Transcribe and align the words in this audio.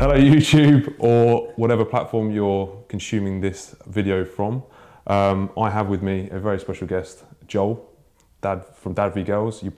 Hello, 0.00 0.14
YouTube, 0.14 0.94
or 0.98 1.52
whatever 1.56 1.84
platform 1.84 2.30
you're 2.30 2.84
consuming 2.88 3.42
this 3.42 3.76
video 3.86 4.24
from. 4.24 4.62
Um, 5.06 5.50
I 5.58 5.68
have 5.68 5.88
with 5.88 6.02
me 6.02 6.26
a 6.30 6.38
very 6.38 6.58
special 6.58 6.86
guest, 6.86 7.22
Joel, 7.46 7.86
Dad 8.40 8.64
from 8.76 8.94
Dad 8.94 9.12
v 9.12 9.22
Girls. 9.22 9.62
You, 9.62 9.74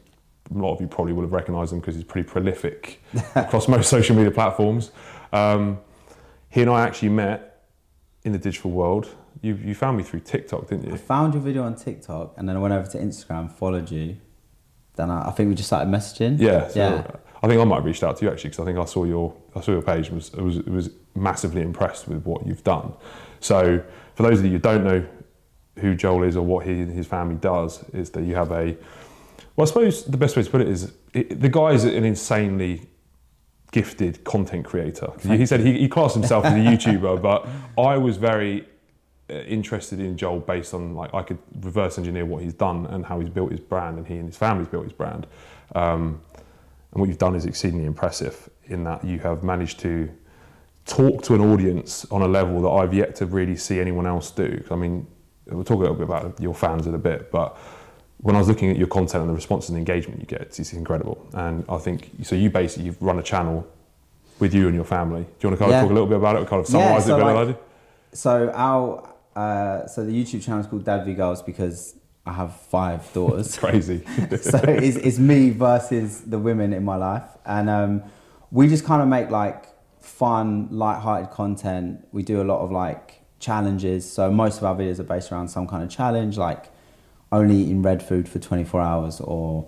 a 0.55 0.57
lot 0.57 0.75
of 0.75 0.81
you 0.81 0.87
probably 0.87 1.13
would 1.13 1.23
have 1.23 1.33
recognised 1.33 1.73
him 1.73 1.81
because 1.81 1.97
he's 1.97 2.05
pretty 2.05 2.29
prolific 2.29 3.03
across 3.35 3.67
most 3.67 3.91
social 3.91 4.15
media 4.15 4.31
platforms. 4.31 4.93
Um, 5.33 5.81
he 6.51 6.63
and 6.63 6.71
I 6.71 6.83
actually 6.83 7.09
met 7.09 7.65
in 8.23 8.31
the 8.31 8.39
digital 8.39 8.71
world. 8.71 9.09
You, 9.41 9.57
you 9.57 9.75
found 9.75 9.97
me 9.97 10.05
through 10.05 10.21
TikTok, 10.21 10.69
didn't 10.69 10.87
you? 10.87 10.95
I 10.95 10.99
found 10.99 11.35
your 11.35 11.43
video 11.43 11.65
on 11.65 11.75
TikTok 11.75 12.35
and 12.37 12.49
then 12.49 12.57
I 12.57 12.61
went 12.61 12.73
over 12.73 12.89
to 12.93 12.97
Instagram, 12.97 13.51
followed 13.51 13.91
you. 13.91 14.19
Then 14.95 15.11
I, 15.11 15.31
I 15.31 15.33
think 15.33 15.49
we 15.49 15.57
just 15.57 15.69
started 15.69 15.91
messaging. 15.91 16.39
Yeah, 16.39 16.69
so 16.69 16.79
yeah. 16.79 17.32
I 17.43 17.49
think 17.49 17.61
I 17.61 17.65
might 17.65 17.77
have 17.77 17.85
reached 17.85 18.05
out 18.05 18.17
to 18.19 18.25
you 18.25 18.31
actually 18.31 18.51
because 18.51 18.63
I 18.63 18.67
think 18.67 18.79
I 18.79 18.85
saw 18.85 19.05
your 19.05 19.35
I 19.55 19.61
saw 19.61 19.73
your 19.73 19.83
page 19.83 20.09
and 20.09 20.17
was 20.17 20.33
was 20.33 20.63
was 20.63 20.91
massively 21.15 21.63
impressed 21.63 22.09
with 22.09 22.25
what 22.25 22.47
you've 22.47 22.65
done. 22.65 22.93
So 23.41 23.83
for 24.15 24.23
those 24.23 24.39
of 24.39 24.45
you 24.45 24.53
who 24.53 24.59
don't 24.59 24.85
know 24.85 25.05
who 25.79 25.95
Joel 25.95 26.23
is 26.23 26.37
or 26.37 26.45
what 26.45 26.67
he 26.67 26.73
and 26.73 26.93
his 26.93 27.07
family 27.07 27.37
does, 27.37 27.83
is 27.91 28.11
that 28.11 28.23
you 28.23 28.35
have 28.35 28.53
a 28.53 28.77
well, 29.57 29.65
I 29.65 29.69
suppose 29.69 30.05
the 30.05 30.17
best 30.17 30.37
way 30.37 30.43
to 30.43 30.51
put 30.51 30.61
it 30.61 30.69
is 30.69 30.93
it, 31.13 31.41
the 31.41 31.49
guy 31.49 31.73
is 31.73 31.85
an 31.85 32.05
insanely 32.05 32.87
gifted 33.71 34.23
content 34.25 34.65
creator. 34.65 35.09
He, 35.23 35.47
said 35.47 35.61
he, 35.61 35.79
he 35.79 35.89
classed 35.89 36.15
himself 36.15 36.45
as 36.45 36.53
a 36.53 36.57
YouTuber, 36.57 37.21
but 37.23 37.49
I 37.79 37.97
was 37.97 38.19
very 38.19 38.67
uh, 39.31 39.35
interested 39.35 39.99
in 39.99 40.17
Joel 40.17 40.41
based 40.41 40.75
on 40.75 40.95
like 40.95 41.13
I 41.15 41.23
could 41.23 41.39
reverse 41.61 41.97
engineer 41.99 42.27
what 42.27 42.43
he's 42.43 42.55
done 42.55 42.87
and 42.87 43.05
how 43.05 43.19
he's 43.19 43.31
built 43.31 43.51
his 43.51 43.61
brand 43.61 43.99
and 43.99 44.07
he 44.07 44.17
and 44.17 44.27
his 44.27 44.37
family's 44.37 44.69
built 44.69 44.85
his 44.85 44.93
brand. 44.93 45.27
Um, 45.75 46.21
and 46.93 47.01
what 47.01 47.09
you've 47.09 47.19
done 47.19 47.35
is 47.35 47.47
exceedingly 47.47 47.87
impressive 47.87 48.49
in 48.67 48.85
that 48.85 49.05
you 49.05 49.19
have 49.21 49.43
managed 49.43 49.81
to 49.81 50.11
talk 50.85 51.23
to 51.23 51.35
an 51.35 51.41
audience 51.41 52.05
on 52.11 52.23
a 52.23 52.29
level 52.29 52.61
that 52.63 52.69
I've 52.69 52.93
yet 52.95 53.17
to 53.17 53.27
really 53.27 53.57
see 53.57 53.81
anyone 53.81 54.07
else 54.07 54.31
do. 54.31 54.63
I 54.71 54.75
mean, 54.77 55.07
we'll 55.47 55.65
talk 55.65 55.77
a 55.77 55.81
little 55.81 55.95
bit 55.95 56.05
about 56.05 56.39
your 56.41 56.55
fans 56.55 56.87
in 56.87 56.95
a 56.95 56.99
bit, 56.99 57.31
but 57.31 57.57
when 58.19 58.37
I 58.37 58.39
was 58.39 58.49
looking 58.49 58.71
at 58.71 58.77
your 58.77 58.89
content 58.89 59.23
and 59.23 59.31
the 59.31 59.35
response 59.35 59.69
and 59.69 59.79
engagement 59.79 60.21
you 60.21 60.27
get, 60.27 60.43
it's 60.43 60.73
incredible. 60.73 61.27
And 61.33 61.65
I 61.69 61.79
think 61.79 62.11
so. 62.23 62.37
You 62.37 62.51
basically 62.51 62.85
you've 62.87 63.01
run 63.03 63.19
a 63.19 63.23
channel 63.23 63.67
with 64.39 64.55
you 64.55 64.67
and 64.67 64.75
your 64.75 64.85
family. 64.85 65.23
Do 65.23 65.29
you 65.41 65.49
want 65.49 65.59
to 65.59 65.65
kind 65.65 65.73
of 65.73 65.77
Yeah. 65.77 65.81
talk 65.83 65.91
a 65.91 65.95
little 65.95 66.09
bit 66.09 66.19
about 66.19 66.37
it, 66.37 66.43
or 66.43 66.45
kind 66.45 66.65
of 66.65 66.69
Yeah, 66.73 66.79
summarize 66.81 67.07
so 67.07 67.17
it 67.17 67.21
better 67.21 67.35
like- 67.35 67.47
than 67.49 67.57
So 68.13 68.53
our 68.55 69.09
uh, 69.35 69.87
so 69.87 70.05
the 70.05 70.13
YouTube 70.13 70.43
channel 70.43 70.61
is 70.61 70.67
called 70.67 70.85
Dad 70.85 71.05
v 71.07 71.15
Girls 71.15 71.41
because 71.43 71.95
I 72.25 72.33
have 72.33 72.55
five 72.55 73.13
daughters. 73.13 73.59
Crazy. 73.59 74.05
so 74.41 74.59
it's, 74.65 74.97
it's 74.97 75.19
me 75.19 75.51
versus 75.51 76.21
the 76.23 76.39
women 76.39 76.73
in 76.73 76.85
my 76.85 76.97
life. 76.97 77.29
And 77.45 77.69
um, 77.69 78.03
we 78.51 78.69
just 78.69 78.85
kind 78.85 79.03
of 79.03 79.09
make 79.09 79.31
like 79.31 79.67
fun 80.01 80.69
light-hearted 80.71 81.31
content. 81.31 82.07
We 82.13 82.23
do 82.23 82.43
a 82.43 82.45
lot 82.45 82.61
of 82.61 82.71
like 82.71 83.23
challenges. 83.39 84.11
So 84.11 84.31
most 84.31 84.59
of 84.59 84.65
our 84.65 84.75
videos 84.75 84.99
are 85.01 85.05
based 85.05 85.33
around 85.33 85.49
some 85.49 85.67
kind 85.67 85.83
of 85.83 85.91
challenge 85.91 86.39
like 86.39 86.67
only 87.33 87.57
eating 87.57 87.83
red 87.83 88.03
food 88.03 88.29
for 88.29 88.39
24 88.39 88.79
hours 88.83 89.19
or 89.19 89.67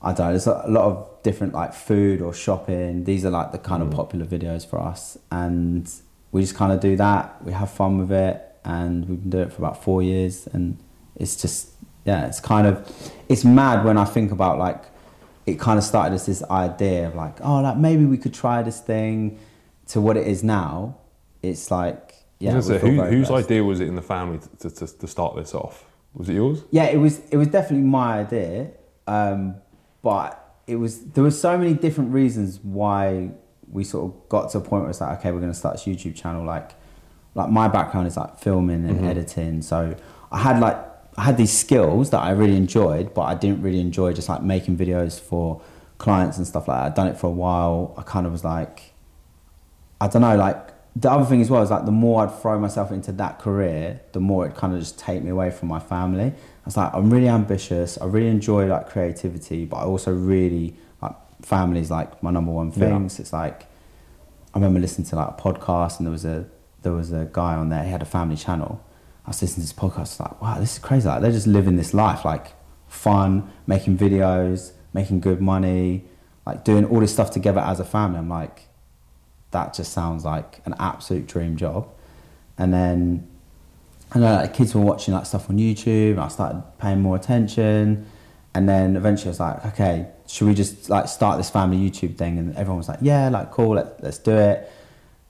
i 0.00 0.10
don't 0.10 0.26
know 0.26 0.30
there's 0.30 0.46
a 0.46 0.64
lot 0.68 0.84
of 0.84 1.14
different 1.24 1.54
like 1.54 1.74
food 1.74 2.22
or 2.22 2.32
shopping. 2.32 3.02
These 3.02 3.24
are 3.24 3.30
like 3.30 3.50
the 3.50 3.58
kind 3.58 3.82
of 3.82 3.90
popular 3.90 4.24
videos 4.24 4.64
for 4.64 4.80
us. 4.80 5.18
And 5.32 5.90
we 6.30 6.42
just 6.42 6.54
kind 6.54 6.72
of 6.72 6.78
do 6.78 6.94
that. 6.96 7.42
We 7.44 7.50
have 7.52 7.70
fun 7.70 7.98
with 7.98 8.12
it. 8.12 8.40
And 8.64 9.08
we've 9.08 9.20
been 9.20 9.30
doing 9.30 9.48
it 9.48 9.52
for 9.52 9.62
about 9.62 9.82
four 9.82 10.02
years. 10.02 10.46
And 10.52 10.78
it's 11.16 11.34
just 11.34 11.73
yeah 12.04 12.26
it's 12.26 12.40
kind 12.40 12.66
of 12.66 12.90
it's 13.28 13.44
mad 13.44 13.84
when 13.84 13.96
i 13.96 14.04
think 14.04 14.30
about 14.30 14.58
like 14.58 14.84
it 15.46 15.58
kind 15.58 15.78
of 15.78 15.84
started 15.84 16.14
as 16.14 16.26
this 16.26 16.42
idea 16.44 17.06
of 17.06 17.14
like 17.14 17.40
oh 17.42 17.60
like 17.60 17.76
maybe 17.76 18.04
we 18.04 18.16
could 18.16 18.34
try 18.34 18.62
this 18.62 18.80
thing 18.80 19.38
to 19.86 20.00
what 20.00 20.16
it 20.16 20.26
is 20.26 20.42
now 20.42 20.96
it's 21.42 21.70
like 21.70 22.14
yeah 22.38 22.52
I 22.52 22.56
was 22.56 22.68
we 22.68 22.78
gonna 22.78 22.80
say, 22.80 22.96
who, 22.96 23.02
whose 23.02 23.28
blessed. 23.28 23.46
idea 23.46 23.64
was 23.64 23.80
it 23.80 23.88
in 23.88 23.94
the 23.94 24.02
family 24.02 24.40
to, 24.60 24.70
to, 24.70 24.86
to 24.86 25.06
start 25.06 25.36
this 25.36 25.54
off? 25.54 25.84
Was 26.14 26.28
it 26.28 26.34
yours? 26.34 26.62
Yeah, 26.70 26.84
it 26.84 26.96
was 26.98 27.20
it 27.30 27.36
was 27.36 27.48
definitely 27.48 27.86
my 27.86 28.20
idea, 28.20 28.70
um, 29.06 29.56
but 30.02 30.40
it 30.66 30.76
was 30.76 31.04
there 31.10 31.24
were 31.24 31.30
so 31.30 31.58
many 31.58 31.74
different 31.74 32.12
reasons 32.12 32.60
why 32.62 33.30
we 33.70 33.82
sort 33.82 34.04
of 34.04 34.28
got 34.28 34.50
to 34.52 34.58
a 34.58 34.60
point 34.60 34.82
where 34.82 34.90
it's 34.90 35.00
like 35.00 35.18
okay, 35.18 35.32
we're 35.32 35.40
going 35.40 35.52
to 35.52 35.58
start 35.58 35.74
this 35.74 35.84
YouTube 35.84 36.14
channel. 36.14 36.44
Like, 36.44 36.74
like 37.34 37.50
my 37.50 37.66
background 37.66 38.06
is 38.06 38.16
like 38.16 38.38
filming 38.38 38.88
and 38.88 39.04
editing, 39.04 39.60
so 39.60 39.96
I 40.30 40.38
had 40.38 40.60
like 40.60 40.78
I 41.16 41.22
had 41.22 41.36
these 41.36 41.52
skills 41.56 42.10
that 42.10 42.20
I 42.20 42.30
really 42.30 42.56
enjoyed, 42.56 43.14
but 43.14 43.22
I 43.22 43.34
didn't 43.34 43.62
really 43.62 43.80
enjoy 43.80 44.12
just 44.12 44.28
like 44.28 44.42
making 44.42 44.76
videos 44.76 45.20
for 45.20 45.60
clients 45.98 46.38
and 46.38 46.46
stuff 46.46 46.66
like 46.68 46.78
that. 46.78 46.86
I'd 46.86 46.94
done 46.94 47.06
it 47.06 47.16
for 47.16 47.28
a 47.28 47.30
while. 47.30 47.94
I 47.96 48.02
kind 48.02 48.26
of 48.26 48.32
was 48.32 48.44
like, 48.44 48.92
I 50.00 50.08
don't 50.08 50.22
know, 50.22 50.36
like 50.36 50.70
the 50.96 51.10
other 51.10 51.24
thing 51.24 51.40
as 51.40 51.50
well 51.50 51.62
is 51.62 51.70
like 51.70 51.84
the 51.86 51.92
more 51.92 52.24
I'd 52.24 52.34
throw 52.40 52.58
myself 52.58 52.90
into 52.90 53.12
that 53.12 53.38
career, 53.38 54.00
the 54.12 54.20
more 54.20 54.46
it 54.46 54.54
kind 54.54 54.72
of 54.74 54.80
just 54.80 54.98
take 54.98 55.22
me 55.22 55.30
away 55.30 55.50
from 55.50 55.68
my 55.68 55.78
family. 55.80 56.26
I 56.26 56.64
was 56.64 56.76
like, 56.76 56.92
I'm 56.94 57.10
really 57.10 57.28
ambitious. 57.28 57.96
I 57.98 58.06
really 58.06 58.28
enjoy 58.28 58.66
like 58.66 58.88
creativity, 58.88 59.64
but 59.66 59.76
I 59.78 59.84
also 59.84 60.12
really 60.12 60.74
like 61.00 61.14
family's 61.42 61.90
like 61.90 62.22
my 62.22 62.30
number 62.30 62.50
one 62.52 62.68
Yeah. 62.68 62.74
thing. 62.90 63.08
So 63.08 63.20
it's 63.20 63.32
like 63.32 63.66
I 64.52 64.58
remember 64.58 64.80
listening 64.80 65.06
to 65.08 65.16
like 65.16 65.28
a 65.28 65.40
podcast 65.40 65.98
and 65.98 66.06
there 66.06 66.12
was 66.12 66.24
a 66.24 66.46
there 66.82 66.92
was 66.92 67.12
a 67.12 67.28
guy 67.32 67.54
on 67.54 67.68
there. 67.70 67.82
He 67.84 67.90
had 67.90 68.02
a 68.02 68.06
family 68.06 68.36
channel. 68.36 68.80
I 69.24 69.30
was 69.30 69.40
listening 69.40 69.66
to 69.66 69.72
this 69.74 69.78
podcast. 69.78 70.20
Like, 70.20 70.40
wow, 70.42 70.58
this 70.58 70.74
is 70.74 70.78
crazy. 70.78 71.08
Like 71.08 71.22
they're 71.22 71.32
just 71.32 71.46
living 71.46 71.76
this 71.76 71.94
life, 71.94 72.24
like 72.24 72.52
fun, 72.88 73.50
making 73.66 73.96
videos, 73.96 74.72
making 74.92 75.20
good 75.20 75.40
money, 75.40 76.04
like 76.46 76.64
doing 76.64 76.84
all 76.84 77.00
this 77.00 77.12
stuff 77.12 77.30
together 77.30 77.60
as 77.60 77.80
a 77.80 77.84
family. 77.84 78.18
I'm 78.18 78.28
like, 78.28 78.68
that 79.50 79.72
just 79.72 79.92
sounds 79.92 80.24
like 80.24 80.60
an 80.66 80.74
absolute 80.78 81.26
dream 81.26 81.56
job. 81.56 81.88
And 82.58 82.72
then 82.72 83.28
I 84.12 84.18
know 84.18 84.34
like 84.34 84.54
kids 84.54 84.74
were 84.74 84.80
watching 84.80 85.14
like 85.14 85.26
stuff 85.26 85.48
on 85.48 85.58
YouTube. 85.58 86.18
I 86.18 86.28
started 86.28 86.62
paying 86.78 87.00
more 87.00 87.16
attention, 87.16 88.06
and 88.54 88.68
then 88.68 88.96
eventually 88.96 89.28
I 89.28 89.30
was 89.30 89.40
like, 89.40 89.66
okay, 89.66 90.08
should 90.26 90.46
we 90.46 90.54
just 90.54 90.88
like 90.90 91.08
start 91.08 91.38
this 91.38 91.50
family 91.50 91.78
YouTube 91.78 92.16
thing? 92.16 92.38
And 92.38 92.54
everyone 92.56 92.78
was 92.78 92.88
like, 92.88 93.00
yeah, 93.00 93.28
like 93.28 93.50
cool, 93.50 93.74
let, 93.74 94.02
let's 94.02 94.18
do 94.18 94.36
it. 94.36 94.70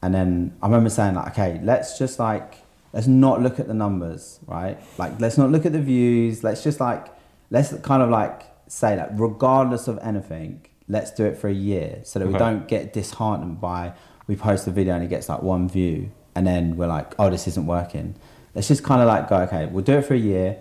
And 0.03 0.15
then 0.15 0.54
I 0.60 0.66
remember 0.66 0.91
saying 0.91 1.15
like, 1.15 1.28
okay, 1.28 1.60
let's 1.62 1.99
just 1.99 2.19
like 2.19 2.59
let's 2.94 3.09
not 3.09 3.43
look 3.43 3.59
at 3.59 3.66
the 3.66 3.75
numbers, 3.75 4.38
right? 4.47 4.78
Like 4.97 5.21
let's 5.21 5.37
not 5.37 5.50
look 5.50 5.66
at 5.66 5.72
the 5.72 5.81
views. 5.82 6.43
Let's 6.43 6.62
just 6.62 6.81
like 6.81 7.09
let's 7.50 7.75
kind 7.81 8.03
of 8.03 8.09
like 8.09 8.43
say 8.69 8.97
that 8.97 9.10
regardless 9.15 9.88
of 9.88 9.99
anything, 9.99 10.65
let's 10.88 11.10
do 11.10 11.25
it 11.27 11.37
for 11.37 11.49
a 11.49 11.53
year 11.53 12.00
so 12.04 12.19
that 12.21 12.28
we 12.28 12.38
don't 12.38 12.66
get 12.69 12.93
disheartened 12.93 13.60
by 13.60 13.93
we 14.27 14.37
post 14.37 14.66
a 14.66 14.71
video 14.71 14.94
and 14.94 15.04
it 15.04 15.10
gets 15.10 15.28
like 15.28 15.43
one 15.43 15.69
view 15.69 16.10
and 16.34 16.47
then 16.47 16.77
we're 16.77 16.87
like, 16.87 17.15
oh, 17.19 17.28
this 17.28 17.47
isn't 17.49 17.66
working. 17.66 18.16
Let's 18.54 18.69
just 18.69 18.84
kind 18.84 19.03
of 19.03 19.09
like 19.09 19.28
go, 19.28 19.38
okay, 19.43 19.66
we'll 19.66 19.84
do 19.84 19.99
it 19.99 20.03
for 20.06 20.15
a 20.15 20.19
year. 20.19 20.59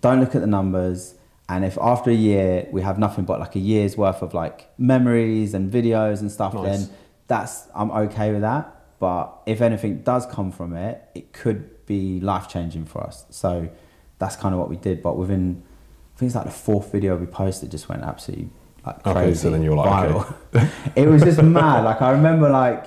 Don't 0.00 0.20
look 0.20 0.34
at 0.34 0.40
the 0.40 0.46
numbers. 0.46 1.14
And 1.50 1.64
if 1.64 1.78
after 1.78 2.10
a 2.10 2.14
year 2.14 2.66
we 2.72 2.82
have 2.82 2.98
nothing 2.98 3.24
but 3.24 3.40
like 3.40 3.54
a 3.54 3.58
year's 3.58 3.96
worth 3.96 4.22
of 4.22 4.32
like 4.34 4.68
memories 4.78 5.54
and 5.54 5.70
videos 5.70 6.20
and 6.20 6.32
stuff, 6.32 6.54
Nice. 6.54 6.64
then 6.64 6.96
that's 7.26 7.68
I'm 7.74 7.90
okay 7.90 8.32
with 8.32 8.40
that. 8.40 8.74
But 8.98 9.32
if 9.46 9.60
anything 9.60 10.02
does 10.02 10.26
come 10.26 10.50
from 10.50 10.74
it, 10.74 11.02
it 11.14 11.32
could 11.32 11.86
be 11.86 12.20
life 12.20 12.48
changing 12.48 12.84
for 12.86 13.02
us. 13.04 13.24
So 13.30 13.68
that's 14.18 14.36
kind 14.36 14.52
of 14.54 14.58
what 14.60 14.68
we 14.68 14.76
did. 14.76 15.02
But 15.02 15.16
within, 15.16 15.62
I 16.14 16.18
think 16.18 16.28
it's 16.30 16.36
like 16.36 16.46
the 16.46 16.50
fourth 16.50 16.90
video 16.90 17.16
we 17.16 17.26
posted 17.26 17.70
just 17.70 17.88
went 17.88 18.02
absolutely 18.02 18.50
like 18.84 19.06
Okay, 19.06 19.12
crazy. 19.12 19.34
so 19.42 19.50
then 19.50 19.62
you 19.62 19.70
were 19.70 19.76
like, 19.76 20.10
viral. 20.10 20.34
it 20.96 21.08
was 21.08 21.22
just 21.22 21.42
mad. 21.42 21.84
Like 21.84 22.02
I 22.02 22.10
remember 22.12 22.48
like 22.50 22.86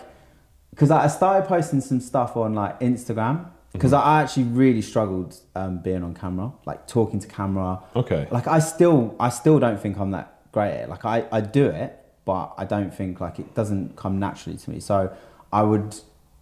because 0.71 0.91
I 0.91 1.07
started 1.07 1.47
posting 1.47 1.81
some 1.81 1.99
stuff 2.01 2.35
on 2.37 2.53
like 2.55 2.79
Instagram 2.79 3.47
because 3.73 3.91
Mm-hmm. 3.93 4.07
I 4.07 4.21
actually 4.21 4.43
really 4.43 4.81
struggled 4.81 5.37
um, 5.55 5.77
being 5.79 6.03
on 6.03 6.13
camera, 6.13 6.51
like 6.65 6.87
talking 6.87 7.19
to 7.19 7.27
camera. 7.27 7.79
Okay. 7.95 8.27
Like 8.29 8.47
I 8.47 8.59
still, 8.59 9.15
I 9.17 9.29
still 9.29 9.59
don't 9.59 9.79
think 9.79 9.97
I'm 9.97 10.11
that 10.11 10.51
great 10.51 10.71
at 10.71 10.83
it. 10.83 10.89
Like 10.89 11.05
I, 11.05 11.25
I 11.31 11.39
do 11.39 11.67
it, 11.67 11.97
but 12.25 12.53
I 12.57 12.65
don't 12.65 12.93
think 12.93 13.21
like 13.21 13.39
it 13.39 13.53
doesn't 13.55 13.95
come 13.95 14.19
naturally 14.19 14.57
to 14.57 14.69
me. 14.69 14.81
So 14.81 15.15
I 15.53 15.63
would, 15.63 15.95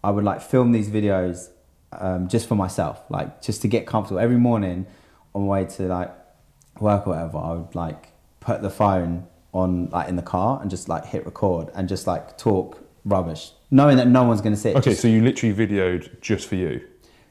I 0.04 0.12
would 0.12 0.24
like 0.24 0.42
film 0.42 0.72
these 0.72 0.90
videos 0.90 1.50
um, 1.94 2.28
just 2.28 2.48
for 2.48 2.56
myself, 2.56 3.02
like 3.10 3.42
just 3.42 3.62
to 3.64 3.68
get 3.68 3.86
comfortable. 3.88 4.20
Every 4.20 4.38
morning 4.38 4.86
on 5.34 5.44
my 5.44 5.48
way 5.48 5.66
to 5.66 5.84
like 5.84 6.12
work 6.80 7.08
or 7.08 7.12
whatever, 7.12 7.38
I 7.38 7.54
would 7.54 7.76
like 7.76 8.10
put 8.40 8.62
the 8.62 8.70
phone 8.70 9.28
on 9.52 9.90
like 9.90 10.08
in 10.08 10.16
the 10.16 10.22
car 10.22 10.60
and 10.62 10.70
just 10.70 10.88
like 10.88 11.06
hit 11.06 11.26
record 11.26 11.70
and 11.74 11.90
just 11.90 12.06
like 12.08 12.38
talk 12.38 12.84
rubbish, 13.06 13.52
knowing 13.72 13.98
that 13.98 14.08
no 14.08 14.24
one's 14.24 14.42
gonna 14.42 14.56
see 14.56 14.70
it. 14.70 14.76
Okay, 14.78 14.92
Just- 14.92 15.02
so 15.02 15.08
you 15.08 15.22
literally 15.24 15.56
videoed 15.56 16.22
just 16.22 16.48
for 16.48 16.56
you. 16.56 16.82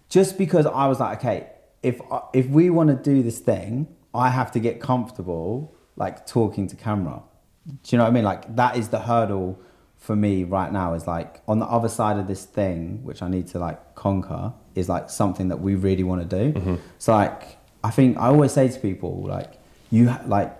just 0.09 0.37
because 0.39 0.67
I 0.67 0.89
was 0.89 0.99
like, 1.01 1.19
okay, 1.19 1.49
if 1.83 2.01
if 2.33 2.47
we 2.49 2.71
want 2.71 2.89
to 2.91 2.97
do 2.97 3.23
this 3.23 3.39
thing, 3.39 3.87
I 4.13 4.31
have 4.31 4.51
to 4.53 4.59
get 4.61 4.81
comfortable 4.81 5.75
like 5.97 6.27
talking 6.27 6.67
to 6.69 6.77
camera. 6.77 7.23
Do 7.67 7.75
you 7.91 7.99
know 7.99 8.05
what 8.05 8.11
I 8.11 8.13
mean? 8.15 8.25
Like 8.25 8.57
that 8.57 8.77
is 8.77 8.89
the 8.89 8.99
hurdle 9.01 9.61
for 9.99 10.17
me 10.17 10.45
right 10.45 10.73
now. 10.73 10.95
Is 10.95 11.07
like 11.07 11.43
on 11.47 11.59
the 11.59 11.67
other 11.67 11.89
side 11.89 12.19
of 12.19 12.27
this 12.27 12.45
thing, 12.45 13.03
which 13.05 13.23
I 13.23 13.29
need 13.29 13.47
to 13.49 13.59
like 13.59 13.95
conquer, 13.95 14.53
is 14.75 14.89
like 14.89 15.11
something 15.11 15.49
that 15.49 15.61
we 15.61 15.75
really 15.75 16.05
want 16.05 16.29
to 16.29 16.39
do. 16.39 16.59
Mm-hmm. 16.59 16.75
So 16.99 17.13
like, 17.13 17.59
I 17.85 17.91
think 17.91 18.17
I 18.17 18.27
always 18.27 18.53
say 18.53 18.69
to 18.69 18.79
people 18.81 19.25
like, 19.27 19.55
you 19.91 20.15
like 20.27 20.57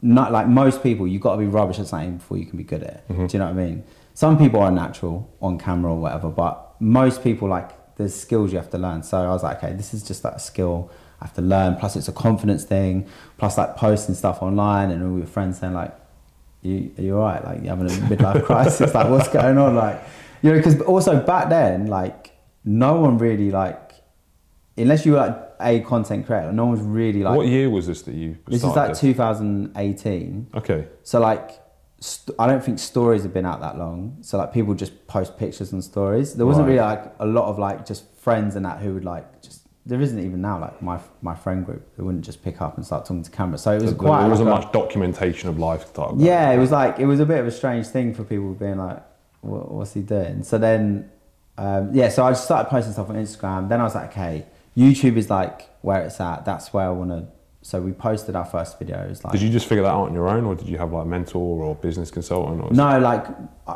not 0.00 0.32
like 0.32 0.46
most 0.46 0.82
people, 0.82 1.06
you've 1.08 1.22
got 1.22 1.32
to 1.32 1.38
be 1.38 1.46
rubbish 1.46 1.78
at 1.78 1.88
something 1.88 2.18
before 2.18 2.38
you 2.38 2.46
can 2.46 2.56
be 2.56 2.64
good 2.64 2.82
at 2.82 2.88
it. 2.88 3.04
Mm-hmm. 3.08 3.26
Do 3.26 3.32
you 3.36 3.38
know 3.40 3.46
what 3.46 3.60
I 3.60 3.66
mean? 3.66 3.84
some 4.18 4.36
people 4.36 4.58
are 4.58 4.72
natural 4.72 5.32
on 5.40 5.56
camera 5.58 5.92
or 5.92 6.00
whatever, 6.00 6.28
but 6.28 6.74
most 6.80 7.22
people 7.22 7.46
like 7.46 7.70
there's 7.94 8.12
skills 8.12 8.50
you 8.50 8.58
have 8.58 8.68
to 8.68 8.76
learn. 8.76 9.00
So 9.04 9.16
I 9.16 9.28
was 9.28 9.44
like, 9.44 9.58
okay, 9.62 9.74
this 9.74 9.94
is 9.94 10.02
just 10.02 10.24
like 10.24 10.34
a 10.34 10.40
skill 10.40 10.90
I 11.20 11.26
have 11.26 11.34
to 11.34 11.40
learn. 11.40 11.76
Plus, 11.76 11.94
it's 11.94 12.08
a 12.08 12.12
confidence 12.12 12.64
thing. 12.64 13.06
Plus, 13.36 13.56
like 13.56 13.76
posting 13.76 14.16
stuff 14.16 14.42
online 14.42 14.90
and 14.90 15.04
all 15.04 15.18
your 15.18 15.28
friends 15.28 15.60
saying 15.60 15.72
like, 15.72 15.94
"You 16.62 16.90
are 16.98 17.02
you 17.02 17.16
alright? 17.16 17.44
Like 17.44 17.62
you 17.62 17.68
having 17.68 17.86
a 17.86 17.90
midlife 17.90 18.44
crisis? 18.50 18.94
like 18.94 19.08
what's 19.08 19.28
going 19.28 19.58
on? 19.58 19.74
Like 19.74 20.02
you 20.42 20.50
know, 20.52 20.56
because 20.56 20.80
also 20.82 21.20
back 21.24 21.48
then, 21.48 21.86
like 21.86 22.32
no 22.64 23.00
one 23.00 23.18
really 23.18 23.50
like 23.50 23.92
unless 24.76 25.04
you 25.04 25.12
were 25.12 25.18
like 25.18 25.38
a 25.60 25.80
content 25.80 26.24
creator, 26.26 26.52
no 26.52 26.66
one's 26.66 26.80
really 26.82 27.22
like. 27.24 27.36
what 27.36 27.46
year 27.48 27.68
was 27.68 27.86
this 27.88 28.02
that 28.02 28.14
you? 28.14 28.38
This 28.46 28.62
is 28.62 28.76
like 28.76 28.94
2018. 28.96 30.48
Okay. 30.54 30.86
So 31.02 31.20
like, 31.20 31.50
st- 32.00 32.36
I 32.38 32.46
don't 32.46 32.62
think 32.62 32.78
stories 32.78 33.22
have 33.24 33.34
been 33.34 33.46
out 33.46 33.60
that 33.60 33.76
long. 33.78 34.18
So 34.20 34.38
like, 34.38 34.52
people 34.52 34.74
just 34.74 35.06
post 35.08 35.36
pictures 35.36 35.72
and 35.72 35.82
stories. 35.82 36.34
There 36.34 36.46
wasn't 36.46 36.66
Right. 36.68 36.74
really 36.74 36.86
like 36.86 37.12
a 37.18 37.26
lot 37.26 37.48
of 37.48 37.58
like 37.58 37.86
just 37.86 38.04
friends 38.18 38.54
and 38.56 38.64
that 38.64 38.78
who 38.80 38.94
would 38.94 39.04
like 39.04 39.42
just. 39.42 39.66
There 39.88 40.00
isn't 40.00 40.18
even 40.18 40.40
now 40.42 40.60
like 40.60 40.80
my 40.82 41.00
my 41.22 41.34
friend 41.34 41.64
group 41.66 41.82
who 41.96 42.04
wouldn't 42.04 42.24
just 42.24 42.42
pick 42.44 42.60
up 42.60 42.76
and 42.76 42.84
start 42.86 43.04
talking 43.06 43.22
to 43.22 43.30
camera. 43.30 43.58
So 43.58 43.72
it 43.72 43.80
was 43.82 43.90
There- 43.90 43.98
quite. 43.98 44.20
there 44.20 44.30
wasn't 44.30 44.50
like 44.50 44.62
a- 44.62 44.64
much 44.66 44.72
documentation 44.72 45.48
of 45.48 45.58
lifestyle. 45.58 46.14
yeah, 46.18 46.50
it 46.50 46.58
was 46.58 46.70
like 46.70 46.98
it 47.00 47.06
was 47.06 47.20
a 47.20 47.26
bit 47.26 47.40
of 47.40 47.46
a 47.46 47.50
strange 47.50 47.86
thing 47.86 48.12
for 48.14 48.22
people 48.22 48.52
being 48.52 48.76
like, 48.78 49.02
what, 49.40 49.72
"What's 49.72 49.94
he 49.94 50.02
doing?" 50.02 50.42
So 50.42 50.58
then, 50.58 51.08
um, 51.56 51.90
yeah, 51.94 52.08
so 52.10 52.24
I 52.24 52.30
just 52.32 52.44
started 52.44 52.68
posting 52.68 52.92
stuff 52.92 53.08
on 53.08 53.16
Instagram. 53.16 53.68
Then 53.70 53.80
I 53.80 53.84
was 53.84 53.94
like, 53.94 54.10
"Okay, 54.10 54.44
YouTube 54.76 55.16
is 55.16 55.30
like 55.30 55.68
where 55.82 56.02
it's 56.02 56.20
at. 56.20 56.44
That's 56.44 56.72
where 56.74 56.86
I 56.86 56.90
want 56.90 57.10
to." 57.10 57.24
So 57.68 57.82
we 57.82 57.92
posted 57.92 58.34
our 58.34 58.46
first 58.46 58.80
videos. 58.80 59.22
Like, 59.22 59.32
Did 59.34 59.42
you 59.42 59.50
just 59.50 59.66
figure 59.66 59.82
that 59.82 59.90
out 59.90 60.04
on 60.08 60.14
your 60.14 60.26
own, 60.26 60.46
or 60.46 60.54
did 60.54 60.66
you 60.70 60.78
have 60.78 60.90
like 60.90 61.04
a 61.04 61.06
mentor 61.06 61.62
or 61.62 61.74
business 61.74 62.10
consultant? 62.10 62.62
Or 62.62 62.70
No, 62.72 62.98
like, 62.98 63.26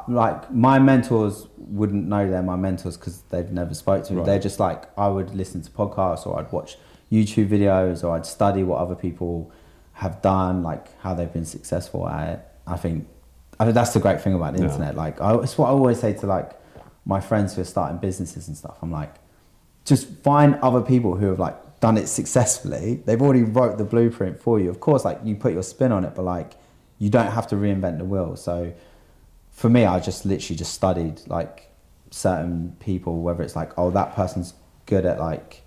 like 0.08 0.50
my 0.50 0.78
mentors 0.78 1.46
wouldn't 1.58 2.06
know 2.08 2.26
they're 2.30 2.42
my 2.42 2.56
mentors 2.56 2.96
because 2.96 3.20
they've 3.28 3.52
never 3.52 3.74
spoke 3.74 4.04
to 4.04 4.14
me. 4.14 4.20
Right. 4.20 4.24
They're 4.26 4.38
just 4.38 4.58
like 4.58 4.84
I 4.98 5.08
would 5.08 5.34
listen 5.34 5.60
to 5.60 5.70
podcasts 5.70 6.26
or 6.26 6.38
I'd 6.38 6.50
watch 6.50 6.78
YouTube 7.12 7.48
videos 7.48 8.02
or 8.02 8.16
I'd 8.16 8.24
study 8.24 8.62
what 8.62 8.78
other 8.78 8.94
people 8.94 9.52
have 9.92 10.22
done, 10.22 10.62
like 10.62 10.98
how 11.02 11.12
they've 11.12 11.30
been 11.30 11.44
successful 11.44 12.08
at 12.08 12.28
it. 12.30 12.40
I 12.66 12.78
think, 12.78 13.06
I 13.60 13.64
think 13.64 13.74
that's 13.74 13.92
the 13.92 14.00
great 14.00 14.22
thing 14.22 14.32
about 14.32 14.54
the 14.54 14.60
Yeah. 14.60 14.70
internet. 14.70 14.96
Like, 14.96 15.20
I, 15.20 15.36
it's 15.42 15.58
what 15.58 15.66
I 15.66 15.72
always 15.72 16.00
say 16.00 16.14
to 16.14 16.26
like 16.26 16.52
my 17.04 17.20
friends 17.20 17.56
who 17.56 17.60
are 17.60 17.64
starting 17.66 17.98
businesses 17.98 18.48
and 18.48 18.56
stuff. 18.56 18.78
I'm 18.80 18.90
like, 18.90 19.16
just 19.84 20.08
find 20.22 20.54
other 20.62 20.80
people 20.80 21.14
who 21.14 21.26
have 21.26 21.38
like 21.38 21.58
done 21.82 21.98
it 21.98 22.06
successfully. 22.06 23.02
They've 23.04 23.20
already 23.20 23.42
wrote 23.42 23.76
the 23.76 23.84
blueprint 23.84 24.40
for 24.40 24.60
you. 24.60 24.70
Of 24.70 24.78
course, 24.78 25.04
like 25.04 25.18
you 25.24 25.34
put 25.34 25.52
your 25.52 25.64
spin 25.64 25.90
on 25.90 26.04
it, 26.04 26.14
but 26.14 26.22
like 26.22 26.52
you 27.00 27.10
don't 27.10 27.32
have 27.32 27.48
to 27.48 27.56
reinvent 27.56 27.98
the 27.98 28.04
wheel. 28.04 28.36
So 28.36 28.72
for 29.50 29.68
me, 29.68 29.84
I 29.84 29.98
just 29.98 30.24
literally 30.24 30.56
just 30.56 30.72
studied 30.72 31.20
like 31.26 31.72
certain 32.12 32.76
people, 32.78 33.20
whether 33.20 33.42
it's 33.42 33.56
like, 33.56 33.76
oh, 33.76 33.90
that 33.90 34.14
person's 34.14 34.54
good 34.86 35.04
at 35.04 35.18
like 35.18 35.62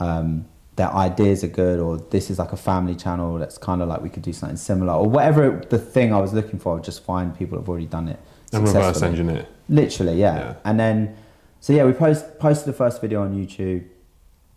um, 0.00 0.46
their 0.76 0.90
ideas 0.90 1.44
are 1.44 1.48
good, 1.48 1.78
or 1.78 1.98
this 1.98 2.30
is 2.30 2.38
like 2.38 2.52
a 2.52 2.56
family 2.56 2.94
channel 2.94 3.36
that's 3.38 3.58
kind 3.58 3.82
of 3.82 3.88
like 3.88 4.00
we 4.00 4.08
could 4.08 4.22
do 4.22 4.32
something 4.32 4.56
similar, 4.56 4.94
or 4.94 5.06
whatever 5.06 5.62
the 5.68 5.78
thing 5.78 6.14
I 6.14 6.20
was 6.20 6.32
looking 6.32 6.58
for. 6.58 6.78
I 6.78 6.80
Just 6.80 7.04
find 7.04 7.36
people 7.36 7.58
who've 7.58 7.68
already 7.68 7.86
done 7.86 8.08
it. 8.08 8.18
and 8.50 8.66
reverse 8.66 9.02
engineer. 9.02 9.46
Literally, 9.68 10.18
yeah. 10.18 10.36
Yeah. 10.38 10.54
And 10.64 10.80
then, 10.80 11.16
so 11.60 11.74
yeah, 11.74 11.84
we 11.84 11.92
post, 11.92 12.38
posted 12.38 12.66
the 12.66 12.76
first 12.76 13.02
video 13.02 13.22
on 13.22 13.34
YouTube. 13.34 13.84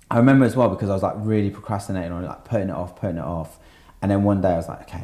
I 0.10 0.18
remember 0.18 0.46
as 0.46 0.56
well 0.56 0.70
because 0.70 0.90
I 0.90 0.94
was 0.94 1.04
like 1.04 1.16
really 1.18 1.50
procrastinating 1.50 2.12
on 2.12 2.24
it, 2.24 2.28
like 2.28 2.46
putting 2.46 2.70
it 2.70 2.76
off, 2.76 2.96
putting 2.96 3.18
it 3.18 3.24
off. 3.24 3.58
And 4.02 4.10
then 4.12 4.24
one 4.24 4.42
day 4.42 4.50
I 4.54 4.58
was 4.58 4.68
like, 4.70 4.82
okay, 4.84 5.04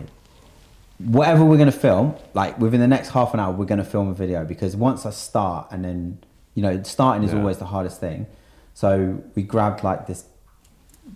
whatever 1.00 1.44
we're 1.44 1.58
gonna 1.58 1.72
film, 1.72 2.16
like 2.34 2.58
within 2.60 2.80
the 2.80 2.88
next 2.88 3.10
half 3.10 3.34
an 3.34 3.40
hour, 3.40 3.52
we're 3.54 3.66
gonna 3.66 3.84
film 3.84 4.08
a 4.10 4.14
video 4.14 4.46
because 4.46 4.76
once 4.76 5.06
I 5.06 5.10
start 5.10 5.68
and 5.72 5.84
then, 5.84 6.20
you 6.56 6.62
know, 6.62 6.82
starting 6.84 7.24
is 7.24 7.34
Yeah. 7.34 7.40
always 7.40 7.58
the 7.58 7.66
hardest 7.66 8.00
thing. 8.00 8.28
So 8.74 9.22
we 9.36 9.44
grabbed 9.44 9.84
like 9.84 10.08
this. 10.08 10.26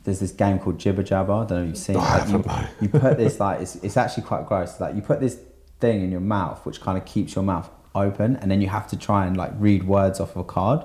There's 0.03 0.19
this 0.19 0.31
game 0.31 0.59
called 0.59 0.79
Jibber 0.79 1.03
Jabber. 1.03 1.31
I 1.31 1.45
don't 1.45 1.49
know 1.49 1.61
if 1.61 1.67
you've 1.69 1.77
seen. 1.77 1.95
it. 1.95 1.99
I 1.99 2.25
Like, 2.25 2.67
you, 2.81 2.87
you 2.87 2.89
put 2.89 3.17
this 3.17 3.39
like 3.45 3.61
it's, 3.61 3.75
it's 3.77 3.95
actually 3.97 4.23
quite 4.23 4.45
gross. 4.45 4.79
Like 4.81 4.95
you 4.95 5.01
put 5.01 5.19
this 5.21 5.39
thing 5.79 6.01
in 6.03 6.11
your 6.11 6.19
mouth, 6.19 6.65
which 6.65 6.81
kind 6.81 6.97
of 6.97 7.05
keeps 7.05 7.35
your 7.35 7.43
mouth 7.43 7.69
open, 7.95 8.35
and 8.37 8.51
then 8.51 8.59
you 8.61 8.67
have 8.67 8.87
to 8.87 8.97
try 8.97 9.25
and 9.25 9.37
like 9.37 9.51
read 9.57 9.87
words 9.87 10.19
off 10.19 10.31
of 10.31 10.37
a 10.37 10.43
card, 10.43 10.83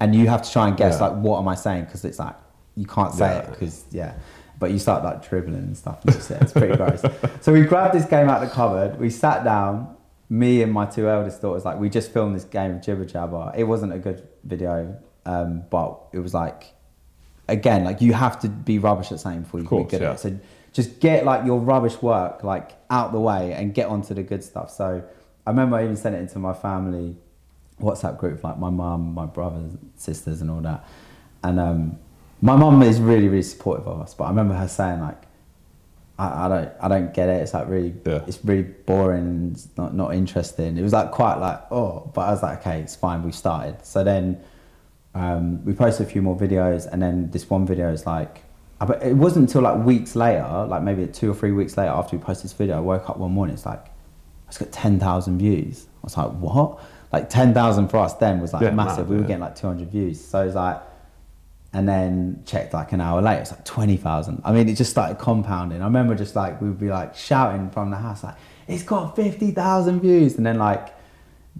and 0.00 0.14
you 0.14 0.28
have 0.28 0.42
to 0.42 0.50
try 0.50 0.68
and 0.68 0.76
guess 0.76 0.98
Yeah. 0.98 1.08
like 1.08 1.18
what 1.22 1.38
am 1.38 1.48
I 1.48 1.54
saying 1.54 1.84
because 1.84 2.04
it's 2.04 2.18
like 2.18 2.36
you 2.76 2.86
can't 2.86 3.14
say 3.14 3.38
it 3.38 3.50
because 3.50 3.84
yeah. 3.90 4.14
But 4.58 4.72
you 4.72 4.78
start 4.78 5.02
like 5.04 5.26
dribbling 5.26 5.54
and 5.54 5.76
stuff. 5.76 6.04
And 6.04 6.14
just, 6.14 6.30
it's 6.30 6.52
pretty 6.52 6.76
gross. 6.76 7.02
So 7.40 7.52
we 7.52 7.62
grabbed 7.62 7.94
this 7.94 8.04
game 8.04 8.28
out 8.28 8.42
of 8.42 8.48
the 8.48 8.54
cupboard. 8.54 9.00
We 9.00 9.08
sat 9.10 9.42
down. 9.44 9.96
Me 10.32 10.62
and 10.62 10.70
my 10.72 10.86
two 10.86 11.08
eldest 11.08 11.42
daughters, 11.42 11.64
like 11.64 11.78
we 11.80 11.88
just 11.88 12.12
filmed 12.12 12.36
this 12.36 12.44
game 12.44 12.76
of 12.76 12.82
Jibber 12.82 13.04
Jabber. 13.04 13.52
It 13.56 13.64
wasn't 13.64 13.92
a 13.94 13.98
good 13.98 14.28
video, 14.44 14.96
um, 15.26 15.64
but 15.70 15.98
it 16.12 16.20
was 16.20 16.32
like 16.34 16.72
again, 17.48 17.82
like 17.84 18.00
you 18.00 18.12
have 18.12 18.38
to 18.40 18.48
be 18.48 18.78
rubbish 18.78 19.10
at 19.10 19.18
something 19.18 19.42
before 19.42 19.58
you 19.60 19.64
Of 19.66 19.70
can 19.70 19.78
be 19.78 19.90
good 19.90 20.00
yeah. 20.02 20.10
at 20.10 20.14
it. 20.16 20.20
So 20.20 20.38
just 20.72 21.00
get 21.00 21.24
like 21.24 21.44
your 21.44 21.58
rubbish 21.58 22.00
work 22.00 22.44
like 22.44 22.70
out 22.90 23.10
the 23.12 23.18
way 23.18 23.52
and 23.54 23.74
get 23.74 23.88
onto 23.88 24.14
the 24.14 24.22
good 24.22 24.44
stuff. 24.44 24.70
So 24.70 25.02
I 25.46 25.50
remember 25.50 25.76
I 25.76 25.82
even 25.82 25.96
sent 25.96 26.14
it 26.14 26.18
into 26.18 26.38
my 26.38 26.52
family 26.52 27.16
WhatsApp 27.80 28.18
group, 28.18 28.42
like 28.44 28.58
my 28.58 28.70
mum, 28.70 29.14
my 29.14 29.26
brothers, 29.26 29.72
sisters, 29.96 30.40
and 30.40 30.50
all 30.50 30.60
that. 30.60 30.86
And 31.42 31.58
um, 31.58 31.98
my 32.40 32.56
mum 32.56 32.82
is 32.82 33.00
really, 33.00 33.28
really 33.28 33.42
supportive 33.42 33.86
of 33.86 34.00
us. 34.00 34.14
But 34.14 34.24
I 34.24 34.28
remember 34.30 34.54
her 34.54 34.68
saying 34.68 35.00
like, 35.00 35.22
I, 36.18 36.46
I 36.46 36.48
don't, 36.48 36.72
I 36.82 36.88
don't 36.88 37.14
get 37.14 37.28
it. 37.28 37.42
It's 37.42 37.54
like 37.54 37.68
really, 37.68 37.94
Yeah. 38.04 38.22
it's 38.26 38.44
really 38.44 38.62
boring 38.62 39.52
it's 39.54 39.68
not 39.76 39.94
not 39.94 40.14
interesting. 40.14 40.76
It 40.76 40.82
was 40.82 40.92
like 40.92 41.10
quite 41.10 41.36
like 41.36 41.60
oh, 41.70 42.10
but 42.14 42.22
I 42.22 42.30
was 42.30 42.42
like, 42.42 42.60
okay, 42.60 42.80
it's 42.80 42.94
fine. 42.94 43.22
We've 43.22 43.34
started. 43.34 43.84
So 43.84 44.04
then 44.04 44.38
um, 45.14 45.64
we 45.64 45.72
posted 45.72 46.06
a 46.06 46.10
few 46.10 46.22
more 46.22 46.36
videos, 46.36 46.86
and 46.90 47.00
then 47.02 47.30
this 47.30 47.48
one 47.48 47.66
video 47.66 47.90
is 47.90 48.06
like, 48.06 48.42
but 48.86 49.02
it 49.02 49.14
wasn't 49.16 49.48
until 49.48 49.62
like 49.62 49.84
weeks 49.84 50.14
later, 50.14 50.66
like 50.68 50.82
maybe 50.82 51.06
two 51.06 51.30
or 51.30 51.34
three 51.34 51.52
weeks 51.52 51.76
later 51.76 51.90
after 51.90 52.16
we 52.16 52.22
posted 52.22 52.44
this 52.44 52.52
video, 52.52 52.76
I 52.76 52.80
woke 52.80 53.10
up 53.10 53.16
one 53.18 53.32
morning, 53.32 53.54
it's 53.54 53.66
like, 53.66 53.86
it's 54.48 54.56
got 54.58 54.72
10,000 54.72 55.38
views. 55.38 55.86
I 55.96 55.98
was 56.04 56.16
like, 56.16 56.30
what? 56.32 56.80
Like 57.12 57.28
10,000 57.28 57.88
for 57.88 57.98
us 57.98 58.14
then 58.14 58.40
was 58.40 58.52
like 58.52 58.62
Yeah, 58.62 58.70
massive. 58.70 59.08
we 59.08 59.16
were 59.16 59.22
yeah. 59.22 59.28
getting 59.28 59.40
like 59.42 59.56
200 59.56 59.90
views. 59.90 60.24
So 60.24 60.42
it 60.42 60.46
was 60.46 60.54
like, 60.54 60.80
and 61.72 61.88
then 61.88 62.42
checked 62.46 62.72
like 62.74 62.92
an 62.92 63.00
hour 63.00 63.20
later, 63.22 63.42
it's 63.42 63.50
like 63.52 63.64
20,000. 63.64 64.42
I 64.44 64.52
mean, 64.52 64.68
it 64.68 64.74
just 64.74 64.90
started 64.90 65.18
compounding. 65.18 65.82
I 65.82 65.84
remember 65.84 66.14
just 66.14 66.34
like, 66.36 66.60
we 66.60 66.68
would 66.68 66.80
be 66.80 66.88
like 66.88 67.14
shouting 67.14 67.70
from 67.70 67.90
the 67.90 67.96
house, 67.96 68.24
like, 68.24 68.34
it's 68.68 68.82
got 68.82 69.16
50,000 69.16 70.00
views. 70.00 70.36
And 70.36 70.44
then 70.46 70.58
like 70.58 70.94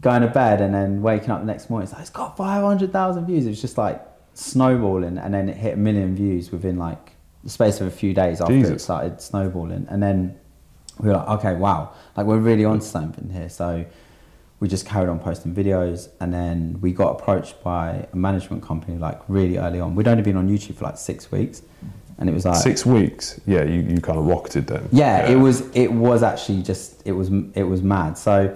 going 0.00 0.22
to 0.22 0.28
bed 0.28 0.60
and 0.60 0.72
then 0.74 1.02
waking 1.02 1.30
up 1.30 1.40
the 1.40 1.46
next 1.46 1.68
morning, 1.70 1.84
it's 1.84 1.92
like, 1.92 2.02
it's 2.02 2.10
got 2.10 2.36
500,000 2.36 3.26
views. 3.26 3.46
It 3.46 3.50
was 3.50 3.60
just 3.60 3.76
like 3.78 4.00
snowballing. 4.34 5.18
And 5.18 5.32
then 5.34 5.48
it 5.48 5.56
hit 5.56 5.74
a 5.74 5.76
million 5.76 6.14
views 6.14 6.50
within 6.52 6.76
like 6.76 7.12
the 7.44 7.50
space 7.50 7.80
of 7.80 7.86
a 7.86 7.90
few 7.90 8.14
days 8.14 8.40
after 8.40 8.54
it 8.54 8.80
started 8.80 9.20
snowballing. 9.20 9.86
And 9.90 10.02
then 10.02 10.36
we 10.98 11.08
were 11.08 11.14
like, 11.16 11.28
okay, 11.28 11.54
wow, 11.54 11.92
like 12.16 12.26
we're 12.26 12.38
really 12.38 12.64
on 12.64 12.80
something 12.80 13.30
here. 13.30 13.48
So 13.48 13.84
we 14.60 14.68
just 14.68 14.86
carried 14.86 15.08
on 15.08 15.18
posting 15.18 15.54
videos 15.54 16.08
and 16.20 16.32
then 16.32 16.78
we 16.82 16.92
got 16.92 17.18
approached 17.18 17.62
by 17.64 18.06
a 18.12 18.16
management 18.16 18.62
company 18.62 18.98
like 18.98 19.18
really 19.28 19.56
early 19.56 19.80
on. 19.80 19.94
We'd 19.94 20.06
only 20.08 20.22
been 20.22 20.36
on 20.36 20.48
YouTube 20.48 20.76
for 20.76 20.84
like 20.84 20.98
six 20.98 21.32
weeks 21.32 21.62
and 22.18 22.28
it 22.28 22.32
was 22.34 22.44
like 22.44 22.56
Six 22.56 22.84
weeks. 22.84 23.40
Yeah, 23.46 23.64
you, 23.64 23.80
you 23.80 24.00
kind 24.02 24.18
of 24.18 24.26
rocketed 24.26 24.66
then. 24.66 24.86
yeah, 24.92 25.26
it 25.28 25.36
was 25.36 25.62
it 25.74 25.90
was 25.90 26.22
actually 26.22 26.62
just 26.62 27.02
it 27.06 27.12
was 27.12 27.30
it 27.54 27.62
was 27.64 27.80
mad. 27.82 28.18
So 28.18 28.54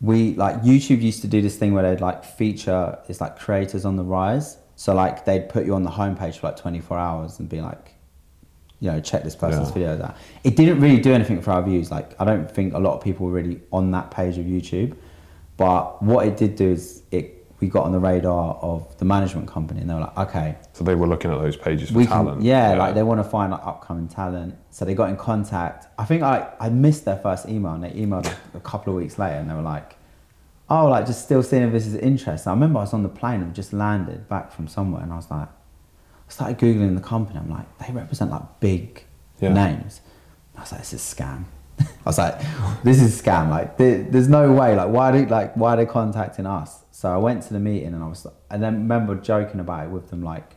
we 0.00 0.34
like 0.34 0.62
YouTube 0.62 1.02
used 1.02 1.20
to 1.22 1.26
do 1.28 1.42
this 1.42 1.56
thing 1.56 1.74
where 1.74 1.82
they'd 1.82 2.00
like 2.02 2.24
feature 2.24 2.98
it's 3.08 3.20
like 3.20 3.38
creators 3.38 3.84
on 3.84 3.96
the 3.96 4.04
rise. 4.04 4.56
So 4.76 4.94
like 4.94 5.24
they'd 5.26 5.48
put 5.50 5.66
you 5.66 5.74
on 5.74 5.82
the 5.84 5.90
homepage 5.90 6.38
for 6.38 6.48
like 6.48 6.56
24 6.56 6.98
hours 6.98 7.38
and 7.40 7.48
be 7.48 7.60
like, 7.60 7.94
you 8.80 8.90
know, 8.90 9.00
check 9.00 9.22
this 9.22 9.36
person's 9.36 9.68
Yeah. 9.68 9.74
video. 9.74 9.96
That 9.98 10.16
it 10.44 10.56
didn't 10.56 10.80
really 10.80 10.98
do 11.00 11.12
anything 11.12 11.42
for 11.42 11.50
our 11.50 11.62
views. 11.62 11.90
Like 11.90 12.18
I 12.18 12.24
don't 12.24 12.50
think 12.50 12.72
a 12.72 12.78
lot 12.78 12.94
of 12.96 13.02
people 13.04 13.26
were 13.26 13.32
really 13.32 13.60
on 13.70 13.90
that 13.90 14.10
page 14.10 14.38
of 14.38 14.46
YouTube. 14.46 14.96
But 15.56 16.02
what 16.02 16.26
it 16.26 16.36
did 16.36 16.56
do 16.56 16.70
is 16.70 17.02
it 17.10 17.32
we 17.60 17.68
got 17.68 17.84
on 17.84 17.92
the 17.92 17.98
radar 17.98 18.56
of 18.56 18.96
the 18.98 19.06
management 19.06 19.48
company 19.48 19.80
and 19.80 19.88
they 19.88 19.94
were 19.94 20.00
like, 20.00 20.18
okay, 20.18 20.56
So 20.74 20.84
they 20.84 20.94
were 20.94 21.06
looking 21.06 21.30
at 21.30 21.38
those 21.40 21.56
pages 21.56 21.90
for 21.90 22.04
talent. 22.04 22.38
Can, 22.40 22.46
yeah, 22.46 22.74
like 22.74 22.94
they 22.94 23.02
want 23.02 23.18
to 23.20 23.24
find 23.24 23.50
like 23.50 23.64
upcoming 23.66 24.08
talent. 24.08 24.54
So 24.70 24.84
they 24.84 24.94
got 24.94 25.08
in 25.08 25.16
contact. 25.16 25.86
I 25.98 26.04
think 26.04 26.22
I 26.22 26.50
I 26.60 26.68
missed 26.68 27.04
their 27.06 27.16
first 27.16 27.48
email 27.48 27.72
and 27.72 27.82
they 27.82 27.90
emailed 27.92 28.30
a 28.54 28.60
couple 28.60 28.92
of 28.92 28.98
weeks 29.00 29.18
later 29.18 29.36
and 29.36 29.48
they 29.48 29.54
were 29.54 29.62
like, 29.62 29.96
oh, 30.68 30.88
like 30.88 31.06
just 31.06 31.24
still 31.24 31.42
seeing 31.42 31.62
if 31.62 31.72
this 31.72 31.86
is 31.86 31.94
interest. 31.94 32.46
I 32.46 32.50
remember 32.50 32.78
I 32.80 32.82
was 32.82 32.92
on 32.92 33.02
the 33.02 33.08
plane 33.08 33.40
and 33.40 33.54
just 33.54 33.72
landed 33.72 34.28
back 34.28 34.52
from 34.52 34.68
somewhere 34.68 35.02
and 35.02 35.10
I 35.12 35.16
was 35.16 35.30
like, 35.30 35.48
I 35.48 36.30
started 36.30 36.58
googling 36.58 36.94
the 36.94 37.00
company. 37.00 37.38
I'm 37.38 37.48
like, 37.50 37.78
they 37.78 37.90
represent 37.92 38.30
like 38.30 38.60
big 38.60 39.04
Yeah. 39.40 39.54
names. 39.54 40.02
I 40.56 40.60
was 40.60 40.72
like, 40.72 40.80
this 40.82 40.92
is 40.92 41.12
a 41.12 41.16
scam. 41.16 41.44
I 41.80 41.84
was 42.04 42.18
like, 42.18 42.40
this 42.84 43.00
is 43.02 43.18
a 43.18 43.22
scam. 43.22 43.50
Like, 43.50 43.76
there, 43.76 44.02
there's 44.04 44.28
no 44.28 44.52
way. 44.52 44.74
Like, 44.76 44.88
why 44.90 45.10
are 45.10 45.12
they 45.12 45.26
like 45.26 45.56
why 45.56 45.74
are 45.74 45.76
they 45.76 45.86
contacting 45.86 46.46
us? 46.46 46.84
So 46.90 47.12
I 47.12 47.16
went 47.18 47.42
to 47.44 47.52
the 47.52 47.60
meeting 47.60 47.92
and 47.94 48.02
I 48.02 48.08
was, 48.08 48.26
and 48.50 48.62
then 48.62 48.74
remember 48.74 49.14
joking 49.16 49.60
about 49.60 49.86
it 49.86 49.90
with 49.90 50.08
them 50.08 50.22
like, 50.22 50.52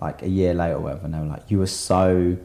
like 0.00 0.22
a 0.22 0.28
year 0.28 0.54
later 0.54 0.76
or 0.76 0.80
whatever. 0.80 1.04
And 1.04 1.12
they 1.14 1.18
were 1.18 1.26
like, 1.26 1.50
you 1.50 1.58
were 1.58 1.66
so, 1.66 2.36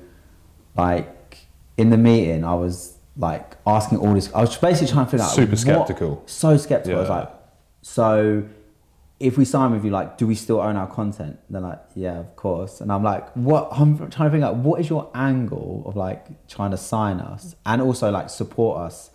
like, 0.75 1.37
in 1.77 1.89
the 1.91 1.97
meeting. 1.97 2.43
I 2.43 2.53
was 2.55 2.97
like 3.15 3.55
asking 3.65 3.99
all 3.99 4.13
this. 4.13 4.31
I 4.33 4.41
was 4.41 4.57
basically 4.57 4.91
trying 4.91 5.05
to 5.05 5.11
figure 5.11 5.25
out 5.25 5.31
Super 5.31 5.51
what- 5.51 5.59
skeptical. 5.59 6.23
so 6.25 6.57
skeptical. 6.57 6.97
I 6.97 7.01
was 7.01 7.09
like, 7.09 7.31
so 7.81 8.43
if 9.19 9.37
we 9.37 9.43
sign 9.43 9.71
with 9.71 9.83
you, 9.83 9.91
like, 9.91 10.17
do 10.17 10.25
we 10.25 10.35
still 10.35 10.61
own 10.61 10.77
our 10.77 10.87
content? 10.87 11.39
They're 11.49 11.61
like, 11.61 11.81
yeah, 11.93 12.19
of 12.19 12.35
course. 12.37 12.79
And 12.79 12.91
I'm 12.91 13.03
like, 13.03 13.29
what? 13.35 13.67
I'm 13.71 13.97
trying 13.97 14.29
to 14.29 14.31
figure 14.31 14.45
out 14.45 14.55
what 14.55 14.79
is 14.79 14.89
your 14.89 15.11
angle 15.13 15.83
of 15.85 15.95
like 15.97 16.47
trying 16.47 16.71
to 16.71 16.77
sign 16.77 17.19
us 17.19 17.55
and 17.65 17.81
also 17.81 18.11
like 18.11 18.29
support 18.29 18.79
us 18.79 19.09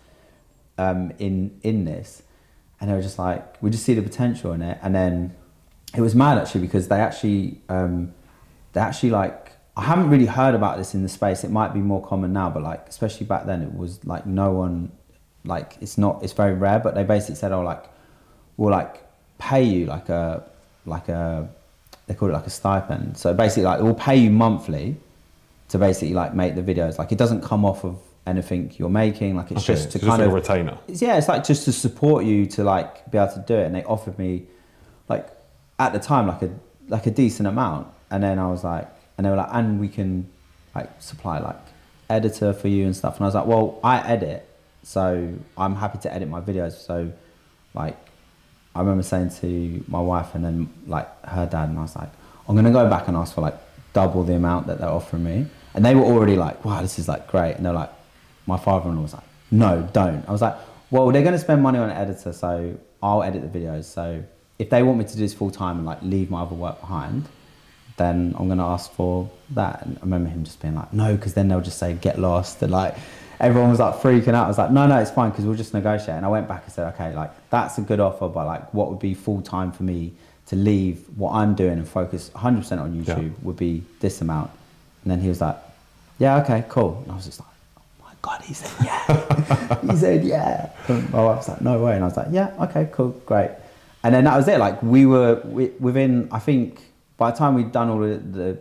um, 0.77 1.13
in 1.19 1.59
in 1.63 1.85
this. 1.85 2.23
And 2.81 2.91
they 2.91 2.95
were 2.95 3.03
just 3.03 3.19
like, 3.19 3.63
we 3.63 3.71
just 3.71 3.85
see 3.85 3.95
the 3.95 4.03
potential 4.03 4.53
in 4.53 4.61
it. 4.61 4.79
And 4.83 4.95
then 4.95 5.35
it 5.95 6.03
was 6.03 6.15
mad 6.15 6.37
actually 6.37 6.61
because 6.61 6.89
they 6.89 7.01
actually 7.01 7.63
um, 7.71 8.13
they 8.75 8.81
actually 8.81 9.11
like 9.11 9.53
I 9.77 9.85
haven't 9.85 10.11
really 10.11 10.27
heard 10.27 10.55
about 10.55 10.77
this 10.77 10.95
in 10.95 11.03
the 11.03 11.09
space. 11.09 11.45
It 11.45 11.51
might 11.51 11.73
be 11.73 11.81
more 11.81 12.05
common 12.07 12.33
now, 12.35 12.51
but 12.51 12.63
like 12.63 12.89
especially 12.89 13.27
back 13.27 13.47
then, 13.47 13.63
it 13.63 13.75
was 13.75 14.05
like 14.05 14.27
no 14.27 14.53
one 14.53 14.93
like 15.47 15.79
it's 15.81 15.97
not 15.97 16.23
it's 16.23 16.35
very 16.35 16.53
rare. 16.53 16.79
But 16.79 16.95
they 16.95 17.05
basically 17.05 17.37
said, 17.37 17.53
oh, 17.53 17.63
like 17.63 17.85
we'll 18.59 18.71
like 18.71 19.04
pay 19.39 19.63
you 19.63 19.87
like 19.87 20.09
a 20.09 20.43
like 20.87 21.09
a 21.09 21.49
they 22.07 22.15
call 22.15 22.29
it 22.29 22.33
like 22.33 22.47
a 22.47 22.51
stipend. 22.51 23.17
So 23.17 23.33
basically, 23.35 23.65
like 23.65 23.81
it 23.81 23.83
will 23.83 23.95
pay 23.95 24.17
you 24.17 24.31
monthly 24.31 24.97
to 25.71 25.79
basically 25.79 26.15
like 26.15 26.35
make 26.35 26.55
the 26.55 26.63
videos. 26.63 26.99
Like 26.99 27.13
it 27.13 27.19
doesn't 27.19 27.43
come 27.43 27.65
off 27.65 27.85
of 27.85 27.99
anything 28.27 28.73
you're 28.77 28.89
making. 28.91 29.37
Like 29.37 29.51
it's 29.51 29.63
Okay, 29.69 29.75
just 29.75 29.93
to 29.93 29.99
so 29.99 30.07
kind 30.07 30.21
like 30.21 30.29
of 30.29 30.35
retainer. 30.35 30.73
it's- 30.87 31.01
yeah, 31.03 31.17
it's 31.17 31.29
like 31.29 31.45
just 31.45 31.65
to 31.65 31.73
support 31.73 32.25
you 32.25 32.47
to 32.47 32.65
like 32.65 33.11
be 33.11 33.19
able 33.19 33.33
to 33.33 33.41
do 33.47 33.55
it. 33.55 33.67
And 33.67 33.75
they 33.75 33.85
offered 33.85 34.19
me 34.19 34.45
like 35.09 35.29
at 35.79 35.93
the 35.93 35.99
time 35.99 36.27
like 36.27 36.43
a 36.43 36.51
like 36.89 37.07
a 37.07 37.11
decent 37.11 37.47
amount. 37.49 37.89
And 38.11 38.23
then 38.23 38.39
I 38.39 38.47
was 38.49 38.63
like, 38.63 38.89
and 39.17 39.25
they 39.27 39.31
were 39.31 39.37
like, 39.37 39.49
and 39.53 39.81
we 39.81 39.89
can 39.89 40.29
like 40.75 40.91
supply 41.01 41.39
like 41.39 41.57
editor 42.11 42.53
for 42.53 42.69
you 42.69 42.85
and 42.85 42.95
stuff. 42.95 43.17
And 43.17 43.25
I 43.25 43.27
was 43.29 43.35
like, 43.35 43.47
well, 43.47 43.79
I 43.83 44.07
edit, 44.07 44.47
so 44.83 45.33
I'm 45.57 45.75
happy 45.77 45.99
to 45.99 46.13
edit 46.13 46.29
my 46.29 46.41
videos. 46.43 46.73
So 46.73 47.11
like, 47.73 47.97
I 48.75 48.81
remember 48.81 49.03
saying 49.03 49.31
to 49.41 49.85
my 49.89 50.01
wife 50.01 50.35
and 50.35 50.45
then 50.45 50.69
like 50.87 51.09
her 51.27 51.47
dad, 51.47 51.69
and 51.69 51.79
I 51.79 51.83
was 51.83 51.97
like, 51.97 52.11
I'm 52.49 52.57
gonna 52.57 52.73
go 52.73 52.89
back 52.89 53.09
and 53.09 53.17
ask 53.17 53.35
for 53.35 53.41
like 53.41 53.57
double 53.93 54.25
the 54.25 54.35
amount 54.35 54.67
that 54.67 54.79
they're 54.79 54.89
offering 54.89 55.25
me. 55.25 55.47
And 55.75 55.85
they 55.85 55.95
were 55.95 56.05
already 56.05 56.37
like, 56.37 56.65
wow, 56.65 56.83
this 56.83 56.99
is 56.99 57.09
like 57.09 57.27
great. 57.27 57.55
And 57.55 57.65
they're 57.65 57.73
like, 57.73 57.91
my 58.47 58.59
father-in-law 58.59 59.03
was 59.03 59.15
like, 59.15 59.25
no, 59.51 59.89
don't. 59.93 60.29
I 60.29 60.33
was 60.33 60.43
like, 60.43 60.57
well, 60.91 61.11
they're 61.11 61.23
gonna 61.23 61.39
spend 61.39 61.63
money 61.63 61.79
on 61.79 61.91
an 61.91 61.97
editor, 61.97 62.33
so 62.33 62.77
I'll 63.03 63.23
edit 63.23 63.53
the 63.53 63.59
videos. 63.59 63.85
So 63.85 64.23
if 64.59 64.71
they 64.71 64.83
want 64.83 64.99
me 64.99 65.05
to 65.05 65.13
do 65.13 65.21
this 65.21 65.35
full 65.35 65.51
time 65.51 65.79
and 65.79 65.87
like 65.87 66.03
leave 66.03 66.31
my 66.31 66.43
other 66.43 66.55
work 66.55 66.81
behind, 66.81 67.29
then 67.97 68.35
I'm 68.39 68.49
gonna 68.49 68.67
ask 68.67 68.91
for 68.93 69.31
that. 69.51 69.87
And 69.87 69.99
I 69.99 70.01
remember 70.01 70.31
him 70.31 70.45
just 70.45 70.61
being 70.61 70.75
like, 70.75 70.93
no, 70.93 71.17
because 71.17 71.35
then 71.35 71.49
they'll 71.49 71.61
just 71.61 71.79
say 71.79 71.95
get 71.95 72.19
lost 72.19 72.63
and 72.63 72.73
like 72.73 72.97
everyone 73.45 73.71
was 73.71 73.79
like 73.79 73.97
freaking 73.97 74.35
out. 74.35 74.47
I 74.47 74.49
was 74.49 74.59
like, 74.59 74.71
no, 74.71 74.87
no, 74.87 74.99
it's 74.99 75.11
fine 75.11 75.31
because 75.31 75.45
we'll 75.45 75.55
just 75.57 75.75
negotiate. 75.75 76.17
And 76.17 76.25
I 76.25 76.29
went 76.29 76.49
back 76.49 76.63
and 76.65 76.73
said, 76.73 76.87
okay, 76.95 77.15
like 77.15 77.31
that's 77.51 77.77
a 77.79 77.83
good 77.83 78.01
offer, 78.01 78.29
but 78.29 78.47
like 78.47 78.73
what 78.73 78.91
would 78.91 78.99
be 79.01 79.15
full 79.15 79.43
time 79.43 79.71
for 79.71 79.83
me 79.83 80.13
to 80.47 80.57
leave 80.57 81.05
what 81.17 81.33
I'm 81.33 81.55
doing 81.55 81.73
and 81.79 81.87
focus 81.89 82.31
100% 82.35 82.81
on 82.81 82.93
YouTube 82.95 83.07
Yeah. 83.29 83.29
would 83.43 83.57
be 83.57 83.83
this 84.01 84.21
amount. 84.21 84.51
And 85.03 85.11
then 85.11 85.21
he 85.21 85.29
was 85.29 85.41
like, 85.41 85.57
yeah, 86.19 86.41
okay, 86.43 86.65
cool. 86.69 87.01
And 87.03 87.13
I 87.13 87.17
was 87.17 87.25
just 87.27 87.41
like, 87.41 87.49
oh 87.79 87.83
my 88.05 88.13
god, 88.23 88.41
he 88.43 88.55
said 88.55 88.71
yeah. 88.85 89.81
he 89.91 89.97
said 89.97 90.25
yeah. 90.25 90.71
And 90.89 91.11
my 91.11 91.23
wife 91.25 91.37
was 91.39 91.49
like, 91.49 91.61
no 91.61 91.79
way. 91.85 91.95
And 91.95 92.05
I 92.05 92.07
was 92.07 92.17
like, 92.17 92.29
yeah, 92.31 92.53
okay, 92.61 92.89
cool, 92.93 93.11
great. 93.27 93.51
And 94.03 94.15
then 94.15 94.25
that 94.25 94.37
was 94.37 94.49
it. 94.49 94.59
Like 94.59 94.83
we 94.83 95.07
were 95.07 95.41
we, 95.45 95.67
within, 95.81 96.29
I 96.33 96.39
think, 96.39 96.81
by 97.17 97.31
the 97.31 97.37
time 97.37 97.55
we'd 97.55 97.73
done 97.73 97.89
all 97.91 97.99
the, 98.01 98.17
the 98.17 98.59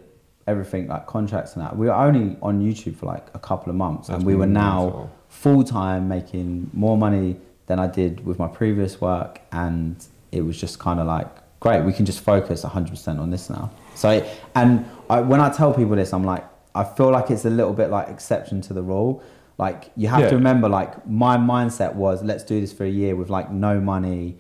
everything 0.48 0.88
like 0.88 1.08
contracts 1.08 1.54
and 1.56 1.64
that, 1.66 1.76
we 1.78 1.88
were 1.88 1.94
only 1.94 2.38
on 2.42 2.62
YouTube 2.62 2.96
for 2.98 3.06
like 3.06 3.28
a 3.34 3.40
couple 3.40 3.70
of 3.70 3.76
months, 3.76 4.08
That's 4.08 4.18
and 4.18 4.26
we 4.28 4.36
were 4.36 4.46
now 4.48 5.10
full 5.30 5.64
time 5.64 6.08
making 6.08 6.70
more 6.74 6.98
money 6.98 7.38
than 7.68 7.80
I 7.80 7.88
did 7.88 8.26
with 8.26 8.40
my 8.40 8.48
previous 8.48 9.00
work, 9.00 9.42
and 9.52 9.96
it 10.32 10.42
was 10.42 10.60
just 10.60 10.80
kind 10.80 11.00
of 11.00 11.08
like 11.08 11.30
great. 11.60 11.84
We 11.84 11.94
can 11.94 12.06
just 12.06 12.20
focus 12.22 12.64
100% 12.64 13.20
on 13.20 13.30
this 13.30 13.50
now. 13.50 13.72
So, 13.96 14.10
and 14.56 14.86
I, 15.10 15.22
when 15.22 15.40
I 15.40 15.50
tell 15.50 15.74
people 15.74 15.96
this, 15.96 16.12
I'm 16.14 16.24
like, 16.26 16.44
I 16.76 16.84
feel 16.84 17.10
like 17.12 17.32
it's 17.32 17.46
a 17.46 17.50
little 17.50 17.74
bit 17.74 17.90
like 17.90 18.10
exception 18.10 18.60
to 18.62 18.74
the 18.74 18.82
rule. 18.82 19.24
Like 19.58 19.92
you 19.96 20.08
have 20.10 20.22
Yeah. 20.22 20.30
to 20.30 20.36
remember, 20.36 20.68
like 20.68 21.08
my 21.08 21.38
mindset 21.38 21.94
was, 21.96 22.22
let's 22.24 22.44
do 22.44 22.60
this 22.60 22.74
for 22.74 22.84
a 22.84 22.90
year 22.90 23.16
with 23.16 23.30
like 23.30 23.52
no 23.52 23.80
money 23.80 24.40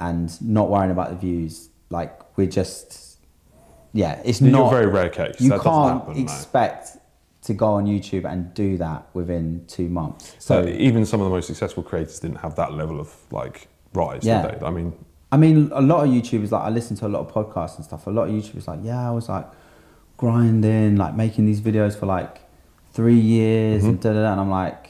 and 0.00 0.40
not 0.42 0.68
worrying 0.68 0.90
about 0.90 1.10
the 1.10 1.16
views. 1.16 1.70
Like 1.88 2.36
we're 2.36 2.48
just, 2.48 3.09
yeah, 3.92 4.20
it's 4.24 4.40
You're 4.40 4.50
not 4.52 4.68
a 4.72 4.76
very 4.76 4.86
rare 4.86 5.08
case. 5.08 5.40
You 5.40 5.50
That 5.50 5.60
can't 5.62 6.00
happen, 6.00 6.14
no. 6.16 6.22
expect 6.22 6.96
to 7.42 7.54
go 7.54 7.66
on 7.68 7.86
YouTube 7.86 8.30
and 8.30 8.52
do 8.54 8.76
that 8.76 9.06
within 9.14 9.64
two 9.66 9.88
months. 9.88 10.36
So 10.38 10.62
So 10.62 10.68
even 10.68 11.06
some 11.06 11.20
of 11.20 11.24
the 11.24 11.30
most 11.30 11.46
successful 11.46 11.82
creators 11.82 12.20
didn't 12.20 12.36
have 12.38 12.54
that 12.56 12.74
level 12.74 13.00
of 13.00 13.14
like 13.32 13.68
rise, 13.94 14.24
Yeah. 14.24 14.42
did 14.46 14.60
they? 14.60 14.66
I 14.66 14.70
mean, 14.70 14.92
I 15.32 15.36
mean, 15.36 15.70
a 15.72 15.80
lot 15.80 16.04
of 16.04 16.10
YouTubers, 16.12 16.50
like 16.50 16.62
I 16.62 16.70
listen 16.70 16.96
to 16.98 17.06
a 17.06 17.08
lot 17.14 17.20
of 17.20 17.32
podcasts 17.32 17.76
and 17.76 17.84
stuff. 17.84 18.06
A 18.06 18.10
lot 18.10 18.28
of 18.28 18.34
YouTubers, 18.34 18.66
like, 18.68 18.80
yeah, 18.82 19.08
I 19.08 19.12
was 19.12 19.28
like 19.28 19.46
grinding, 20.16 20.96
like 20.96 21.14
making 21.16 21.46
these 21.46 21.60
videos 21.60 21.96
for 21.98 22.06
like 22.06 22.40
three 22.92 23.14
years 23.18 23.82
Mm-hmm. 23.82 23.90
and 23.90 24.00
da 24.00 24.12
da 24.12 24.22
da. 24.22 24.32
And 24.32 24.40
I'm 24.40 24.50
like, 24.50 24.89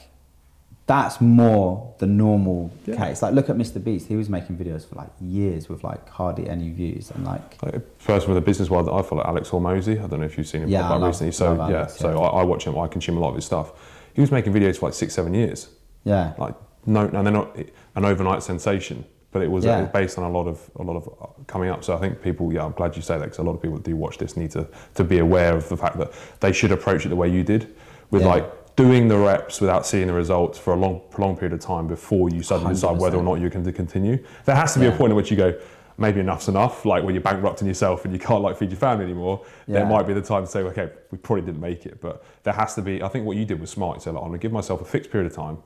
that's 0.91 1.21
more 1.21 1.93
the 1.99 2.05
normal 2.05 2.69
Yeah. 2.85 2.97
case. 2.97 3.21
Like, 3.21 3.33
look 3.33 3.49
at 3.49 3.55
Mr. 3.55 3.81
Beast. 3.81 4.07
He 4.07 4.17
was 4.17 4.27
making 4.29 4.57
videos 4.57 4.85
for 4.87 4.95
like 4.95 5.09
years 5.21 5.69
with 5.69 5.83
like 5.85 6.03
hardly 6.09 6.49
any 6.49 6.69
views 6.69 7.11
and 7.11 7.23
like, 7.25 7.47
a 7.63 7.79
person 8.05 8.27
with 8.29 8.37
a 8.37 8.45
business 8.49 8.69
world 8.69 8.87
that 8.87 8.91
I 8.99 9.01
follow, 9.01 9.23
Alex 9.23 9.49
Hormozi. 9.49 10.03
I 10.03 10.07
don't 10.07 10.19
know 10.19 10.25
if 10.25 10.37
you've 10.37 10.47
seen 10.47 10.63
him 10.63 10.69
Yeah, 10.69 10.81
pop 10.81 10.91
up 10.91 10.99
love- 11.01 11.07
recently. 11.11 11.31
So 11.31 11.53
yeah, 11.55 11.77
Alex, 11.77 11.95
so 11.95 12.09
yeah. 12.11 12.17
I, 12.19 12.41
I 12.41 12.43
watch 12.43 12.65
him. 12.65 12.77
I 12.77 12.87
consume 12.87 13.15
a 13.15 13.21
lot 13.21 13.29
of 13.29 13.35
his 13.35 13.45
stuff. 13.45 13.71
He 14.13 14.19
was 14.19 14.31
making 14.31 14.51
videos 14.53 14.77
for 14.79 14.87
like 14.87 14.93
six, 14.93 15.13
seven 15.13 15.33
years. 15.33 15.69
yeah, 16.03 16.33
Like 16.37 16.55
no, 16.85 17.01
and 17.05 17.25
they're 17.25 17.31
not 17.41 17.55
an 17.95 18.03
overnight 18.03 18.43
sensation, 18.43 19.05
but 19.31 19.41
it 19.41 19.49
was 19.49 19.63
Yeah. 19.63 19.77
uh, 19.77 19.85
based 19.85 20.17
on 20.17 20.25
a 20.25 20.29
lot 20.37 20.47
of 20.47 20.57
a 20.77 20.83
lot 20.83 20.97
of 20.97 21.07
uh, 21.07 21.27
coming 21.47 21.69
up. 21.69 21.83
So 21.85 21.95
I 21.95 21.99
think 21.99 22.21
people, 22.21 22.51
yeah, 22.51 22.65
I'm 22.65 22.73
glad 22.73 22.95
you 22.97 23.01
say 23.01 23.15
that 23.17 23.23
because 23.25 23.37
a 23.37 23.43
lot 23.43 23.53
of 23.53 23.61
people 23.61 23.77
that 23.77 23.85
do 23.85 23.95
watch 23.95 24.17
this 24.17 24.35
need 24.35 24.51
to 24.57 24.67
to 24.95 25.03
be 25.05 25.19
aware 25.19 25.55
of 25.55 25.69
the 25.69 25.77
fact 25.77 25.97
that 25.99 26.11
they 26.41 26.51
should 26.51 26.71
approach 26.73 27.05
it 27.05 27.09
the 27.09 27.15
way 27.23 27.29
you 27.29 27.43
did, 27.43 27.73
with 28.09 28.23
Yeah. 28.23 28.33
like 28.35 28.45
doing 28.81 29.07
the 29.07 29.17
reps 29.17 29.61
without 29.61 29.85
seeing 29.85 30.07
the 30.07 30.13
results 30.13 30.57
for 30.57 30.73
a 30.73 30.75
long 30.75 31.01
prolonged 31.11 31.37
period 31.37 31.53
of 31.53 31.59
time 31.59 31.87
before 31.87 32.29
you 32.29 32.41
suddenly 32.41 32.73
decide 32.73 32.97
whether 32.97 33.17
or 33.17 33.23
not 33.23 33.35
you're 33.35 33.49
going 33.49 33.63
to 33.63 33.71
continue. 33.71 34.17
There 34.45 34.55
has 34.55 34.73
to 34.73 34.79
be 34.79 34.87
a 34.87 34.91
point 34.91 35.11
at 35.11 35.15
which 35.15 35.29
you 35.29 35.37
go. 35.37 35.59
Maybe 35.97 36.19
enough's 36.19 36.47
enough. 36.47 36.83
Like 36.83 37.03
when 37.03 37.13
you're 37.13 37.21
bankrupting 37.21 37.67
yourself 37.67 38.05
and 38.05 38.13
you 38.13 38.19
can't 38.19 38.41
like 38.41 38.57
feed 38.57 38.71
your 38.71 38.79
family 38.79 39.05
anymore, 39.05 39.45
there 39.67 39.85
might 39.85 40.07
be 40.07 40.13
the 40.13 40.21
time 40.21 40.45
to 40.45 40.49
say, 40.49 40.61
okay, 40.61 40.89
we 41.11 41.19
probably 41.19 41.45
didn't 41.45 41.61
make 41.61 41.85
it. 41.85 42.01
But 42.01 42.23
there 42.41 42.53
has 42.53 42.73
to 42.75 42.81
be. 42.81 43.03
I 43.03 43.07
think 43.07 43.25
what 43.25 43.37
you 43.37 43.45
did 43.45 43.59
was 43.59 43.69
smart. 43.69 43.97
You 43.97 44.01
said, 44.01 44.13
like, 44.15 44.23
I'm 44.23 44.29
going 44.29 44.39
to 44.39 44.43
give 44.43 44.51
myself 44.51 44.81
a 44.81 44.85
fixed 44.85 45.11
period 45.11 45.29
of 45.29 45.35
time, 45.35 45.59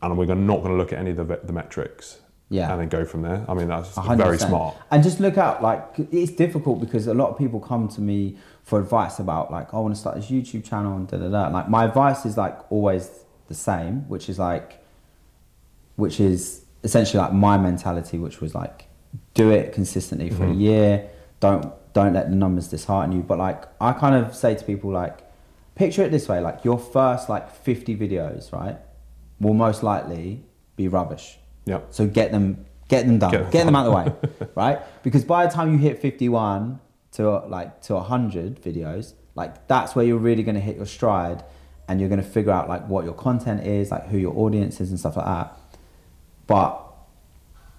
and 0.00 0.16
we're 0.16 0.24
not 0.34 0.62
going 0.62 0.70
to 0.70 0.76
look 0.76 0.94
at 0.94 0.98
any 0.98 1.10
of 1.10 1.16
the, 1.18 1.40
the 1.44 1.52
metrics. 1.52 2.20
Yeah. 2.48 2.70
And 2.70 2.80
then 2.80 2.88
go 2.88 3.04
from 3.04 3.22
there. 3.22 3.44
I 3.48 3.54
mean, 3.54 3.68
that's 3.68 3.96
A 3.96 4.00
hundred 4.02 4.24
very 4.24 4.38
smart. 4.38 4.76
And 4.90 5.02
just 5.02 5.18
look 5.18 5.36
out, 5.36 5.62
like 5.62 5.84
it's 6.12 6.30
difficult 6.32 6.80
because 6.80 7.06
a 7.08 7.14
lot 7.14 7.30
of 7.30 7.38
people 7.38 7.58
come 7.58 7.88
to 7.88 8.00
me 8.00 8.36
for 8.62 8.78
advice 8.78 9.18
about 9.18 9.50
like, 9.50 9.74
"Oh, 9.74 9.78
I 9.78 9.80
want 9.80 9.94
to 9.94 10.00
start 10.00 10.14
this 10.16 10.26
YouTube 10.30 10.64
channel 10.64 10.96
and 10.96 11.08
da 11.08 11.16
da 11.16 11.28
da. 11.28 11.48
Like 11.48 11.68
my 11.68 11.84
advice 11.84 12.24
is 12.24 12.36
like 12.36 12.56
always 12.70 13.10
the 13.48 13.54
same, 13.54 14.08
which 14.08 14.28
is 14.28 14.38
like, 14.38 14.80
which 15.96 16.20
is 16.20 16.64
essentially 16.84 17.20
like 17.20 17.32
my 17.32 17.58
mentality, 17.58 18.18
which 18.18 18.40
was 18.40 18.54
like, 18.54 18.86
do 19.34 19.50
it 19.50 19.72
consistently 19.72 20.30
for 20.30 20.44
a 20.44 20.48
Mhm. 20.48 20.60
year. 20.60 21.08
Don't 21.40 21.72
don't 21.94 22.12
let 22.12 22.28
the 22.30 22.36
numbers 22.36 22.68
dishearten 22.68 23.10
you. 23.12 23.22
But 23.22 23.38
like 23.38 23.64
I 23.80 23.92
kind 23.92 24.14
of 24.14 24.34
say 24.36 24.54
to 24.54 24.64
people 24.64 24.92
like, 24.92 25.18
picture 25.74 26.02
it 26.04 26.10
this 26.12 26.28
way: 26.28 26.40
like 26.40 26.64
your 26.64 26.78
first 26.78 27.28
like 27.28 27.50
fifty 27.50 27.96
videos, 27.96 28.52
right, 28.52 28.78
will 29.40 29.54
most 29.54 29.82
likely 29.82 30.44
be 30.76 30.86
rubbish. 30.86 31.38
Yeah. 31.66 31.80
So 31.90 32.06
get 32.06 32.32
them, 32.32 32.64
get 32.88 33.06
them 33.06 33.18
done, 33.18 33.32
Get 33.32 33.50
get, 33.50 33.64
them 33.64 33.66
them 33.66 33.76
out 33.76 33.86
of 33.86 33.92
the 33.92 34.38
way, 34.38 34.48
right? 34.54 35.02
Because 35.02 35.24
by 35.24 35.46
the 35.46 35.52
time 35.52 35.72
you 35.72 35.78
hit 35.78 36.00
51 36.00 36.80
to 37.12 37.30
like 37.46 37.82
to 37.82 37.94
100 37.94 38.62
videos, 38.62 39.12
like 39.34 39.68
that's 39.68 39.94
where 39.94 40.06
you're 40.06 40.16
really 40.18 40.42
going 40.42 40.54
to 40.54 40.60
hit 40.60 40.76
your 40.76 40.86
stride, 40.86 41.44
and 41.88 42.00
you're 42.00 42.08
going 42.08 42.22
to 42.22 42.28
figure 42.28 42.52
out 42.52 42.68
like 42.68 42.88
what 42.88 43.04
your 43.04 43.14
content 43.14 43.66
is, 43.66 43.90
like 43.90 44.06
who 44.08 44.16
your 44.16 44.36
audience 44.36 44.80
is, 44.80 44.90
and 44.90 44.98
stuff 44.98 45.16
like 45.16 45.26
that. 45.26 45.58
But 46.46 46.82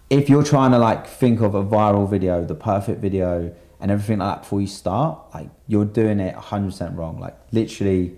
if 0.10 0.30
you're 0.30 0.44
trying 0.44 0.72
to 0.72 0.80
like 0.80 1.08
think 1.08 1.42
of 1.42 1.56
a 1.56 1.64
viral 1.64 2.10
video, 2.10 2.44
the 2.44 2.56
perfect 2.56 3.02
video, 3.02 3.54
and 3.80 3.92
everything 3.92 4.20
like 4.20 4.36
that 4.36 4.42
before 4.44 4.62
you 4.62 4.68
start, 4.68 5.20
like 5.34 5.50
you're 5.68 5.86
doing 5.86 6.20
it 6.20 6.36
100% 6.36 6.98
wrong. 6.98 7.20
Like 7.20 7.38
literally, 7.52 8.16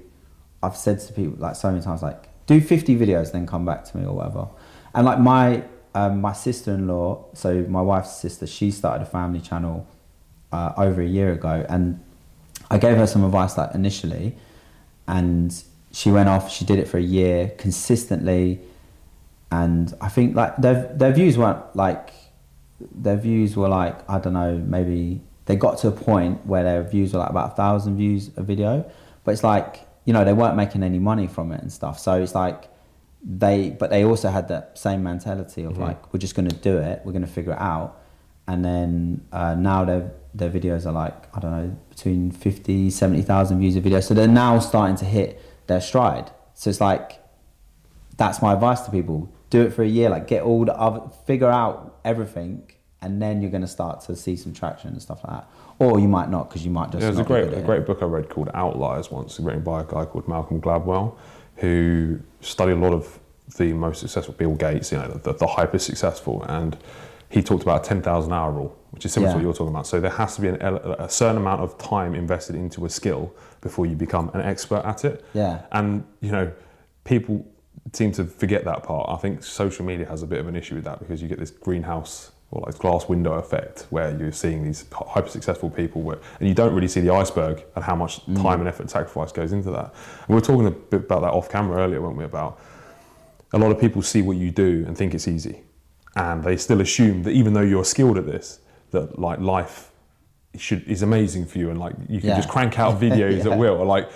I've 0.63 0.77
said 0.77 0.99
to 1.01 1.13
people 1.13 1.38
like 1.38 1.55
so 1.55 1.71
many 1.71 1.83
times, 1.83 2.01
like 2.01 2.29
do 2.45 2.61
50 2.61 2.97
videos, 2.97 3.31
then 3.31 3.45
come 3.45 3.65
back 3.65 3.85
to 3.85 3.97
me 3.97 4.05
or 4.05 4.13
whatever. 4.15 4.47
And 4.93 5.05
like 5.05 5.19
my 5.19 5.63
um, 5.96 6.22
my 6.22 6.34
sister-in-law, 6.34 7.25
so 7.34 7.63
my 7.63 7.81
wife's 7.81 8.15
sister, 8.15 8.46
she 8.46 8.72
started 8.72 9.03
a 9.03 9.10
family 9.10 9.41
channel 9.41 9.88
uh, 10.51 10.74
over 10.77 11.01
a 11.01 11.08
year 11.08 11.31
ago, 11.31 11.65
and 11.67 12.00
I 12.69 12.77
gave 12.77 12.98
her 12.98 13.08
some 13.08 13.24
advice 13.24 13.58
like 13.58 13.74
initially, 13.74 14.36
and 15.08 15.63
she 15.91 16.12
went 16.12 16.29
off. 16.29 16.51
She 16.51 16.65
did 16.65 16.79
it 16.79 16.88
for 16.88 16.98
a 16.98 17.03
year 17.03 17.50
consistently, 17.58 18.60
and 19.51 19.93
I 20.00 20.10
think 20.10 20.36
like 20.36 20.58
their 20.58 20.93
their 20.93 21.12
views 21.12 21.38
weren't 21.38 21.75
like 21.75 22.13
their 22.79 23.17
views 23.17 23.55
were 23.55 23.67
like 23.67 24.10
I 24.10 24.19
don't 24.19 24.34
know 24.34 24.58
maybe 24.58 25.22
they 25.48 25.55
got 25.55 25.79
to 25.79 25.88
a 25.88 25.91
point 25.91 26.46
where 26.46 26.63
their 26.63 26.84
views 26.84 27.12
were 27.13 27.19
like 27.19 27.31
about 27.31 27.53
a 27.53 27.55
thousand 27.55 27.98
views 27.98 28.29
a 28.38 28.43
video, 28.43 28.89
but 29.24 29.31
it's 29.31 29.43
like 29.43 29.88
you 30.05 30.13
know 30.13 30.24
they 30.24 30.34
weren't 30.34 30.55
making 30.55 30.84
any 30.84 31.00
money 31.00 31.27
from 31.27 31.51
it 31.51 31.62
and 31.62 31.74
stuff. 31.74 32.00
So 32.00 32.22
it's 32.22 32.36
like 32.36 32.69
they 33.23 33.69
but 33.71 33.89
they 33.89 34.03
also 34.03 34.29
had 34.29 34.47
that 34.47 34.77
same 34.77 35.03
mentality 35.03 35.63
of 35.63 35.73
Mhm. 35.73 35.79
like 35.79 36.13
we're 36.13 36.19
just 36.19 36.35
going 36.35 36.47
to 36.47 36.55
do 36.55 36.77
it 36.77 37.01
we're 37.03 37.11
going 37.11 37.21
to 37.25 37.27
figure 37.27 37.51
it 37.53 37.59
out. 37.59 37.97
And 38.47 38.63
then 38.65 39.21
uh, 39.31 39.55
now 39.55 39.85
their 39.85 40.11
their 40.33 40.49
videos 40.49 40.85
are 40.85 40.91
like 40.91 41.35
i 41.35 41.39
don't 41.39 41.51
know 41.51 41.75
between 41.89 42.31
50 42.31 42.89
70000 42.89 43.59
views 43.59 43.75
a 43.75 43.81
video 43.81 43.99
so 43.99 44.13
they're 44.13 44.27
now 44.27 44.59
starting 44.59 44.95
to 44.97 45.05
hit 45.05 45.41
their 45.67 45.81
stride. 45.81 46.31
So 46.53 46.69
it's 46.69 46.81
like 46.81 47.19
that's 48.17 48.41
my 48.41 48.53
advice 48.53 48.81
to 48.81 48.91
people. 48.91 49.29
Do 49.49 49.61
it 49.63 49.73
for 49.73 49.83
a 49.83 49.88
year 49.88 50.09
like 50.09 50.27
get 50.27 50.43
all 50.43 50.65
the 50.65 50.75
other 50.75 51.01
figure 51.25 51.49
out 51.49 51.97
everything 52.05 52.63
and 53.01 53.21
then 53.21 53.41
you're 53.41 53.51
going 53.51 53.61
to 53.61 53.67
start 53.67 54.01
to 54.01 54.15
see 54.15 54.35
some 54.35 54.53
traction 54.53 54.89
and 54.91 55.01
stuff 55.01 55.21
like 55.23 55.33
that. 55.38 55.49
Or 55.79 55.99
you 55.99 56.09
might 56.09 56.29
not 56.29 56.49
because 56.49 56.65
you 56.65 56.71
might 56.71 56.91
just 56.91 57.01
Yeah, 57.01 57.11
there's 57.11 57.19
a 57.19 57.23
great, 57.23 57.53
a 57.53 57.61
great 57.61 57.85
book 57.85 57.99
I 58.01 58.05
read 58.05 58.27
called 58.29 58.49
Outliers 58.53 59.09
once, 59.09 59.39
written 59.39 59.63
by 59.63 59.79
a 59.81 59.83
guy 59.85 60.03
called 60.03 60.27
Malcolm 60.27 60.59
Gladwell, 60.59 61.15
who 61.59 62.19
studied 62.41 62.73
a 62.73 62.75
lot 62.75 62.93
of 62.93 63.19
the 63.57 63.73
most 63.73 63.99
successful 63.99 64.33
Bill 64.33 64.55
Gates, 64.55 64.91
you 64.91 64.97
know, 64.97 65.07
the, 65.07 65.33
the 65.33 65.47
hyper 65.47 65.79
successful, 65.79 66.43
and 66.43 66.77
he 67.29 67.41
talked 67.43 67.63
about 67.63 67.85
a 67.85 67.89
10,000 67.89 68.33
hour 68.33 68.51
rule, 68.51 68.77
which 68.91 69.05
is 69.05 69.13
similar 69.13 69.31
to 69.31 69.37
what 69.37 69.43
you're 69.43 69.53
talking 69.53 69.73
about. 69.73 69.85
So 69.85 69.99
there 69.99 70.11
has 70.11 70.35
to 70.35 70.41
be 70.41 70.47
an, 70.47 70.61
a 70.61 71.09
certain 71.09 71.37
amount 71.37 71.61
of 71.61 71.77
time 71.77 72.15
invested 72.15 72.55
into 72.55 72.85
a 72.85 72.89
skill 72.89 73.33
before 73.61 73.85
you 73.85 73.95
become 73.95 74.29
an 74.33 74.41
expert 74.41 74.83
at 74.85 75.05
it. 75.05 75.23
Yeah. 75.33 75.61
And, 75.71 76.05
you 76.21 76.31
know, 76.31 76.51
people 77.03 77.45
seem 77.93 78.11
to 78.13 78.25
forget 78.25 78.65
that 78.65 78.83
part. 78.83 79.09
I 79.09 79.17
think 79.17 79.43
social 79.43 79.85
media 79.85 80.07
has 80.07 80.23
a 80.23 80.27
bit 80.27 80.39
of 80.39 80.47
an 80.47 80.55
issue 80.55 80.75
with 80.75 80.85
that 80.85 80.99
because 80.99 81.21
you 81.21 81.27
get 81.27 81.39
this 81.39 81.51
greenhouse 81.51 82.31
or 82.51 82.63
like 82.65 82.77
glass 82.79 83.07
window 83.07 83.33
effect 83.33 83.85
where 83.91 84.17
you're 84.17 84.31
seeing 84.31 84.63
these 84.63 84.85
hyper 84.91 85.29
successful 85.29 85.69
people 85.69 86.01
where, 86.01 86.17
and 86.39 86.49
you 86.49 86.55
don't 86.55 86.73
really 86.73 86.87
see 86.87 86.99
the 86.99 87.13
iceberg 87.13 87.63
and 87.75 87.83
how 87.83 87.95
much 87.95 88.25
mm. 88.25 88.41
time 88.41 88.59
and 88.59 88.67
effort 88.67 88.83
and 88.83 88.91
sacrifice 88.91 89.31
goes 89.31 89.51
into 89.51 89.69
that. 89.69 89.93
And 90.21 90.29
we 90.29 90.35
were 90.35 90.41
talking 90.41 90.65
a 90.65 90.71
bit 90.71 91.01
about 91.01 91.21
that 91.21 91.31
off 91.31 91.49
camera 91.49 91.83
earlier, 91.83 92.01
weren't 92.01 92.17
we? 92.17 92.23
About 92.23 92.59
a 93.53 93.57
lot 93.57 93.71
of 93.71 93.79
people 93.79 94.01
see 94.01 94.21
what 94.21 94.37
you 94.37 94.49
do 94.51 94.83
and 94.87 94.97
think 94.97 95.13
it's 95.13 95.27
easy, 95.27 95.61
and 96.15 96.43
they 96.43 96.57
still 96.57 96.81
assume 96.81 97.23
that 97.23 97.31
even 97.31 97.53
though 97.53 97.61
you're 97.61 97.85
skilled 97.85 98.17
at 98.17 98.25
this, 98.25 98.59
that 98.91 99.19
like 99.19 99.39
life 99.39 99.91
should 100.57 100.83
is 100.87 101.03
amazing 101.03 101.45
for 101.45 101.59
you 101.59 101.69
and 101.69 101.79
like 101.79 101.93
you 102.07 102.19
can 102.19 102.29
Yeah. 102.29 102.35
just 102.35 102.49
crank 102.49 102.79
out 102.79 102.99
videos 103.01 103.45
Yeah. 103.45 103.51
at 103.51 103.57
will. 103.59 103.75
Or 103.75 103.85
like, 103.85 104.09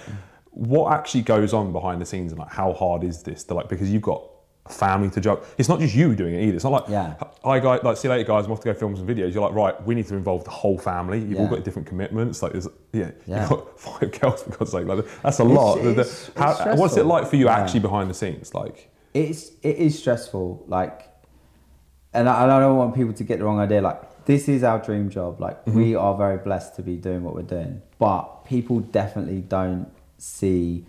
what 0.49 0.91
actually 0.93 1.21
goes 1.21 1.53
on 1.53 1.71
behind 1.71 2.01
the 2.01 2.05
scenes 2.05 2.31
and 2.31 2.39
like 2.39 2.51
how 2.51 2.73
hard 2.73 3.03
is 3.03 3.21
this? 3.23 3.43
To 3.45 3.53
like 3.53 3.69
because 3.69 3.91
you've 3.91 4.01
got 4.01 4.23
family 4.70 5.10
to 5.10 5.20
juggle. 5.20 5.43
It's 5.58 5.67
not 5.67 5.79
just 5.82 5.93
you 5.93 6.15
doing 6.15 6.36
it 6.36 6.41
either. 6.43 6.55
It's 6.55 6.63
not 6.63 6.72
like 6.72 6.84
Yeah. 6.88 7.15
hi 7.43 7.60
guys, 7.60 7.84
like 7.84 7.98
see 7.98 8.08
you 8.08 8.13
later 8.13 8.27
guys. 8.27 8.46
I'm 8.46 8.51
off 8.53 8.62
to 8.62 8.65
go 8.65 8.74
film 8.74 8.96
some 8.96 9.05
videos. 9.05 9.34
You're 9.34 9.43
like 9.43 9.53
right, 9.53 9.86
we 9.86 9.93
need 9.93 10.08
to 10.08 10.15
involve 10.15 10.46
the 10.46 10.51
whole 10.51 10.77
family. 10.77 11.20
You've 11.20 11.39
all 11.39 11.48
got 11.48 11.63
different 11.65 11.88
commitments. 11.88 12.41
Like 12.41 12.53
there's 12.53 12.67
yeah, 12.93 13.12
Yeah. 13.25 13.41
you've 13.41 13.50
got 13.50 13.79
five 13.88 14.20
girls 14.20 14.43
for 14.43 14.51
God's 14.51 14.72
sake. 14.72 14.86
Like 14.88 15.05
that's 15.22 15.39
a 15.39 15.43
lot. 15.43 15.75
The- 15.75 15.82
the- 15.84 15.89
it's- 16.01 16.29
it's 16.29 16.38
how, 16.38 16.75
what's 16.77 16.96
it 16.98 17.05
like 17.05 17.27
for 17.27 17.36
you 17.36 17.46
Yeah. 17.46 17.58
actually 17.58 17.82
behind 17.82 18.10
the 18.10 18.13
scenes? 18.13 18.53
Like 18.53 18.89
it's 19.13 19.50
it 19.62 19.75
is 19.77 20.00
stressful 20.00 20.63
like 20.67 21.10
and 22.13 22.29
I, 22.29 22.43
and 22.43 22.51
I 22.51 22.60
don't 22.60 22.77
want 22.77 22.96
people 22.96 23.13
to 23.13 23.24
get 23.24 23.39
the 23.39 23.46
wrong 23.46 23.60
idea 23.60 23.82
like 23.82 24.25
this 24.25 24.48
is 24.48 24.63
our 24.63 24.79
dream 24.79 25.10
job 25.10 25.41
like 25.41 25.60
Mm-hmm. 25.65 25.77
we 25.77 25.96
are 25.96 26.15
very 26.17 26.38
blessed 26.38 26.75
to 26.77 26.82
be 26.84 26.96
doing 26.96 27.24
what 27.24 27.36
we're 27.36 27.41
doing 27.41 27.82
but 28.00 28.46
people 28.46 28.79
definitely 28.79 29.41
don't 29.41 29.91
see 30.17 30.86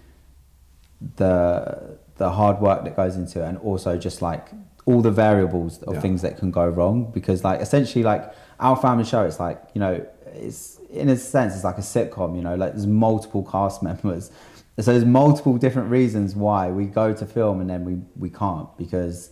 the 1.16 1.99
the 2.16 2.30
hard 2.30 2.61
work 2.61 2.85
that 2.85 2.94
goes 2.97 3.16
into 3.16 3.42
it 3.42 3.49
and 3.49 3.59
also 3.59 3.97
just 3.99 4.23
like 4.23 4.49
all 4.87 5.00
the 5.02 5.11
variables 5.11 5.83
of 5.83 5.94
Yeah. 5.94 6.00
things 6.00 6.23
that 6.23 6.38
can 6.38 6.50
go 6.50 6.66
wrong 6.68 7.11
because 7.12 7.42
like 7.44 7.61
essentially 7.61 8.04
like 8.04 8.33
our 8.61 8.76
family 8.76 9.04
show 9.04 9.25
it's 9.25 9.40
like 9.40 9.61
you 9.75 9.80
know 9.80 10.06
it's 10.35 10.78
in 10.90 11.09
a 11.09 11.16
sense 11.16 11.54
it's 11.54 11.64
like 11.64 11.78
a 11.78 11.83
sitcom 11.83 12.37
you 12.37 12.42
know 12.42 12.54
like 12.54 12.73
there's 12.73 12.87
multiple 12.87 13.42
cast 13.50 13.83
members 13.88 14.30
so 14.78 14.92
there's 14.92 15.04
multiple 15.04 15.56
different 15.56 15.88
reasons 15.90 16.35
why 16.37 16.68
we 16.68 16.85
go 16.85 17.12
to 17.12 17.25
film 17.26 17.61
and 17.61 17.68
then 17.71 17.85
we 17.85 17.94
we 18.16 18.28
can't 18.30 18.68
because 18.76 19.30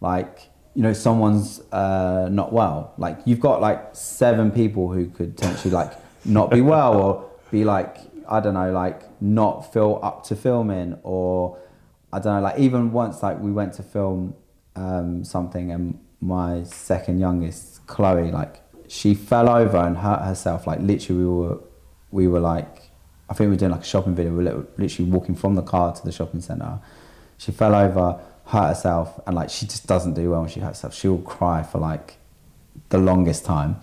like 0.00 0.48
you 0.74 0.82
know 0.82 0.92
someone's 0.92 1.60
uh, 1.72 2.28
not 2.30 2.52
well 2.52 2.94
like 2.98 3.18
you've 3.24 3.40
got 3.40 3.60
like 3.60 3.80
seven 3.92 4.50
people 4.50 4.90
who 4.92 5.06
could 5.06 5.36
potentially 5.36 5.72
like 5.72 5.92
not 6.24 6.50
be 6.50 6.60
well 6.60 6.94
or 7.00 7.30
be 7.50 7.64
like 7.64 7.98
i 8.28 8.40
don't 8.40 8.54
know 8.54 8.72
like 8.72 9.02
not 9.20 9.72
feel 9.72 10.00
up 10.02 10.24
to 10.24 10.34
filming 10.34 10.98
or 11.02 11.56
i 12.14 12.18
don't 12.18 12.34
know 12.36 12.40
like 12.40 12.58
even 12.58 12.92
once 12.92 13.22
like 13.22 13.38
we 13.40 13.52
went 13.52 13.72
to 13.74 13.82
film 13.82 14.34
um, 14.76 15.22
something 15.24 15.70
and 15.70 15.98
my 16.20 16.64
second 16.64 17.20
youngest 17.20 17.86
chloe 17.86 18.30
like 18.30 18.60
she 18.88 19.14
fell 19.14 19.48
over 19.48 19.78
and 19.78 19.98
hurt 19.98 20.22
herself 20.22 20.66
like 20.66 20.80
literally 20.80 21.22
we 21.22 21.30
were 21.30 21.58
we 22.10 22.28
were 22.28 22.40
like 22.40 22.90
i 23.28 23.34
think 23.34 23.46
we 23.48 23.54
were 23.54 23.56
doing 23.56 23.72
like 23.72 23.82
a 23.82 23.84
shopping 23.84 24.14
video. 24.14 24.32
We 24.32 24.44
were 24.44 24.66
literally 24.76 25.10
walking 25.10 25.34
from 25.34 25.54
the 25.54 25.62
car 25.62 25.92
to 25.94 26.04
the 26.04 26.12
shopping 26.12 26.40
center 26.40 26.80
she 27.38 27.52
fell 27.52 27.74
over 27.74 28.20
hurt 28.46 28.68
herself 28.68 29.20
and 29.26 29.36
like 29.36 29.50
she 29.50 29.66
just 29.66 29.86
doesn't 29.86 30.14
do 30.14 30.30
well 30.30 30.40
when 30.40 30.50
she 30.50 30.60
hurts 30.60 30.80
herself. 30.80 30.94
She'll 30.94 31.18
cry 31.18 31.62
for 31.62 31.78
like 31.78 32.16
the 32.90 32.98
longest 32.98 33.44
time. 33.44 33.76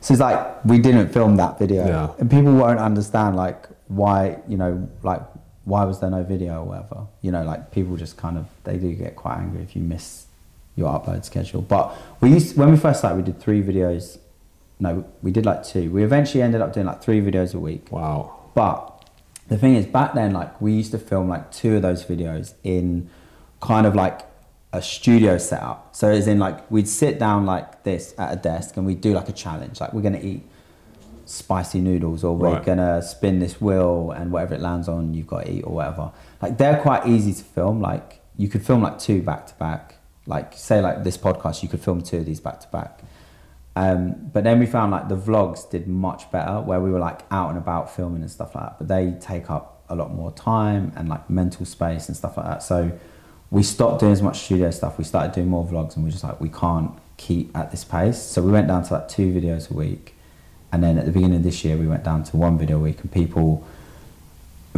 So 0.00 0.14
it's 0.14 0.20
like 0.20 0.64
we 0.64 0.78
didn't 0.78 1.08
film 1.08 1.36
that 1.36 1.58
video. 1.58 1.86
Yeah. 1.86 2.14
and 2.18 2.30
people 2.30 2.54
won't 2.54 2.78
understand 2.78 3.36
like 3.36 3.66
why 3.88 4.38
you 4.48 4.56
know 4.56 4.88
like 5.02 5.22
why 5.66 5.84
was 5.84 6.00
there 6.00 6.08
no 6.10 6.22
video 6.22 6.62
or 6.62 6.64
whatever? 6.64 7.06
You 7.20 7.32
know 7.32 7.44
like 7.44 7.70
people 7.72 7.96
just 7.96 8.16
kind 8.16 8.38
of 8.38 8.46
they 8.64 8.78
do 8.78 8.92
get 8.94 9.14
quite 9.14 9.36
angry 9.38 9.62
if 9.62 9.76
you 9.76 9.82
miss 9.82 10.26
your 10.74 10.88
upload 10.88 11.24
schedule. 11.24 11.60
But 11.60 11.94
we 12.22 12.30
used 12.30 12.56
when 12.56 12.70
we 12.70 12.78
first 12.78 13.00
started 13.00 13.16
we 13.16 13.22
did 13.22 13.38
three 13.38 13.62
videos. 13.62 14.18
No 14.80 15.04
we 15.22 15.30
did 15.30 15.44
like 15.44 15.62
two. 15.64 15.90
We 15.90 16.02
eventually 16.02 16.42
ended 16.42 16.62
up 16.62 16.72
doing 16.72 16.86
like 16.86 17.02
three 17.02 17.20
videos 17.20 17.54
a 17.54 17.58
week. 17.58 17.92
Wow, 17.92 18.50
but 18.54 18.96
the 19.48 19.56
thing 19.56 19.76
is, 19.76 19.86
back 19.86 20.14
then, 20.14 20.32
like 20.32 20.60
we 20.60 20.72
used 20.72 20.90
to 20.92 20.98
film 20.98 21.28
like 21.28 21.52
two 21.52 21.76
of 21.76 21.82
those 21.82 22.04
videos 22.04 22.54
in 22.64 23.08
kind 23.60 23.86
of 23.86 23.94
like 23.94 24.22
a 24.72 24.82
studio 24.82 25.38
setup. 25.38 25.94
So 25.94 26.10
as 26.10 26.26
in 26.26 26.38
like 26.38 26.68
we'd 26.70 26.88
sit 26.88 27.18
down 27.18 27.46
like 27.46 27.84
this 27.84 28.14
at 28.18 28.32
a 28.32 28.36
desk 28.36 28.76
and 28.76 28.86
we'd 28.86 29.00
do 29.00 29.14
like 29.14 29.28
a 29.28 29.32
challenge. 29.32 29.80
Like 29.80 29.92
we're 29.92 30.02
gonna 30.02 30.20
eat 30.20 30.42
spicy 31.26 31.80
noodles 31.80 32.24
or 32.24 32.34
we're 32.36 32.52
Right. 32.54 32.64
gonna 32.64 33.02
spin 33.02 33.38
this 33.40 33.60
wheel 33.60 34.12
and 34.12 34.30
whatever 34.32 34.54
it 34.54 34.60
lands 34.60 34.88
on, 34.88 35.12
you've 35.14 35.26
got 35.26 35.44
to 35.44 35.50
eat 35.52 35.62
or 35.62 35.74
whatever. 35.74 36.12
Like 36.40 36.56
they're 36.58 36.80
quite 36.80 37.06
easy 37.06 37.32
to 37.34 37.42
film. 37.44 37.80
Like 37.80 38.20
you 38.36 38.48
could 38.48 38.64
film 38.64 38.82
like 38.82 38.98
two 38.98 39.20
back 39.22 39.46
to 39.48 39.54
back. 39.56 39.96
Like 40.26 40.54
say 40.54 40.80
like 40.80 41.04
this 41.04 41.18
podcast, 41.18 41.62
you 41.62 41.68
could 41.68 41.80
film 41.80 42.00
two 42.02 42.18
of 42.18 42.26
these 42.26 42.40
back 42.40 42.60
to 42.60 42.68
back. 42.68 43.00
Um, 43.74 44.30
but 44.32 44.42
then 44.44 44.58
we 44.58 44.66
found 44.66 44.90
like 44.92 45.08
the 45.08 45.16
vlogs 45.16 45.68
did 45.68 45.86
much 45.86 46.30
better 46.30 46.60
where 46.62 46.80
we 46.80 46.90
were 46.90 46.98
like 46.98 47.20
out 47.30 47.50
and 47.50 47.58
about 47.58 47.94
filming 47.94 48.22
and 48.22 48.30
stuff 48.30 48.54
like 48.54 48.64
that. 48.64 48.78
But 48.78 48.88
they 48.88 49.14
take 49.20 49.50
up 49.50 49.84
a 49.88 49.94
lot 49.94 50.12
more 50.14 50.32
time 50.32 50.92
and 50.96 51.08
like 51.08 51.28
mental 51.28 51.66
space 51.66 52.08
and 52.08 52.16
stuff 52.16 52.36
like 52.38 52.46
that. 52.46 52.62
So 52.62 52.90
we 53.50 53.62
stopped 53.62 54.00
doing 54.00 54.12
as 54.12 54.22
much 54.22 54.40
studio 54.40 54.70
stuff. 54.70 54.96
We 54.98 55.04
started 55.04 55.32
doing 55.32 55.48
more 55.48 55.64
vlogs 55.64 55.94
and 55.94 56.04
we 56.04 56.08
are 56.08 56.12
just 56.12 56.24
like, 56.24 56.40
we 56.40 56.48
can't 56.48 56.92
keep 57.18 57.56
at 57.56 57.70
this 57.70 57.84
pace. 57.84 58.20
So 58.20 58.42
we 58.42 58.50
went 58.50 58.66
down 58.68 58.82
to 58.84 58.94
like 58.94 59.08
two 59.08 59.32
videos 59.32 59.70
a 59.70 59.74
week. 59.74 60.14
And 60.76 60.84
then 60.84 60.98
at 60.98 61.06
the 61.06 61.10
beginning 61.10 61.38
of 61.38 61.42
this 61.42 61.64
year, 61.64 61.74
we 61.78 61.86
went 61.86 62.04
down 62.04 62.22
to 62.24 62.36
one 62.36 62.58
video 62.58 62.76
a 62.76 62.80
week 62.80 63.00
and 63.00 63.10
people 63.10 63.66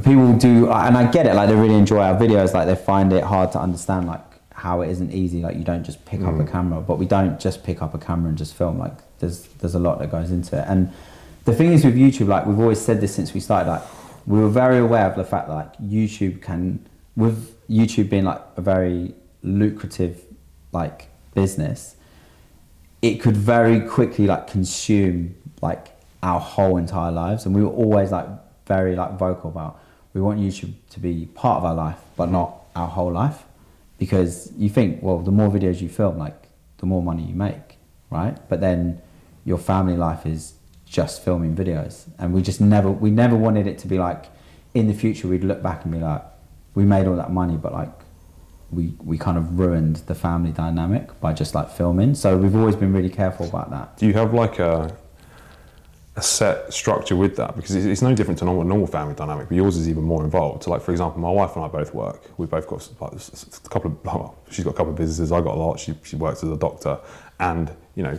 people 0.05 0.33
do 0.35 0.71
and 0.71 0.97
i 0.97 1.11
get 1.11 1.27
it 1.27 1.35
like 1.35 1.49
they 1.49 1.57
really 1.57 1.75
enjoy 1.75 1.99
our 1.99 2.15
videos 2.15 2.55
like 2.55 2.69
they 2.69 2.77
find 2.77 3.13
it 3.13 3.25
hard 3.25 3.51
to 3.51 3.59
understand 3.59 4.07
like 4.07 4.21
how 4.53 4.81
it 4.81 4.89
isn't 4.91 5.13
easy 5.13 5.41
like 5.41 5.57
you 5.57 5.65
don't 5.65 5.83
just 5.83 6.05
pick 6.05 6.21
up 6.21 6.35
a 6.35 6.45
mm. 6.45 6.53
camera 6.53 6.81
but 6.81 6.99
we 6.99 7.05
don't 7.05 7.41
just 7.41 7.65
pick 7.65 7.83
up 7.83 7.95
a 7.95 7.99
camera 7.99 8.29
and 8.29 8.39
just 8.39 8.55
film 8.55 8.79
like 8.79 8.93
there's 9.19 9.49
there's 9.59 9.75
a 9.75 9.79
lot 9.81 9.99
that 9.99 10.09
goes 10.09 10.31
into 10.31 10.57
it. 10.57 10.65
And 10.69 10.93
the 11.47 11.53
thing 11.53 11.73
is 11.73 11.85
with 11.85 11.97
youtube 11.97 12.29
like 12.29 12.47
we've 12.47 12.61
always 12.61 12.81
said 12.81 13.01
this 13.01 13.13
since 13.13 13.35
we 13.35 13.41
started 13.41 13.69
like 13.69 13.83
we 14.25 14.39
were 14.39 14.49
very 14.49 14.79
aware 14.79 15.07
of 15.11 15.17
the 15.17 15.25
fact 15.25 15.49
that 15.49 15.55
like 15.55 15.77
youtube 15.79 16.41
can 16.41 16.87
with 17.17 17.57
youtube 17.69 18.09
being 18.09 18.25
like 18.25 18.41
a 18.57 18.61
very 18.61 19.17
lucrative 19.43 20.23
like 20.71 21.09
business 21.35 21.97
it 23.03 23.17
could 23.21 23.37
very 23.37 23.81
quickly 23.81 24.27
like 24.27 24.47
consume 24.49 25.35
like 25.63 25.89
our 26.23 26.41
whole 26.41 26.77
entire 26.77 27.13
lives. 27.13 27.47
And 27.47 27.55
we 27.55 27.63
were 27.63 27.71
always 27.71 28.11
like 28.11 28.27
very 28.67 28.97
like 28.97 29.19
vocal 29.19 29.51
about 29.51 29.81
we 30.13 30.21
want 30.21 30.39
youtube 30.39 30.75
to 30.91 31.01
be 31.01 31.27
part 31.35 31.59
of 31.59 31.65
our 31.65 31.75
life 31.75 31.99
but 32.17 32.31
not 32.31 32.65
our 32.77 32.89
whole 32.89 33.13
life. 33.13 33.45
Because 33.99 34.53
you 34.57 34.69
think 34.69 35.03
well 35.03 35.19
the 35.19 35.31
more 35.31 35.49
videos 35.49 35.81
you 35.81 35.89
film 35.89 36.19
like 36.19 36.49
the 36.79 36.87
more 36.87 37.03
money 37.03 37.25
you 37.25 37.35
make 37.35 37.79
right? 38.11 38.37
But 38.49 38.61
then 38.61 39.01
your 39.45 39.59
family 39.59 39.97
life 39.97 40.27
is 40.27 40.55
just 40.87 41.23
filming 41.23 41.55
videos. 41.55 42.07
And 42.19 42.33
we 42.33 42.43
just 42.43 42.61
never 42.61 42.91
we 42.91 43.11
never 43.11 43.37
wanted 43.37 43.67
it 43.67 43.79
to 43.79 43.89
be 43.89 43.99
like 43.99 44.27
in 44.75 44.89
the 44.89 44.95
future 44.95 45.29
we'd 45.29 45.45
look 45.45 45.63
back 45.63 45.85
and 45.85 45.93
be 45.93 45.99
like 45.99 46.23
we 46.75 46.85
made 46.85 47.07
all 47.07 47.17
that 47.17 47.33
money 47.33 47.57
but 47.57 47.73
like 47.73 47.91
we 48.71 48.95
we 49.03 49.17
kind 49.17 49.39
of 49.39 49.59
ruined 49.59 49.97
the 50.07 50.15
family 50.15 50.51
dynamic 50.51 51.19
by 51.21 51.33
just 51.33 51.55
like 51.55 51.71
filming 51.71 52.15
so 52.15 52.37
we've 52.37 52.57
always 52.57 52.77
been 52.77 52.93
really 52.93 53.11
careful 53.11 53.47
about 53.47 53.71
that 53.71 53.97
do 53.97 54.07
you 54.07 54.13
have 54.13 54.35
like 54.35 54.59
a 54.59 54.95
a 56.19 56.23
set 56.23 56.73
structure 56.73 57.15
with 57.15 57.37
that 57.37 57.55
because 57.55 57.77
it's, 57.77 57.87
it's 57.87 58.03
no 58.03 58.13
different 58.13 58.39
to 58.41 58.45
normal, 58.45 58.65
normal 58.65 58.89
family 58.89 59.15
dynamic, 59.15 59.49
but 59.49 59.55
yours 59.55 59.77
is 59.77 59.89
even 59.89 60.03
more 60.03 60.25
involved. 60.25 60.65
So, 60.65 60.71
like 60.71 60.83
for 60.83 60.91
example, 60.91 61.21
my 61.21 61.31
wife 61.31 61.55
and 61.55 61.65
I 61.65 61.69
both 61.69 61.95
work. 61.95 62.29
We 62.39 62.47
both 62.47 62.67
got 62.67 62.89
like, 63.01 63.13
a 63.13 63.69
couple 63.69 63.93
of. 63.93 63.99
Well, 64.19 64.37
she's 64.51 64.65
got 64.65 64.75
a 64.75 64.77
couple 64.77 64.91
of 64.91 64.99
businesses. 64.99 65.31
I 65.31 65.41
got 65.41 65.55
a 65.55 65.59
lot. 65.59 65.79
She 65.79 65.95
she 66.03 66.17
works 66.17 66.43
as 66.43 66.51
a 66.51 66.57
doctor, 66.57 66.99
and 67.39 67.71
you 67.95 68.03
know, 68.03 68.19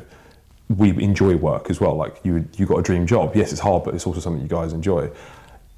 we 0.69 0.91
enjoy 1.03 1.35
work 1.35 1.69
as 1.69 1.81
well. 1.81 1.95
Like 1.95 2.21
you 2.23 2.47
you 2.55 2.65
got 2.65 2.77
a 2.77 2.83
dream 2.83 3.05
job. 3.05 3.35
Yes, 3.35 3.51
it's 3.51 3.59
hard, 3.59 3.83
but 3.83 3.95
it's 3.95 4.07
also 4.07 4.21
something 4.21 4.41
you 4.41 4.47
guys 4.47 4.71
enjoy. 4.71 5.09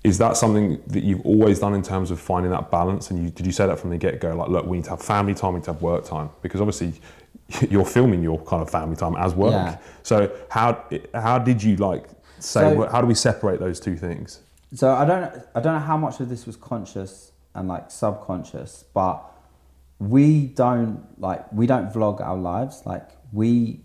Is 0.04 0.18
that 0.18 0.36
something 0.36 0.82
that 0.88 1.04
you've 1.04 1.22
always 1.26 1.60
done 1.60 1.76
in 1.76 1.84
terms 1.84 2.10
of 2.10 2.20
finding 2.20 2.52
that 2.52 2.72
balance? 2.72 3.12
And 3.12 3.24
you, 3.24 3.30
did 3.30 3.46
you 3.46 3.52
say 3.52 3.68
that 3.68 3.80
from 3.80 3.92
the 3.92 3.98
get 3.98 4.20
go? 4.20 4.36
Like, 4.36 4.50
look, 4.50 4.66
we 4.66 4.78
need 4.78 4.86
to 4.86 4.92
have 4.92 5.02
family 5.02 5.36
time, 5.36 5.54
we 5.54 5.60
need 5.60 5.66
to 5.66 5.74
have 5.74 5.82
work 5.82 6.06
time, 6.06 6.30
because 6.42 6.60
obviously 6.60 6.94
you're 7.70 7.86
filming 7.86 8.24
your 8.24 8.40
kind 8.46 8.62
of 8.62 8.70
family 8.70 8.96
time 8.96 9.16
as 9.16 9.36
work. 9.36 9.52
Yeah. 9.52 9.78
So 10.04 10.36
how 10.50 10.84
how 11.14 11.38
did 11.38 11.62
you 11.62 11.76
like 11.78 12.08
say? 12.40 12.62
So- 12.62 12.88
how 12.90 13.02
do 13.02 13.08
we 13.08 13.16
separate 13.16 13.60
those 13.60 13.80
two 13.80 13.96
things? 13.96 14.40
So 14.74 14.94
I 14.94 15.06
don't 15.06 15.24
I 15.54 15.60
don't 15.60 15.74
know 15.74 15.80
how 15.80 15.98
much 15.98 16.20
of 16.22 16.30
this 16.30 16.46
was 16.46 16.56
conscious 16.56 17.34
and 17.54 17.68
like 17.68 17.92
subconscious, 17.92 18.86
but 18.94 19.22
we 20.00 20.48
don't 20.48 21.06
like 21.20 21.52
we 21.52 21.68
don't 21.68 21.92
vlog 21.94 22.22
our 22.22 22.38
lives. 22.38 22.84
Like 22.86 23.10
we 23.34 23.82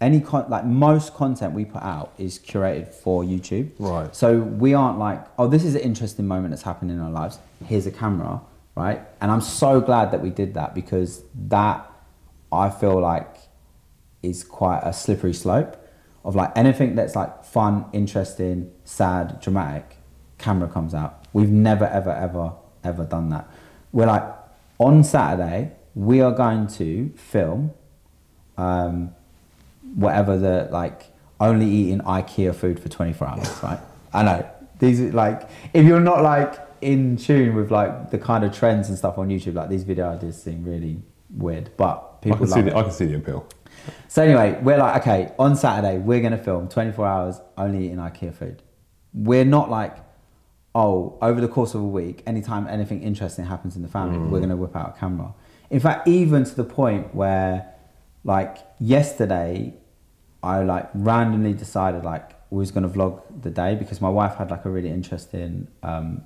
any 0.00 0.20
con- 0.20 0.48
like 0.48 0.64
most 0.64 1.14
content 1.14 1.54
we 1.54 1.64
put 1.64 1.82
out 1.82 2.12
is 2.18 2.38
curated 2.38 2.92
for 2.92 3.22
YouTube. 3.22 3.70
Right. 3.78 4.14
So 4.14 4.38
we 4.40 4.74
aren't 4.74 4.98
like, 4.98 5.24
oh, 5.38 5.48
this 5.48 5.64
is 5.64 5.74
an 5.74 5.80
interesting 5.80 6.26
moment 6.26 6.50
that's 6.50 6.62
happened 6.62 6.90
in 6.90 7.00
our 7.00 7.10
lives. 7.10 7.38
Here's 7.64 7.86
a 7.86 7.90
camera, 7.90 8.40
right? 8.74 9.00
And 9.20 9.30
I'm 9.30 9.40
so 9.40 9.80
glad 9.80 10.10
that 10.10 10.20
we 10.20 10.30
did 10.30 10.54
that 10.54 10.74
because 10.74 11.22
that 11.48 11.90
I 12.52 12.68
feel 12.70 13.00
like 13.00 13.36
is 14.22 14.44
quite 14.44 14.80
a 14.82 14.92
slippery 14.92 15.32
slope 15.32 15.82
of 16.24 16.34
like 16.34 16.50
anything 16.56 16.94
that's 16.94 17.14
like 17.16 17.44
fun, 17.44 17.86
interesting, 17.92 18.72
sad, 18.84 19.40
dramatic, 19.40 19.96
camera 20.38 20.68
comes 20.68 20.92
out. 20.92 21.24
We've 21.32 21.50
never, 21.50 21.86
ever, 21.86 22.10
ever, 22.10 22.52
ever 22.84 23.04
done 23.04 23.30
that. 23.30 23.48
We're 23.92 24.06
like, 24.06 24.24
on 24.78 25.04
Saturday, 25.04 25.72
we 25.94 26.20
are 26.20 26.32
going 26.32 26.66
to 26.66 27.10
film 27.16 27.72
um, 28.58 29.14
whatever 29.96 30.38
the 30.38 30.68
like 30.70 31.12
only 31.40 31.66
eating 31.66 32.00
IKEA 32.00 32.54
food 32.54 32.78
for 32.78 32.88
24 32.88 33.28
hours, 33.28 33.48
right? 33.62 33.80
I 34.12 34.22
know. 34.22 34.50
These 34.78 35.00
are 35.00 35.12
like 35.12 35.48
if 35.72 35.84
you're 35.84 36.00
not 36.00 36.22
like 36.22 36.60
in 36.82 37.16
tune 37.16 37.56
with 37.56 37.70
like 37.70 38.10
the 38.10 38.18
kind 38.18 38.44
of 38.44 38.54
trends 38.54 38.88
and 38.88 38.96
stuff 38.96 39.18
on 39.18 39.28
YouTube, 39.28 39.54
like 39.54 39.70
these 39.70 39.82
video 39.82 40.10
ideas 40.10 40.40
seem 40.40 40.62
really 40.64 41.02
weird, 41.30 41.70
but 41.76 42.18
I 42.20 42.24
people 42.24 42.38
can 42.38 42.48
see 42.48 42.60
the, 42.60 42.68
it. 42.68 42.74
I 42.74 42.82
can 42.82 42.92
see 42.92 43.06
the 43.06 43.16
appeal. 43.16 43.48
So 44.08 44.22
anyway, 44.22 44.58
we're 44.62 44.78
like, 44.78 45.02
okay, 45.02 45.32
on 45.38 45.56
Saturday 45.56 45.98
we're 45.98 46.20
gonna 46.20 46.38
film 46.38 46.68
24 46.68 47.06
hours 47.06 47.40
only 47.56 47.86
eating 47.86 47.96
IKEA 47.96 48.34
food. 48.34 48.62
We're 49.14 49.44
not 49.44 49.70
like, 49.70 49.96
oh, 50.74 51.16
over 51.22 51.40
the 51.40 51.48
course 51.48 51.74
of 51.74 51.80
a 51.80 51.84
week, 51.84 52.22
anytime 52.26 52.66
anything 52.68 53.02
interesting 53.02 53.46
happens 53.46 53.76
in 53.76 53.82
the 53.82 53.88
family, 53.88 54.18
we're 54.18 54.38
mm. 54.38 54.42
gonna 54.42 54.56
whip 54.56 54.76
out 54.76 54.96
a 54.96 55.00
camera. 55.00 55.32
In 55.70 55.80
fact, 55.80 56.06
even 56.06 56.44
to 56.44 56.54
the 56.54 56.64
point 56.64 57.14
where, 57.14 57.72
like 58.24 58.58
yesterday, 58.78 59.74
I 60.42 60.62
like 60.62 60.88
randomly 60.94 61.54
decided 61.54 62.04
like 62.04 62.30
we 62.50 62.58
was 62.58 62.70
gonna 62.70 62.88
vlog 62.88 63.22
the 63.42 63.50
day 63.50 63.74
because 63.74 64.00
my 64.00 64.08
wife 64.08 64.36
had 64.36 64.50
like 64.50 64.64
a 64.64 64.70
really 64.70 64.90
interesting, 64.90 65.68
um, 65.82 66.22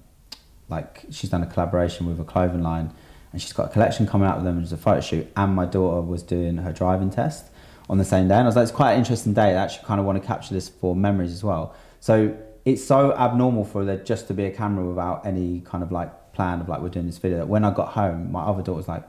like 0.68 1.04
she's 1.10 1.30
done 1.30 1.42
a 1.42 1.46
collaboration 1.46 2.06
with 2.06 2.20
a 2.20 2.24
clothing 2.24 2.62
line 2.62 2.92
and 3.32 3.40
she's 3.40 3.52
got 3.52 3.66
a 3.66 3.72
collection 3.72 4.06
coming 4.06 4.28
out 4.28 4.36
with 4.36 4.44
them. 4.44 4.56
There's 4.56 4.72
a 4.72 4.76
photo 4.76 5.00
shoot, 5.00 5.30
and 5.36 5.54
my 5.54 5.66
daughter 5.66 6.00
was 6.00 6.22
doing 6.22 6.58
her 6.58 6.72
driving 6.72 7.10
test 7.10 7.50
on 7.88 7.98
the 7.98 8.04
same 8.04 8.28
day. 8.28 8.34
And 8.34 8.44
I 8.44 8.46
was 8.46 8.56
like, 8.56 8.64
it's 8.64 8.72
quite 8.72 8.92
an 8.92 8.98
interesting 8.98 9.34
day. 9.34 9.50
I 9.50 9.62
actually 9.64 9.86
kind 9.86 10.00
of 10.00 10.06
want 10.06 10.20
to 10.20 10.26
capture 10.26 10.54
this 10.54 10.68
for 10.68 10.96
memories 10.96 11.32
as 11.32 11.44
well. 11.44 11.74
So 12.00 12.36
it's 12.64 12.84
so 12.84 13.12
abnormal 13.16 13.64
for 13.64 13.84
there 13.84 13.98
just 13.98 14.26
to 14.28 14.34
be 14.34 14.44
a 14.44 14.50
camera 14.50 14.84
without 14.84 15.26
any 15.26 15.60
kind 15.60 15.82
of 15.82 15.92
like 15.92 16.32
plan 16.32 16.60
of 16.60 16.68
like 16.68 16.80
we're 16.80 16.88
doing 16.88 17.06
this 17.06 17.18
video. 17.18 17.38
That 17.38 17.48
when 17.48 17.64
I 17.64 17.72
got 17.72 17.88
home, 17.88 18.32
my 18.32 18.42
other 18.42 18.62
daughter 18.62 18.74
was 18.76 18.88
like, 18.88 19.08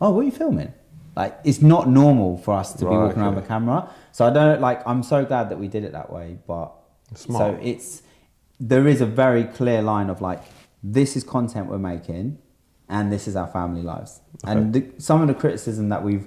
"Oh, 0.00 0.10
what 0.10 0.20
are 0.20 0.24
you 0.24 0.30
filming?" 0.30 0.72
Like 1.18 1.36
it's 1.42 1.60
not 1.60 1.88
normal 1.88 2.38
for 2.38 2.54
us 2.54 2.72
to 2.74 2.78
be 2.78 2.84
Right, 2.86 3.06
walking 3.06 3.20
around 3.20 3.30
okay. 3.30 3.40
with 3.40 3.44
a 3.46 3.48
camera. 3.48 3.90
So 4.12 4.24
I 4.24 4.30
don't 4.30 4.60
like. 4.60 4.86
I'm 4.86 5.02
so 5.02 5.24
glad 5.24 5.50
that 5.50 5.58
we 5.58 5.66
did 5.66 5.82
it 5.82 5.90
that 5.92 6.12
way, 6.12 6.38
but 6.46 6.72
Smart. 7.14 7.56
so 7.56 7.60
it's 7.60 8.02
there 8.60 8.86
is 8.86 9.00
a 9.00 9.06
very 9.06 9.42
clear 9.42 9.82
line 9.82 10.10
of 10.10 10.20
like 10.20 10.40
this 10.82 11.16
is 11.16 11.24
content 11.24 11.66
we're 11.68 11.78
making 11.78 12.38
and 12.88 13.12
this 13.12 13.26
is 13.26 13.34
our 13.36 13.46
family 13.48 13.82
lives 13.82 14.20
and 14.44 14.72
the, 14.72 14.84
some 14.98 15.20
of 15.20 15.28
the 15.28 15.34
criticism 15.34 15.88
that 15.88 16.02
we've 16.02 16.26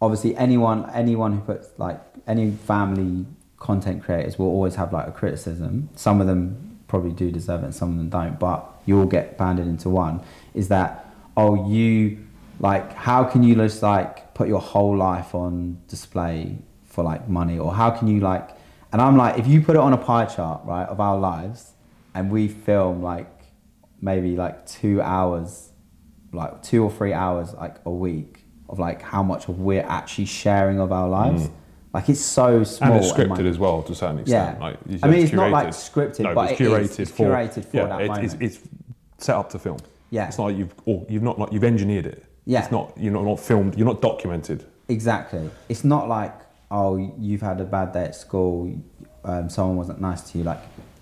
obviously 0.00 0.36
anyone 0.36 0.88
anyone 0.90 1.32
who 1.32 1.40
puts 1.40 1.68
like 1.78 2.00
any 2.26 2.50
family 2.50 3.26
content 3.58 4.02
creators 4.02 4.38
will 4.38 4.46
always 4.46 4.74
have 4.74 4.92
like 4.92 5.06
a 5.06 5.12
criticism 5.12 5.88
some 5.94 6.20
of 6.20 6.26
them 6.26 6.78
probably 6.88 7.12
do 7.12 7.30
deserve 7.30 7.62
it 7.62 7.66
and 7.66 7.74
some 7.74 7.90
of 7.92 7.96
them 7.98 8.08
don't 8.08 8.38
but 8.38 8.80
you 8.86 8.98
all 8.98 9.06
get 9.06 9.36
banded 9.38 9.66
into 9.66 9.88
one 9.88 10.20
is 10.54 10.68
that 10.68 11.12
oh 11.36 11.68
you 11.68 12.18
like 12.60 12.92
how 12.94 13.22
can 13.22 13.42
you 13.42 13.54
just 13.54 13.82
like 13.82 14.27
put 14.38 14.46
your 14.46 14.60
whole 14.60 14.96
life 14.96 15.34
on 15.34 15.76
display 15.88 16.56
for 16.84 17.02
like 17.02 17.28
money 17.28 17.58
or 17.58 17.74
how 17.74 17.90
can 17.90 18.06
you 18.06 18.20
like 18.20 18.50
and 18.92 19.02
i'm 19.02 19.16
like 19.16 19.36
if 19.36 19.48
you 19.48 19.60
put 19.60 19.74
it 19.74 19.80
on 19.80 19.92
a 19.92 19.96
pie 19.96 20.24
chart 20.24 20.60
right 20.64 20.88
of 20.88 21.00
our 21.00 21.18
lives 21.18 21.72
and 22.14 22.30
we 22.30 22.46
film 22.46 23.02
like 23.02 23.28
maybe 24.00 24.36
like 24.36 24.64
two 24.64 25.02
hours 25.02 25.72
like 26.32 26.62
two 26.62 26.84
or 26.84 26.90
three 26.98 27.12
hours 27.12 27.52
like 27.54 27.78
a 27.84 27.90
week 27.90 28.44
of 28.68 28.78
like 28.78 29.02
how 29.02 29.24
much 29.24 29.48
we're 29.48 29.82
actually 29.82 30.24
sharing 30.24 30.78
of 30.78 30.92
our 30.92 31.08
lives 31.08 31.48
mm. 31.48 31.52
like 31.92 32.08
it's 32.08 32.20
so 32.20 32.62
small 32.62 32.92
and 32.92 33.04
it's 33.04 33.12
scripted 33.12 33.38
like- 33.38 33.40
as 33.40 33.58
well 33.58 33.82
to 33.82 33.90
a 33.90 33.96
certain 33.96 34.20
extent. 34.20 34.56
Yeah. 34.56 34.64
Like, 34.64 34.78
you 34.86 35.00
I 35.02 35.08
mean, 35.08 35.16
said 35.16 35.24
it's 35.24 35.32
not, 35.32 35.50
like, 35.50 35.68
scripted, 35.68 36.20
no, 36.20 36.34
but 36.34 36.52
it's 36.52 36.60
curated 36.60 37.00
It's 37.00 37.10
for 37.10 37.26
curated 37.26 37.64
for 37.64 37.76
yeah, 37.76 37.86
that 37.86 38.00
it- 38.02 38.24
it's, 38.24 38.34
it's 38.40 38.58
set 39.18 39.34
up 39.34 39.50
to 39.50 39.58
film. 39.58 39.78
Yeah. 40.10 40.28
it's 40.28 40.38
not 40.38 40.44
like 40.44 40.58
you've 40.58 40.74
or 40.84 41.04
you've 41.08 41.24
not 41.24 41.38
like 41.40 41.52
you've 41.52 41.64
engineered 41.64 42.06
it. 42.06 42.24
Yeah. 42.48 42.60
it's 42.62 42.72
not 42.72 42.94
you're 42.96 43.12
not, 43.12 43.24
not 43.24 43.40
filmed. 43.40 43.76
You're 43.76 43.86
not 43.86 44.00
documented. 44.00 44.64
Exactly. 44.88 45.50
It's 45.68 45.84
not 45.84 46.08
like, 46.08 46.34
oh, 46.70 46.96
you've 47.18 47.42
had 47.42 47.60
a 47.60 47.64
bad 47.64 47.92
day 47.92 48.04
at 48.04 48.14
school, 48.14 48.74
um, 49.24 49.48
someone 49.50 49.76
wasn't 49.76 50.00
nice 50.00 50.22
to 50.32 50.38
you, 50.38 50.44
like, 50.44 50.60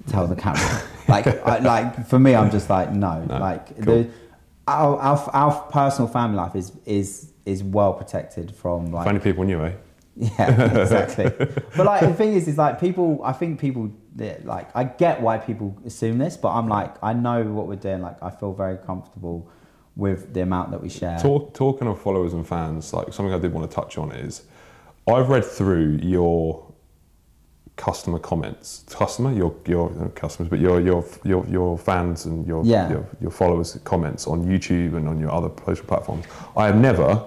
tell 0.09 0.27
the 0.27 0.37
camera. 0.37 0.83
like, 1.09 1.27
I, 1.27 1.59
like 1.59 2.07
for 2.09 2.19
me, 2.19 2.35
I'm 2.35 2.51
just 2.51 2.69
like, 2.69 2.93
no. 2.93 3.25
No, 3.25 3.39
like, 3.39 3.75
cool. 3.77 3.85
the, 3.85 4.11
our, 4.67 4.99
our, 4.99 5.31
our 5.33 5.63
personal 5.71 6.09
family 6.09 6.37
life 6.37 6.57
is, 6.57 6.73
is, 6.85 7.33
is 7.45 7.63
well 7.63 7.93
protected 7.93 8.55
from, 8.55 8.91
like, 8.91 9.07
If 9.07 9.09
only 9.09 9.21
people 9.21 9.45
knew, 9.45 9.63
eh? 9.63 9.73
yeah, 10.17 10.81
exactly. 10.81 11.29
but 11.29 11.85
like 11.85 12.01
the 12.01 12.15
thing 12.15 12.33
is, 12.33 12.49
is 12.49 12.57
like 12.57 12.81
people. 12.81 13.21
I 13.23 13.33
think 13.33 13.61
people 13.61 13.93
like. 14.45 14.75
I 14.75 14.85
get 14.85 15.21
why 15.21 15.37
people 15.37 15.77
assume 15.85 16.17
this, 16.17 16.39
but 16.39 16.55
I'm 16.55 16.69
like, 16.69 16.95
I 17.03 17.13
know 17.13 17.43
what 17.43 17.67
we're 17.67 17.77
doing. 17.77 18.01
Like, 18.01 18.23
I 18.23 18.31
feel 18.31 18.55
very 18.55 18.79
comfortable 18.79 19.47
with 19.97 20.35
the 20.35 20.43
amount 20.43 20.71
that 20.71 20.83
we 20.83 20.89
share. 20.91 21.19
Talk, 21.19 21.55
talking 21.55 21.89
of 21.89 22.01
followers 22.01 22.35
and 22.35 22.47
fans, 22.47 22.93
like 22.93 23.13
something 23.13 23.33
I 23.35 23.39
did 23.39 23.53
want 23.53 23.69
to 23.69 23.75
touch 23.75 23.97
on 23.99 24.13
is, 24.13 24.43
I've 25.09 25.29
read 25.29 25.45
through 25.45 26.01
your 26.03 26.65
customer 27.77 28.19
comments. 28.19 28.85
Customer, 28.91 29.33
your 29.33 29.55
your 29.67 29.91
customers, 30.15 30.49
but 30.49 30.59
your 30.61 30.81
your 30.81 31.05
your 31.25 31.47
your 31.47 31.79
fans 31.79 32.27
and 32.27 32.47
your 32.47 32.65
Yeah. 32.65 32.91
your, 32.91 33.07
your 33.21 33.31
followers' 33.31 33.79
comments 33.85 34.27
on 34.27 34.45
YouTube 34.45 34.97
and 34.97 35.09
on 35.09 35.19
your 35.19 35.31
other 35.31 35.51
social 35.65 35.85
platforms. 35.87 36.25
I 36.57 36.67
have 36.67 36.77
never 36.77 37.25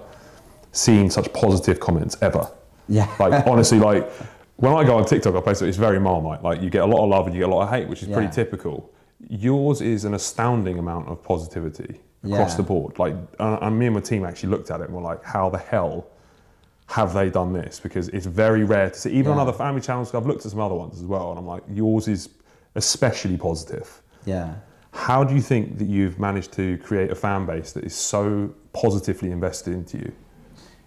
seen 0.72 1.10
such 1.10 1.32
positive 1.34 1.80
comments 1.80 2.18
ever. 2.22 2.50
Yeah. 2.88 3.08
Like 3.20 3.46
honestly, 3.48 3.80
like 3.80 4.10
when 4.58 4.74
I 4.74 4.84
go 4.84 4.98
on 4.98 5.06
TikTok, 5.06 5.36
I 5.36 5.42
post 5.42 5.62
it. 5.62 5.68
It's 5.70 5.78
very 5.78 6.00
marmite. 6.00 6.44
Like 6.44 6.62
you 6.62 6.70
get 6.70 6.82
a 6.84 6.86
lot 6.88 7.04
of 7.04 7.10
love 7.10 7.26
and 7.28 7.36
you 7.36 7.42
get 7.42 7.50
a 7.50 7.56
lot 7.56 7.64
of 7.64 7.70
hate, 7.70 7.88
which 7.88 8.02
is 8.04 8.10
Yeah. 8.10 8.16
pretty 8.16 8.32
typical. 8.34 8.92
Yours 9.28 9.82
is 9.82 10.04
an 10.06 10.14
astounding 10.14 10.78
amount 10.80 11.08
of 11.10 11.22
positivity 11.24 12.00
across 12.24 12.52
Yeah. 12.52 12.58
the 12.58 12.64
board. 12.64 13.00
Like, 13.00 13.16
and 13.40 13.80
me 13.80 13.86
and 13.88 13.96
my 13.96 14.02
team 14.02 14.26
actually 14.26 14.50
looked 14.50 14.72
at 14.72 14.82
it 14.82 14.88
and 14.88 14.96
were 14.96 15.02
like, 15.02 15.24
"How 15.24 15.50
the 15.50 15.58
hell 15.58 16.06
have 16.88 17.14
they 17.14 17.30
done 17.30 17.54
this?" 17.54 17.80
Because 17.80 18.10
it's 18.10 18.26
very 18.26 18.64
rare 18.64 18.90
to 18.90 19.00
see. 19.00 19.12
Even 19.12 19.32
on 19.34 19.40
other 19.40 19.54
family 19.54 19.82
channels, 19.82 20.14
I've 20.14 20.26
looked 20.26 20.46
at 20.46 20.52
some 20.52 20.60
other 20.60 20.76
ones 20.76 20.98
as 20.98 21.06
well, 21.06 21.30
and 21.32 21.40
I'm 21.40 21.46
like, 21.48 21.64
yours 21.70 22.08
is 22.08 22.30
especially 22.76 23.38
positive. 23.38 24.02
yeah. 24.26 24.56
How 24.92 25.24
do 25.24 25.36
you 25.36 25.42
think 25.42 25.78
that 25.78 25.88
you've 25.88 26.18
managed 26.20 26.52
to 26.54 26.80
create 26.80 27.12
a 27.12 27.16
fan 27.16 27.46
base 27.46 27.74
that 27.74 27.84
is 27.84 27.94
so 27.94 28.52
positively 28.74 29.30
invested 29.30 29.72
into 29.76 30.00
you? 30.00 30.12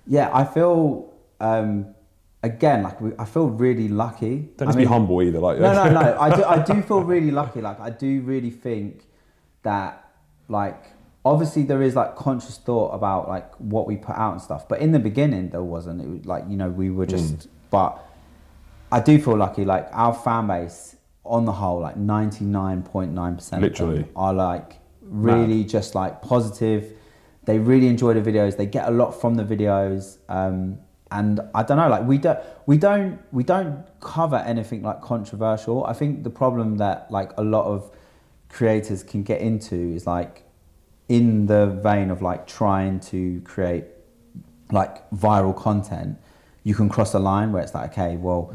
Yeah, 0.08 0.28
I 0.34 0.42
feel 0.44 1.12
um, 1.38 1.94
again 2.42 2.82
like 2.82 3.00
we, 3.00 3.12
I 3.20 3.24
feel 3.24 3.46
really 3.48 3.86
lucky. 3.86 4.48
Don't 4.56 4.66
I 4.66 4.70
just 4.72 4.78
be 4.78 4.84
humble 4.86 5.22
either. 5.22 5.38
Like, 5.38 5.60
No, 5.60 5.72
no, 5.72 5.88
no. 5.88 6.16
I 6.26 6.34
do, 6.36 6.42
I 6.44 6.58
do 6.64 6.82
feel 6.82 7.02
really 7.04 7.30
lucky. 7.30 7.60
Like 7.60 7.78
I 7.78 7.90
do 7.90 8.22
really 8.22 8.50
think 8.50 9.06
that 9.62 10.04
like 10.48 10.82
obviously 11.24 11.62
there 11.62 11.82
is 11.82 11.94
like 11.94 12.16
conscious 12.16 12.58
thought 12.58 12.90
about 12.90 13.28
like 13.28 13.52
what 13.60 13.86
we 13.86 13.96
put 13.96 14.16
out 14.16 14.32
and 14.32 14.42
stuff. 14.42 14.68
But 14.68 14.80
in 14.80 14.92
the 14.92 14.98
beginning 14.98 15.50
there 15.50 15.62
wasn't. 15.62 16.00
It 16.00 16.08
was 16.08 16.26
like 16.26 16.44
you 16.48 16.56
know 16.56 16.68
we 16.68 16.90
were 16.90 17.06
just. 17.06 17.48
But 17.70 18.04
I 18.90 19.00
do 19.00 19.18
feel 19.20 19.36
lucky. 19.36 19.64
Like 19.64 19.88
our 19.92 20.12
fan 20.12 20.46
base 20.46 20.96
on 21.24 21.44
the 21.44 21.52
whole, 21.52 21.80
like 21.80 21.96
ninety 21.96 22.44
nine 22.44 22.82
point 22.82 23.12
nine 23.12 23.36
percent 23.36 23.62
Literally. 23.62 24.04
are 24.16 24.34
like 24.34 24.78
really 25.00 25.64
just 25.64 25.94
like 25.94 26.22
positive. 26.22 26.92
They 27.44 27.58
really 27.58 27.88
enjoy 27.88 28.14
the 28.14 28.20
videos. 28.20 28.56
They 28.56 28.66
get 28.66 28.88
a 28.88 28.90
lot 28.90 29.12
from 29.12 29.34
the 29.34 29.44
videos. 29.44 30.18
Um, 30.28 30.78
and 31.10 31.40
I 31.54 31.62
don't 31.62 31.76
know, 31.76 31.88
like 31.88 32.06
we 32.06 32.16
don't, 32.16 32.38
we 32.66 32.78
don't, 32.78 33.18
we 33.32 33.42
don't 33.42 33.84
cover 34.00 34.36
anything 34.36 34.82
like 34.82 35.02
controversial. 35.02 35.84
I 35.84 35.92
think 35.92 36.24
the 36.24 36.30
problem 36.30 36.78
that 36.78 37.10
like 37.10 37.32
a 37.36 37.42
lot 37.42 37.66
of 37.66 37.90
creators 38.48 39.02
can 39.02 39.22
get 39.22 39.40
into 39.40 39.76
is 39.76 40.06
like 40.06 40.44
in 41.08 41.46
the 41.46 41.66
vein 41.66 42.10
of 42.10 42.22
like 42.22 42.46
trying 42.46 43.00
to 43.00 43.40
create 43.42 43.84
like 44.70 45.08
viral 45.10 45.54
content, 45.56 46.18
you 46.64 46.74
can 46.74 46.88
cross 46.88 47.14
a 47.14 47.18
line 47.18 47.52
where 47.52 47.62
it's 47.62 47.74
like, 47.74 47.92
okay, 47.92 48.16
well, 48.16 48.54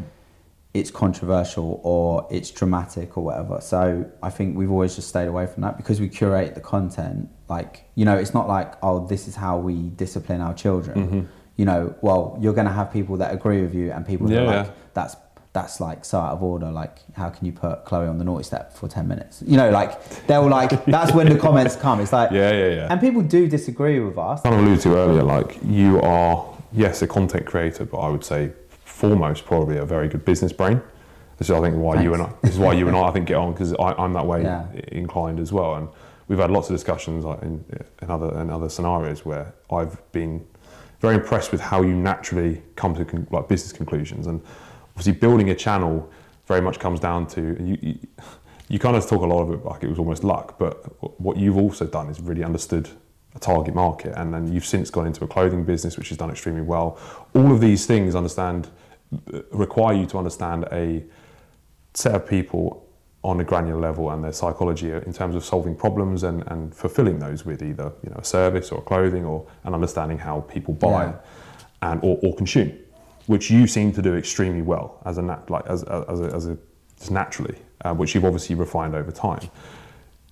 it's 0.73 0.91
controversial 0.91 1.79
or 1.83 2.27
it's 2.29 2.51
dramatic 2.51 3.17
or 3.17 3.23
whatever. 3.23 3.59
So 3.61 4.09
I 4.21 4.29
think 4.29 4.57
we've 4.57 4.71
always 4.71 4.95
just 4.95 5.09
stayed 5.09 5.27
away 5.27 5.47
from 5.47 5.61
that 5.63 5.77
because 5.77 5.99
we 5.99 6.07
curate 6.07 6.55
the 6.55 6.61
content. 6.61 7.29
Like, 7.49 7.89
you 7.95 8.05
know, 8.05 8.15
it's 8.15 8.33
not 8.33 8.47
like, 8.47 8.73
oh, 8.83 9.05
this 9.07 9.27
is 9.27 9.35
how 9.35 9.57
we 9.57 9.89
discipline 9.89 10.41
our 10.41 10.53
children. 10.53 11.07
Mm-hmm. 11.07 11.21
You 11.55 11.65
know, 11.65 11.95
well, 12.01 12.37
you're 12.39 12.53
going 12.53 12.67
to 12.67 12.73
have 12.73 12.93
people 12.93 13.17
that 13.17 13.33
agree 13.33 13.61
with 13.61 13.73
you 13.73 13.91
and 13.91 14.05
people 14.05 14.27
that 14.27 14.35
Yeah, 14.35 14.41
are 14.41 14.45
like, 14.45 14.65
yeah. 14.67 14.71
that's 14.93 15.15
that's 15.57 15.79
like 15.81 16.05
so 16.05 16.19
out 16.19 16.33
of 16.33 16.43
order. 16.43 16.69
Like, 16.71 16.99
how 17.15 17.29
can 17.29 17.45
you 17.47 17.51
put 17.51 17.83
Chloe 17.85 18.07
on 18.07 18.17
the 18.19 18.23
naughty 18.23 18.43
step 18.43 18.73
for 18.73 18.87
ten 18.87 19.07
minutes? 19.07 19.43
You 19.45 19.57
know, 19.57 19.69
like 19.71 19.91
they'll 20.27 20.47
like 20.47 20.85
that's 20.95 21.13
when 21.13 21.27
the 21.29 21.39
comments 21.39 21.75
come. 21.75 21.99
It's 21.99 22.13
like, 22.13 22.29
Yeah, 22.31 22.51
yeah, 22.51 22.67
yeah. 22.75 22.87
and 22.91 23.01
people 23.01 23.21
do 23.23 23.47
disagree 23.47 23.99
with 23.99 24.17
us. 24.17 24.41
kind 24.41 24.53
of 24.55 24.61
alluded 24.61 24.81
to 24.83 24.95
earlier, 24.95 25.23
like 25.23 25.57
you 25.63 25.99
are, 26.01 26.45
yes, 26.71 27.01
a 27.01 27.07
content 27.07 27.45
creator, 27.47 27.85
but 27.85 27.97
I 27.97 28.09
would 28.09 28.23
say 28.23 28.51
foremost 28.85 29.45
probably 29.45 29.77
a 29.77 29.85
very 29.85 30.07
good 30.07 30.23
business 30.25 30.53
brain. 30.53 30.79
This 31.37 31.49
is, 31.49 31.55
I 31.55 31.61
think, 31.61 31.75
why 31.75 32.01
you 32.01 32.13
and 32.13 32.23
I. 32.23 32.31
This 32.43 32.53
is 32.53 32.59
why 32.59 32.73
you 32.73 32.87
and 32.87 32.95
I, 32.97 33.03
I 33.09 33.11
think, 33.11 33.27
get 33.27 33.37
on 33.37 33.53
because 33.53 33.73
I'm 33.79 34.13
that 34.13 34.25
way 34.25 34.41
Yeah. 34.43 34.65
inclined 34.91 35.39
as 35.39 35.51
well. 35.51 35.75
And 35.75 35.87
we've 36.27 36.39
had 36.39 36.51
lots 36.51 36.69
of 36.69 36.75
discussions 36.75 37.23
like 37.25 37.41
in, 37.41 37.63
in 38.01 38.09
other 38.11 38.29
in 38.41 38.49
other 38.49 38.69
scenarios 38.69 39.23
where 39.25 39.53
I've 39.71 39.95
been 40.11 40.45
very 40.99 41.15
impressed 41.15 41.51
with 41.51 41.61
how 41.61 41.81
you 41.83 41.93
naturally 41.95 42.61
come 42.75 42.93
to 42.95 43.05
con- 43.05 43.27
like 43.31 43.47
business 43.47 43.71
conclusions. 43.71 44.25
And 44.27 44.41
obviously, 44.97 45.13
building 45.13 45.49
a 45.51 45.55
channel 45.55 46.09
very 46.47 46.59
much 46.61 46.79
comes 46.79 46.99
down 46.99 47.27
to 47.27 47.41
you. 47.63 47.77
you 47.81 47.99
you 48.69 48.79
kind 48.79 48.97
of 48.97 49.07
talk 49.07 49.21
a 49.21 49.25
lot 49.25 49.43
of 49.43 49.51
it 49.51 49.63
like 49.63 49.81
it 49.83 49.89
was 49.89 49.97
almost 49.97 50.23
luck, 50.25 50.59
but 50.59 50.75
what 51.21 51.37
you've 51.37 51.55
also 51.57 51.85
done 51.85 52.09
is 52.09 52.19
really 52.19 52.43
understood 52.43 52.89
a 53.35 53.39
target 53.39 53.73
market, 53.73 54.13
and 54.17 54.33
then 54.33 54.51
you've 54.51 54.65
since 54.65 54.89
gone 54.89 55.07
into 55.07 55.23
a 55.23 55.27
clothing 55.27 55.63
business, 55.63 55.97
which 55.97 56.09
has 56.09 56.17
done 56.17 56.29
extremely 56.31 56.63
well. 56.63 56.99
All 57.33 57.51
of 57.53 57.61
these 57.61 57.85
things 57.85 58.13
understand 58.15 58.69
require 59.51 59.93
you 59.95 60.05
to 60.07 60.17
understand 60.17 60.65
a 60.73 61.01
set 61.93 62.13
of 62.13 62.27
people 62.27 62.85
on 63.23 63.39
a 63.39 63.43
granular 63.43 63.79
level 63.79 64.09
and 64.11 64.21
their 64.23 64.33
psychology 64.33 64.91
in 64.91 65.13
terms 65.13 65.35
of 65.35 65.45
solving 65.45 65.75
problems 65.75 66.23
and, 66.23 66.43
and 66.47 66.75
fulfilling 66.75 67.19
those 67.19 67.45
with 67.45 67.61
either 67.63 67.93
you 68.03 68.09
know 68.09 68.17
a 68.17 68.23
service 68.25 68.69
or 68.71 68.81
clothing 68.81 69.23
or 69.23 69.45
and 69.63 69.73
understanding 69.75 70.17
how 70.17 70.41
people 70.41 70.73
buy 70.73 71.05
Yeah. 71.05 71.13
and 71.83 71.99
or, 72.03 72.19
or 72.21 72.35
consume, 72.35 72.73
which 73.27 73.51
you 73.51 73.67
seem 73.67 73.93
to 73.93 74.01
do 74.01 74.15
extremely 74.15 74.61
well 74.61 75.01
as 75.05 75.17
a 75.17 75.21
nat, 75.21 75.49
like 75.49 75.65
as 75.67 75.83
as 75.83 76.19
a, 76.19 76.25
as 76.33 76.47
a 76.47 76.57
just 76.97 77.11
naturally, 77.11 77.57
uh, 77.85 77.93
which 77.93 78.15
you've 78.15 78.25
obviously 78.25 78.55
refined 78.55 78.95
over 78.95 79.11
time. 79.11 79.49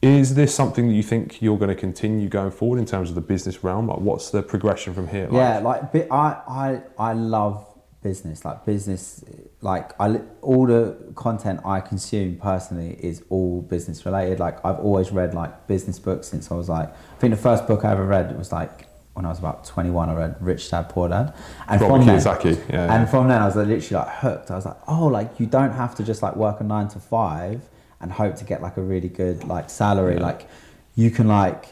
Is 0.01 0.35
this 0.35 0.53
something 0.53 0.87
that 0.87 0.93
you 0.93 1.03
think 1.03 1.41
you're 1.41 1.57
going 1.57 1.69
to 1.69 1.75
continue 1.75 2.27
going 2.29 2.51
forward 2.51 2.79
in 2.79 2.85
terms 2.85 3.09
of 3.09 3.15
the 3.15 3.21
business 3.21 3.63
realm? 3.63 3.87
Like, 3.87 3.99
what's 3.99 4.29
the 4.29 4.43
progression 4.43 4.93
from 4.93 5.07
here? 5.07 5.27
Like, 5.27 5.33
Yeah, 5.33 5.59
like 5.59 6.11
I, 6.11 6.41
I, 6.47 6.81
I 6.97 7.13
love 7.13 7.65
business. 8.03 8.45
Like 8.45 8.65
business, 8.65 9.23
like 9.61 9.99
I, 9.99 10.21
all 10.41 10.67
the 10.67 11.11
content 11.15 11.61
I 11.65 11.79
consume 11.79 12.37
personally 12.37 12.99
is 13.01 13.23
all 13.29 13.63
business 13.63 14.05
related. 14.05 14.39
Like 14.39 14.63
I've 14.63 14.79
always 14.79 15.11
read 15.11 15.33
like 15.33 15.65
business 15.65 15.97
books 15.97 16.27
since 16.27 16.51
I 16.51 16.55
was 16.55 16.69
like, 16.69 16.89
I 16.89 17.19
think 17.19 17.31
the 17.33 17.41
first 17.41 17.65
book 17.65 17.83
I 17.83 17.91
ever 17.91 18.05
read 18.05 18.37
was 18.37 18.51
like 18.51 18.87
when 19.15 19.25
I 19.25 19.29
was 19.29 19.39
about 19.39 19.63
21. 19.65 20.09
I 20.09 20.13
read 20.13 20.35
Rich 20.41 20.69
Dad 20.69 20.89
Poor 20.89 21.07
Dad, 21.09 21.33
and 21.67 21.81
Robert 21.81 21.97
from 21.97 22.05
then, 22.05 22.19
Kiyosaki, 22.19 22.69
yeah, 22.69 22.93
and 22.93 23.03
yeah. 23.03 23.05
from 23.05 23.27
then 23.29 23.41
I 23.41 23.45
was 23.45 23.55
literally 23.55 24.05
like 24.05 24.15
hooked. 24.17 24.51
I 24.51 24.55
was 24.55 24.65
like, 24.65 24.77
oh, 24.87 25.07
like 25.07 25.39
you 25.39 25.45
don't 25.47 25.71
have 25.71 25.95
to 25.95 26.03
just 26.03 26.21
like 26.21 26.35
work 26.35 26.59
a 26.59 26.63
nine 26.63 26.89
to 26.89 26.99
five 26.99 27.61
and 28.01 28.11
hope 28.11 28.35
to 28.35 28.43
get 28.45 28.61
like 28.61 28.77
a 28.77 28.81
really 28.81 29.07
good 29.07 29.45
like 29.45 29.69
salary. 29.69 30.15
Yeah. 30.15 30.23
Like 30.23 30.47
you 30.95 31.09
can 31.11 31.27
like 31.27 31.65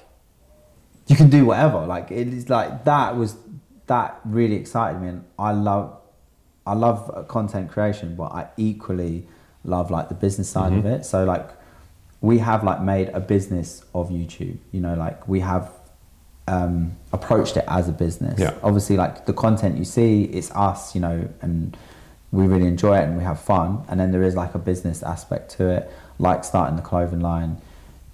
you 1.07 1.15
can 1.17 1.29
do 1.29 1.45
whatever. 1.45 1.85
Like 1.85 2.11
it 2.11 2.29
is 2.29 2.49
like 2.49 2.85
that 2.85 3.17
was 3.17 3.35
that 3.87 4.19
really 4.23 4.55
excited 4.55 5.01
me, 5.01 5.09
and 5.09 5.25
I 5.37 5.51
love 5.51 5.99
I 6.65 6.73
love 6.75 7.11
uh, 7.13 7.23
content 7.23 7.69
creation, 7.69 8.15
but 8.15 8.31
I 8.31 8.47
equally 8.55 9.27
love 9.65 9.91
like 9.91 10.07
the 10.07 10.15
business 10.15 10.49
side 10.49 10.71
of 10.71 10.79
Mm-hmm. 10.79 10.87
it. 10.87 11.05
So 11.05 11.25
like 11.25 11.49
we 12.21 12.37
have 12.39 12.63
like 12.63 12.81
made 12.81 13.09
a 13.09 13.19
business 13.19 13.83
of 13.93 14.09
YouTube. 14.09 14.57
You 14.71 14.79
know, 14.79 14.93
like 14.93 15.27
we 15.27 15.41
have 15.41 15.69
um, 16.47 16.95
approached 17.11 17.57
it 17.57 17.65
as 17.67 17.89
a 17.89 17.91
business. 17.91 18.39
Yeah. 18.39 18.53
Obviously, 18.63 18.97
like 18.97 19.25
the 19.25 19.33
content 19.33 19.77
you 19.77 19.85
see, 19.85 20.23
it's 20.25 20.51
us. 20.51 20.95
You 20.95 21.01
know, 21.01 21.29
and 21.41 21.77
we 22.33 22.47
really 22.47 22.67
enjoy 22.67 22.97
it 22.97 23.03
and 23.03 23.15
we 23.15 23.23
have 23.23 23.39
fun. 23.39 23.85
And 23.87 23.99
then 23.99 24.11
there 24.11 24.23
is 24.23 24.35
like 24.35 24.55
a 24.55 24.59
business 24.59 25.03
aspect 25.03 25.51
to 25.57 25.69
it, 25.69 25.91
like 26.17 26.43
starting 26.43 26.75
the 26.75 26.81
clothing 26.81 27.21
line. 27.21 27.61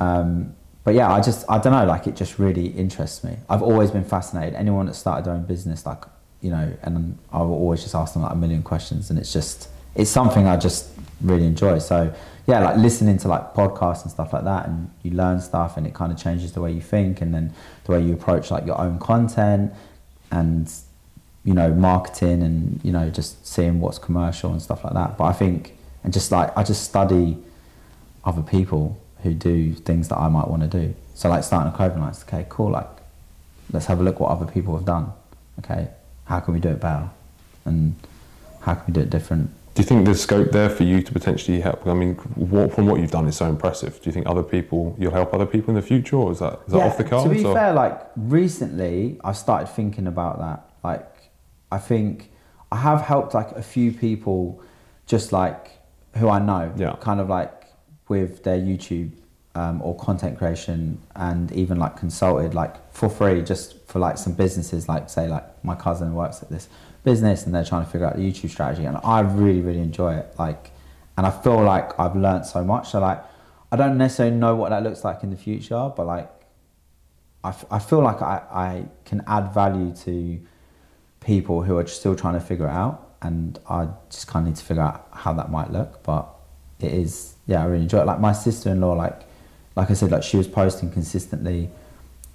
Um, 0.02 0.56
but 0.84 0.94
yeah, 0.94 1.12
I 1.12 1.22
just 1.22 1.46
I 1.50 1.58
don't 1.58 1.74
know, 1.74 1.86
like 1.86 2.06
it 2.08 2.16
just 2.16 2.38
really 2.38 2.68
interests 2.68 3.24
me. 3.24 3.38
I've 3.50 3.62
always 3.62 3.92
been 3.92 4.04
fascinated. 4.04 4.56
Anyone 4.56 4.86
that 4.88 4.96
started 4.96 5.26
their 5.26 5.34
own 5.34 5.44
business, 5.44 5.86
like 5.86 6.04
you 6.42 6.52
know, 6.52 6.74
and 6.84 7.18
I 7.32 7.40
will 7.40 7.54
always 7.54 7.82
just 7.82 7.96
ask 7.96 8.14
them 8.14 8.24
like 8.24 8.32
a 8.32 8.36
million 8.36 8.62
questions, 8.64 9.10
and 9.10 9.18
it's 9.18 9.32
just 9.32 9.70
it's 9.96 10.10
something 10.10 10.48
I 10.48 10.58
just 10.58 10.90
really 11.22 11.46
enjoy. 11.46 11.80
So 11.80 12.14
yeah, 12.50 12.60
like 12.62 12.78
listening 12.78 13.18
to 13.20 13.28
like 13.28 13.54
podcasts 13.54 14.02
and 14.02 14.12
stuff 14.12 14.34
like 14.34 14.44
that, 14.44 14.68
and 14.68 14.90
you 15.04 15.12
learn 15.12 15.40
stuff, 15.40 15.78
and 15.78 15.86
it 15.86 15.94
kind 15.94 16.12
of 16.12 16.18
changes 16.18 16.54
the 16.54 16.62
way 16.62 16.72
you 16.72 16.82
think, 16.82 17.22
and 17.22 17.34
then 17.34 17.54
the 17.84 17.92
way 17.92 18.02
you 18.02 18.14
approach 18.14 18.50
like 18.50 18.66
your 18.66 18.80
own 18.82 18.98
content, 18.98 19.72
and 20.32 20.72
you 21.44 21.54
know 21.54 21.72
marketing, 21.72 22.42
and 22.42 22.82
you 22.84 22.92
know 22.92 23.10
just 23.10 23.46
seeing 23.46 23.80
what's 23.80 24.00
commercial 24.00 24.52
and 24.52 24.62
stuff 24.62 24.84
like 24.84 24.94
that. 24.94 25.18
But 25.18 25.26
I 25.26 25.34
think 25.34 25.78
and 26.04 26.12
just 26.12 26.32
like 26.32 26.56
I 26.58 26.64
just 26.64 26.84
study 26.84 27.38
other 28.26 28.42
people 28.42 29.00
who 29.24 29.34
do 29.34 29.74
things 29.74 30.08
that 30.08 30.18
I 30.18 30.28
might 30.30 30.48
want 30.48 30.64
to 30.64 30.68
do. 30.68 30.96
So 31.14 31.30
like 31.30 31.44
starting 31.44 31.72
a 31.72 31.76
clothing 31.76 32.02
line, 32.02 32.16
okay, 32.24 32.46
cool. 32.50 32.72
Like 32.72 32.88
let's 33.72 33.86
have 33.86 34.00
a 34.00 34.04
look 34.04 34.20
what 34.20 34.32
other 34.32 34.52
people 34.52 34.76
have 34.76 34.86
done. 34.86 35.12
Okay, 35.60 35.90
how 36.26 36.40
can 36.40 36.56
we 36.56 36.60
do 36.60 36.70
it 36.70 36.80
better, 36.80 37.10
and 37.66 37.96
how 38.62 38.74
can 38.74 38.86
we 38.88 38.94
do 38.94 39.02
it 39.02 39.10
different? 39.10 39.52
Do 39.80 39.84
you 39.84 39.88
think 39.88 40.04
there's 40.04 40.22
scope 40.22 40.52
there 40.52 40.70
for 40.70 40.84
you 40.84 41.02
to 41.02 41.14
potentially 41.14 41.62
help? 41.62 41.88
I 41.88 41.94
mean, 41.94 42.16
what, 42.36 42.74
from 42.74 42.86
what 42.88 43.00
you've 43.00 43.12
done 43.12 43.28
is 43.28 43.38
so 43.38 43.46
impressive. 43.46 43.94
Do 44.02 44.10
you 44.10 44.12
think 44.12 44.28
other 44.28 44.44
people, 44.44 44.94
you'll 45.00 45.14
help 45.14 45.34
other 45.34 45.46
people 45.46 45.70
in 45.70 45.76
the 45.78 45.82
future, 45.82 46.18
or 46.18 46.34
is 46.34 46.40
that, 46.40 46.60
is 46.68 46.74
that 46.74 46.82
off 46.82 46.98
the 46.98 47.06
cards? 47.06 47.24
To 47.24 47.34
be 47.34 47.46
or? 47.46 47.54
fair, 47.54 47.72
like 47.72 47.98
recently, 48.18 49.22
I 49.24 49.32
started 49.32 49.68
thinking 49.68 50.06
about 50.06 50.40
that. 50.40 50.70
Like, 50.84 51.32
I 51.72 51.78
think 51.78 52.30
I 52.74 52.76
have 52.76 53.00
helped 53.04 53.34
like 53.34 53.54
a 53.54 53.62
few 53.64 53.94
people, 53.94 54.62
just 55.06 55.32
like 55.32 55.80
who 56.18 56.28
I 56.28 56.40
know, 56.40 56.74
Yeah. 56.76 56.98
kind 57.00 57.22
of 57.22 57.30
like 57.30 57.54
with 58.10 58.44
their 58.44 58.58
YouTube 58.60 59.14
um, 59.56 59.82
or 59.82 59.96
content 59.96 60.38
creation, 60.38 61.00
and 61.16 61.54
even 61.54 61.80
like 61.80 61.96
consulted 61.96 62.54
like 62.54 62.76
for 62.92 63.08
free, 63.08 63.42
just 63.44 63.78
for 63.88 64.00
like 64.00 64.18
some 64.18 64.34
businesses. 64.34 64.90
Like, 64.90 65.10
say, 65.10 65.30
like 65.30 65.64
my 65.64 65.76
cousin 65.76 66.16
works 66.16 66.44
at 66.44 66.50
this 66.50 66.68
business, 67.04 67.46
and 67.46 67.54
they're 67.54 67.66
trying 67.66 67.86
to 67.86 67.92
figure 67.92 68.08
out 68.08 68.16
the 68.16 68.22
YouTube 68.22 68.50
strategy, 68.50 68.86
and 68.86 68.98
I 69.04 69.22
really, 69.22 69.62
really 69.62 69.80
enjoy 69.80 70.16
it. 70.16 70.34
Like, 70.38 70.72
and 71.18 71.26
I 71.26 71.32
feel 71.32 71.62
like 71.62 72.00
I've 72.00 72.16
learned 72.16 72.46
so 72.46 72.64
much. 72.64 72.92
So 72.92 73.00
like, 73.00 73.24
I 73.72 73.76
don't 73.76 73.98
necessarily 73.98 74.36
know 74.36 74.56
what 74.56 74.70
that 74.70 74.84
looks 74.84 75.04
like 75.04 75.24
in 75.24 75.30
the 75.30 75.38
future, 75.38 75.92
but 75.96 76.06
like 76.06 76.30
I, 77.44 77.50
f- 77.50 77.66
I 77.72 77.80
feel 77.80 78.02
like 78.02 78.22
I, 78.22 78.42
I 78.52 78.86
can 79.06 79.24
add 79.28 79.54
value 79.54 79.94
to 80.06 80.40
people 81.20 81.64
who 81.64 81.78
are 81.78 81.88
still 81.88 82.16
trying 82.16 82.34
to 82.34 82.40
figure 82.40 82.68
it 82.68 82.72
out 82.72 83.16
and 83.22 83.60
I 83.70 83.90
just 84.10 84.28
kind 84.28 84.46
of 84.46 84.54
need 84.54 84.58
to 84.58 84.66
figure 84.66 84.84
out 84.84 85.08
how 85.12 85.34
that 85.34 85.52
might 85.52 85.72
look 85.72 86.04
but 86.04 86.30
it 86.80 86.94
is 86.94 87.36
yeah 87.46 87.62
I 87.62 87.66
really 87.66 87.84
enjoy 87.84 88.02
it 88.02 88.06
like 88.06 88.20
my 88.20 88.32
sister-in-law 88.32 88.94
like 88.94 89.22
like 89.76 89.92
I 89.92 89.94
said 89.94 90.12
like 90.12 90.24
she 90.24 90.38
was 90.38 90.48
posting 90.48 90.90
consistently 90.90 91.70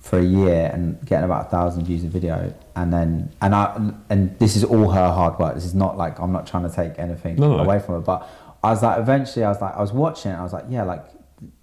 for 0.04 0.18
a 0.18 0.22
year 0.22 0.70
and 0.70 1.02
getting 1.06 1.24
about 1.24 1.46
a 1.46 1.48
thousand 1.48 1.86
views 1.86 2.04
a 2.04 2.08
video. 2.08 2.52
And 2.76 2.92
then 2.92 3.32
and 3.40 3.54
I 3.54 3.74
and 4.10 4.38
this 4.38 4.54
is 4.54 4.62
all 4.62 4.90
her 4.90 5.10
hard 5.10 5.38
work. 5.38 5.54
This 5.54 5.64
is 5.64 5.74
not 5.74 5.96
like 5.96 6.20
I'm 6.20 6.30
not 6.30 6.46
trying 6.46 6.68
to 6.68 6.76
take 6.76 6.98
anything 6.98 7.36
No, 7.36 7.56
away 7.58 7.78
from 7.78 7.94
her 7.94 8.00
but 8.02 8.28
I 8.62 8.68
was 8.68 8.82
like 8.82 8.98
eventually 8.98 9.46
I 9.46 9.48
was 9.48 9.62
like 9.62 9.74
I 9.74 9.80
was 9.80 9.92
watching 9.92 10.32
it 10.32 10.34
I 10.34 10.42
was 10.42 10.52
like 10.52 10.66
yeah 10.68 10.82
like 10.82 11.06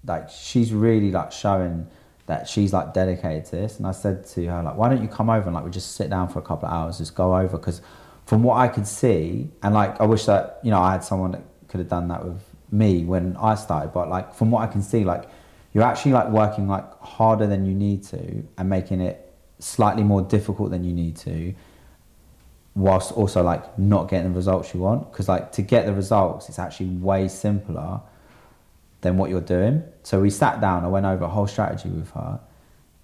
like 0.04 0.28
she's 0.28 0.72
really 0.72 1.12
like 1.12 1.30
showing 1.30 1.86
that 2.26 2.48
she's 2.48 2.72
like 2.72 2.92
dedicated 2.92 3.44
to 3.44 3.50
this. 3.52 3.78
And 3.78 3.86
I 3.86 3.92
said 3.92 4.26
to 4.30 4.44
her 4.46 4.62
like 4.64 4.76
why 4.76 4.88
don't 4.88 5.02
you 5.02 5.08
come 5.08 5.30
over 5.30 5.46
and 5.46 5.54
like 5.54 5.64
we 5.64 5.70
just 5.70 5.94
sit 5.94 6.10
down 6.10 6.28
for 6.28 6.40
a 6.40 6.42
couple 6.42 6.66
of 6.66 6.74
hours 6.74 6.98
just 6.98 7.14
go 7.14 7.36
over. 7.36 7.56
Because 7.56 7.80
from 8.26 8.42
what 8.42 8.56
I 8.56 8.66
could 8.66 8.88
see 8.88 9.50
and 9.62 9.72
like 9.72 10.00
I 10.00 10.04
wish 10.04 10.24
that 10.24 10.58
you 10.64 10.72
know 10.72 10.80
I 10.80 10.90
had 10.90 11.04
someone 11.04 11.30
that 11.30 11.42
could 11.68 11.78
have 11.78 11.88
done 11.88 12.08
that 12.08 12.24
with 12.24 12.42
me 12.72 13.04
when 13.04 13.36
I 13.36 13.54
started 13.54 13.92
but 13.92 14.08
like 14.08 14.34
from 14.34 14.50
what 14.50 14.62
I 14.62 14.66
can 14.66 14.82
see 14.82 15.04
like 15.04 15.28
you're 15.72 15.84
actually 15.84 16.12
like 16.12 16.28
working 16.28 16.68
like 16.68 17.00
harder 17.00 17.46
than 17.46 17.64
you 17.64 17.74
need 17.74 18.02
to 18.04 18.42
and 18.58 18.68
making 18.68 19.00
it 19.00 19.32
slightly 19.58 20.02
more 20.02 20.22
difficult 20.22 20.70
than 20.70 20.84
you 20.84 20.92
need 20.92 21.16
to 21.16 21.54
whilst 22.74 23.12
also 23.12 23.42
like 23.42 23.78
not 23.78 24.08
getting 24.08 24.32
the 24.32 24.36
results 24.36 24.74
you 24.74 24.80
want. 24.80 25.10
Because 25.10 25.28
like 25.28 25.52
to 25.52 25.62
get 25.62 25.86
the 25.86 25.92
results 25.92 26.48
it's 26.48 26.58
actually 26.58 26.88
way 26.88 27.28
simpler 27.28 28.00
than 29.00 29.16
what 29.16 29.30
you're 29.30 29.40
doing. 29.40 29.82
So 30.02 30.20
we 30.20 30.30
sat 30.30 30.60
down 30.60 30.84
i 30.84 30.88
went 30.88 31.06
over 31.06 31.24
a 31.24 31.28
whole 31.28 31.46
strategy 31.46 31.88
with 31.88 32.10
her 32.10 32.40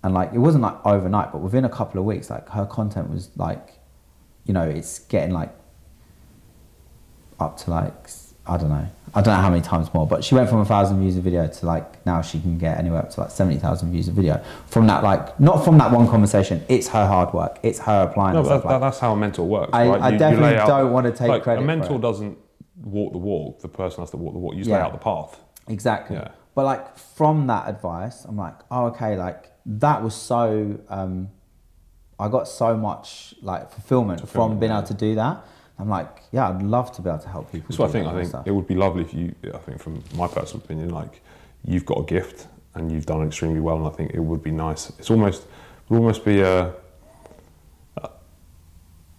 and 0.02 0.14
like 0.14 0.32
it 0.32 0.38
wasn't 0.38 0.62
like 0.62 0.76
overnight 0.84 1.32
but 1.32 1.38
within 1.38 1.64
a 1.64 1.68
couple 1.68 1.98
of 1.98 2.06
weeks 2.06 2.30
like 2.30 2.48
her 2.50 2.66
content 2.66 3.10
was 3.10 3.30
like 3.36 3.80
you 4.44 4.54
know 4.54 4.62
it's 4.62 5.00
getting 5.00 5.34
like 5.34 5.52
up 7.40 7.56
to 7.56 7.70
like 7.70 8.08
i 8.48 8.56
don't 8.56 8.68
know 8.70 8.86
i 9.14 9.20
don't 9.20 9.34
know 9.34 9.40
how 9.40 9.50
many 9.50 9.62
times 9.62 9.92
more 9.94 10.06
but 10.06 10.24
she 10.24 10.34
went 10.34 10.48
from 10.48 10.60
a 10.60 10.64
thousand 10.64 11.00
views 11.00 11.16
a 11.16 11.20
video 11.20 11.46
to 11.46 11.66
like 11.66 12.04
now 12.06 12.20
she 12.22 12.40
can 12.40 12.58
get 12.58 12.78
anywhere 12.78 13.00
up 13.00 13.10
to 13.10 13.20
like 13.20 13.30
70000 13.30 13.90
views 13.90 14.08
a 14.08 14.12
video 14.12 14.42
from 14.66 14.86
that 14.86 15.02
like 15.02 15.38
not 15.38 15.64
from 15.64 15.78
that 15.78 15.90
one 15.92 16.08
conversation 16.08 16.64
it's 16.68 16.88
her 16.88 17.06
hard 17.06 17.32
work 17.34 17.58
it's 17.62 17.78
her 17.80 18.08
applying 18.08 18.34
No, 18.34 18.42
that, 18.42 18.64
like 18.64 18.80
that's 18.80 18.98
how 18.98 19.12
a 19.12 19.16
mental 19.16 19.46
works. 19.46 19.70
I- 19.72 19.88
right? 19.88 20.00
I 20.00 20.06
You- 20.08 20.12
you 20.14 20.18
definitely 20.18 20.50
lay 20.50 20.58
out- 20.58 20.68
don't 20.68 20.92
wanna 20.92 21.10
take 21.12 21.28
like, 21.28 21.42
credit 21.42 21.68
A 21.68 21.94
it. 21.94 22.00
doesn't 22.00 22.38
walk 22.82 23.12
the 23.12 23.18
walk. 23.18 23.60
The 23.60 23.68
person 23.68 24.02
has 24.02 24.10
to 24.10 24.16
walk 24.16 24.32
the 24.32 24.38
walk. 24.38 24.54
You 24.54 24.60
just 24.60 24.70
lay 24.70 24.78
out 24.78 24.92
the 24.92 24.98
path. 24.98 25.40
Exactly. 25.68 26.16
Yeah. 26.16 26.28
But 26.54 26.64
like 26.64 26.96
from 26.98 27.46
that 27.46 27.68
advice, 27.68 28.24
I'm 28.24 28.36
like, 28.36 28.54
oh, 28.70 28.86
okay, 28.86 29.16
like 29.16 29.50
that 29.66 30.02
was 30.02 30.14
so. 30.14 30.78
Um, 30.88 31.28
I 32.18 32.28
got 32.28 32.48
so 32.48 32.76
much 32.76 33.34
like 33.42 33.70
fulfillment, 33.70 34.28
from 34.28 34.58
being 34.58 34.72
yeah. 34.72 34.78
able 34.78 34.88
to 34.88 34.94
do 34.94 35.14
that. 35.14 35.44
I'm 35.78 35.88
like, 35.88 36.22
yeah, 36.32 36.48
I'd 36.48 36.62
love 36.62 36.92
to 36.92 37.02
be 37.02 37.08
able 37.08 37.20
to 37.20 37.28
help 37.28 37.52
people. 37.52 37.68
That's 37.68 37.78
what 37.78 37.90
I 37.90 37.92
think. 37.92 38.06
I 38.06 38.14
think 38.14 38.28
stuff. 38.28 38.46
it 38.46 38.50
would 38.50 38.66
be 38.66 38.74
lovely 38.74 39.02
if 39.02 39.14
you. 39.14 39.34
I 39.54 39.58
think 39.58 39.80
from 39.80 40.02
my 40.14 40.26
personal 40.26 40.64
opinion, 40.64 40.90
like 40.90 41.20
you've 41.64 41.86
got 41.86 42.00
a 42.00 42.04
gift 42.04 42.48
and 42.74 42.90
you've 42.90 43.06
done 43.06 43.26
extremely 43.26 43.60
well, 43.60 43.76
and 43.76 43.86
I 43.86 43.90
think 43.90 44.12
it 44.12 44.20
would 44.20 44.42
be 44.42 44.50
nice. 44.50 44.90
It's 44.98 45.10
almost, 45.10 45.42
it 45.42 45.90
would 45.90 45.98
almost 45.98 46.24
be 46.24 46.40
a. 46.40 46.74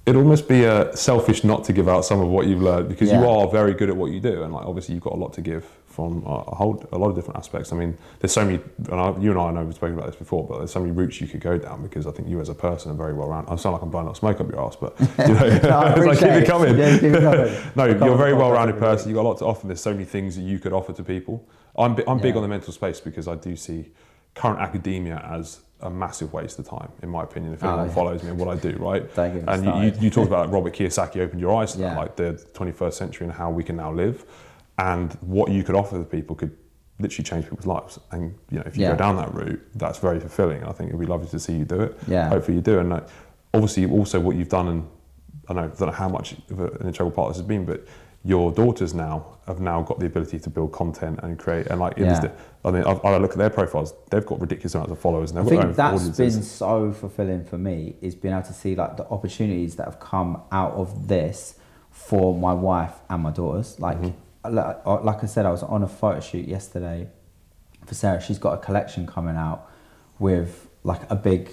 It'd 0.06 0.19
almost 0.19 0.48
be 0.48 0.65
uh, 0.65 0.95
selfish 0.95 1.43
not 1.43 1.65
to 1.65 1.74
give 1.74 1.88
out 1.88 2.04
some 2.04 2.19
of 2.19 2.30
what 2.30 2.48
you've 2.48 2.63
learned 2.63 2.89
because 2.89 3.12
you 3.12 3.19
are 3.30 3.48
very 3.48 3.76
good 3.76 3.89
at 3.89 3.95
what 3.95 4.12
you 4.12 4.19
do, 4.19 4.41
and 4.43 4.52
like 4.52 4.65
obviously 4.65 4.95
you've 4.95 5.04
got 5.04 5.13
a 5.13 5.17
lot 5.17 5.34
to 5.34 5.41
give 5.41 5.65
from 5.89 6.23
a, 6.25 6.56
whole 6.56 6.88
a 6.91 6.97
lot 6.97 7.10
of 7.10 7.15
different 7.15 7.38
aspects. 7.38 7.73
I 7.73 7.75
mean, 7.75 7.97
there's 8.19 8.32
so 8.32 8.45
many, 8.45 8.60
and 8.91 8.99
I, 8.99 9.17
you 9.19 9.32
and 9.32 9.39
I, 9.39 9.52
know 9.52 9.63
we've 9.65 9.73
spoken 9.75 9.97
about 9.97 10.08
this 10.08 10.15
before, 10.15 10.47
but 10.47 10.60
there's 10.60 10.71
so 10.71 10.80
many 10.80 10.91
routes 10.91 11.19
you 11.19 11.28
could 11.28 11.41
go 11.41 11.58
down 11.58 11.82
because 11.82 12.06
I 12.08 12.12
think 12.12 12.30
you 12.30 12.39
as 12.39 12.49
a 12.49 12.56
person 12.56 12.91
are 12.91 12.95
very 12.95 13.13
well 13.13 13.28
rounded. 13.28 13.52
I 13.52 13.56
sound 13.56 13.73
like 13.73 13.82
I'm 13.82 13.89
blowing 13.89 14.08
up 14.08 14.15
smoke 14.15 14.39
up 14.39 14.49
your 14.49 14.62
ass, 14.62 14.75
but 14.75 14.97
you 14.99 15.34
know, 15.34 15.45
it's 15.45 16.06
like 16.06 16.19
keep 16.19 16.30
it 16.30 16.47
coming. 16.47 16.78
Yeah, 16.78 16.93
keep 16.93 17.13
it 17.13 17.21
coming. 17.21 17.54
no, 17.75 17.86
you're 17.86 18.13
a 18.13 18.17
very 18.17 18.34
well-rounded 18.34 18.78
person. 18.78 19.10
You've 19.10 19.15
got 19.15 19.23
a 19.23 19.30
lot 19.30 19.38
to 19.39 19.45
offer. 19.45 19.67
There's 19.67 19.82
so 19.82 19.91
many 19.91 20.06
things 20.06 20.36
that 20.36 20.43
you 20.43 20.60
could 20.60 20.73
offer 20.73 20.93
to 20.93 21.04
people. 21.04 21.47
I'm, 21.78 21.97
I'm 22.08 22.19
big 22.19 22.36
on 22.36 22.41
the 22.41 22.47
mental 22.47 22.73
space 22.73 22.99
because 22.99 23.28
I 23.28 23.36
do 23.36 23.56
see 23.56 23.91
current 24.36 24.60
academia 24.60 25.25
as 25.30 25.62
a 25.82 25.89
massive 25.89 26.34
waste 26.34 26.60
of 26.60 26.67
time, 26.67 26.91
in 27.02 27.10
my 27.10 27.23
opinion. 27.23 27.54
If 27.54 27.63
Oh, 27.63 27.69
anyone 27.69 27.88
yeah. 27.88 27.93
follows 27.93 28.23
me 28.23 28.30
and 28.30 28.39
what 28.39 28.49
I 28.49 28.56
do, 28.56 28.75
right? 28.80 29.13
Don't 29.15 29.34
get 29.34 29.45
me 29.45 29.54
and 29.54 29.65
you, 29.65 29.91
you, 29.91 30.04
you 30.06 30.10
talked 30.10 30.28
about 30.28 30.52
Robert 30.52 30.73
Kiyosaki 30.73 31.21
opened 31.21 31.39
your 31.39 31.56
eyes 31.62 31.71
to 31.73 31.78
that, 31.80 31.97
like 31.97 32.15
the 32.15 32.34
21st 32.54 32.93
century 32.93 33.28
and 33.28 33.34
how 33.34 33.49
we 33.49 33.63
can 33.63 33.78
now 33.78 33.91
live, 33.91 34.25
and 34.79 35.13
what 35.21 35.51
you 35.51 35.63
could 35.63 35.75
offer 35.75 35.97
to 35.97 36.03
people 36.03 36.35
could 36.35 36.55
literally 36.99 37.23
change 37.23 37.43
people's 37.45 37.65
lives. 37.65 37.99
And 38.11 38.33
you 38.49 38.57
know, 38.57 38.63
if 38.65 38.75
you 38.77 38.83
Yeah. 38.83 38.91
go 38.91 38.97
down 38.97 39.15
that 39.17 39.33
route, 39.33 39.61
that's 39.75 39.99
very 39.99 40.19
fulfilling. 40.19 40.63
I 40.63 40.71
think 40.71 40.89
it'd 40.89 40.99
be 40.99 41.05
lovely 41.05 41.27
to 41.29 41.39
see 41.39 41.53
you 41.53 41.65
do 41.65 41.81
it. 41.81 41.97
Yeah. 42.07 42.29
Hopefully 42.29 42.55
you 42.55 42.61
do. 42.61 42.79
And 42.79 42.89
like, 42.89 43.05
obviously, 43.53 43.85
also 43.89 44.19
what 44.19 44.35
you've 44.35 44.49
done, 44.49 44.67
and 44.67 44.87
I 45.49 45.53
know, 45.53 45.63
I 45.63 45.67
don't 45.67 45.81
know 45.81 45.91
how 45.91 46.09
much 46.09 46.35
of 46.51 46.59
an 46.59 46.87
integral 46.87 47.11
part 47.11 47.29
this 47.29 47.37
has 47.37 47.45
been, 47.45 47.65
but 47.65 47.85
your 48.23 48.51
daughters 48.51 48.93
now 48.93 49.37
have 49.47 49.61
now 49.61 49.81
got 49.81 49.99
the 49.99 50.05
ability 50.05 50.39
to 50.39 50.49
build 50.49 50.71
content 50.73 51.19
and 51.23 51.39
create. 51.39 51.67
And 51.67 51.79
like, 51.79 51.97
Yeah. 51.97 52.19
the- 52.19 52.31
I 52.65 52.71
mean, 52.71 52.83
I, 52.83 52.91
I 52.91 53.17
look 53.17 53.31
at 53.31 53.37
their 53.37 53.49
profiles; 53.49 53.93
they've 54.09 54.25
got 54.25 54.41
ridiculous 54.41 54.75
amounts 54.75 54.91
of 54.91 54.99
followers, 54.99 55.31
and 55.31 55.39
I 55.39 55.43
think 55.43 55.75
that's 55.75 55.95
audiences. 56.01 56.35
been 56.35 56.43
so 56.43 56.91
fulfilling 56.91 57.43
for 57.45 57.57
me 57.57 57.95
is 58.01 58.15
being 58.15 58.33
able 58.33 58.45
to 58.47 58.53
see 58.53 58.75
like 58.75 58.97
the 58.97 59.07
opportunities 59.09 59.75
that 59.77 59.85
have 59.85 59.99
come 60.01 60.41
out 60.51 60.73
of 60.73 61.07
this 61.07 61.55
for 61.91 62.37
my 62.37 62.53
wife 62.53 62.95
and 63.09 63.23
my 63.23 63.31
daughters. 63.31 63.79
Like, 63.79 63.97
Mm-hmm. 63.97 64.17
Like, 64.43 64.78
uh, 64.86 65.02
like 65.02 65.23
I 65.23 65.28
said, 65.28 65.45
I 65.45 65.52
was 65.52 65.63
on 65.63 65.84
a 65.84 65.88
photo 65.88 66.19
shoot 66.19 66.47
yesterday 66.47 67.08
for 67.86 67.93
Sarah. 67.93 68.21
She's 68.21 68.38
got 68.39 68.54
a 68.54 68.58
collection 68.58 69.06
coming 69.08 69.36
out 69.36 69.69
with 70.19 70.67
like 70.84 71.02
a 71.10 71.15
big 71.15 71.52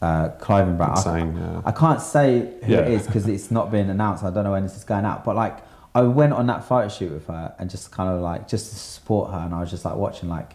uh, 0.00 0.30
clothing 0.30 0.76
brand. 0.76 0.92
I- 0.92 0.96
Insane, 0.96 1.36
yeah. 1.36 1.62
I 1.64 1.72
can't 1.72 2.00
say 2.00 2.40
who 2.64 2.72
Yeah. 2.72 2.80
it 2.80 2.88
is 2.92 3.06
because 3.06 3.26
it's 3.26 3.50
not 3.50 3.70
been 3.70 3.90
announced. 3.90 4.24
I 4.24 4.30
don't 4.30 4.44
know 4.44 4.52
when 4.52 4.62
this 4.62 4.76
is 4.76 4.84
going 4.84 5.04
out, 5.04 5.24
but 5.24 5.36
like 5.36 5.58
I 5.94 6.02
went 6.02 6.32
on 6.32 6.46
that 6.46 6.64
photo 6.64 6.88
shoot 6.88 7.12
with 7.12 7.26
her 7.26 7.54
and 7.58 7.68
just 7.68 7.90
kind 7.92 8.08
of 8.08 8.20
like 8.20 8.48
just 8.48 8.70
to 8.72 8.76
support 8.78 9.30
her, 9.32 9.38
and 9.38 9.54
I 9.54 9.60
was 9.60 9.70
just 9.70 9.84
like 9.84 9.96
watching 9.96 10.28
like 10.28 10.52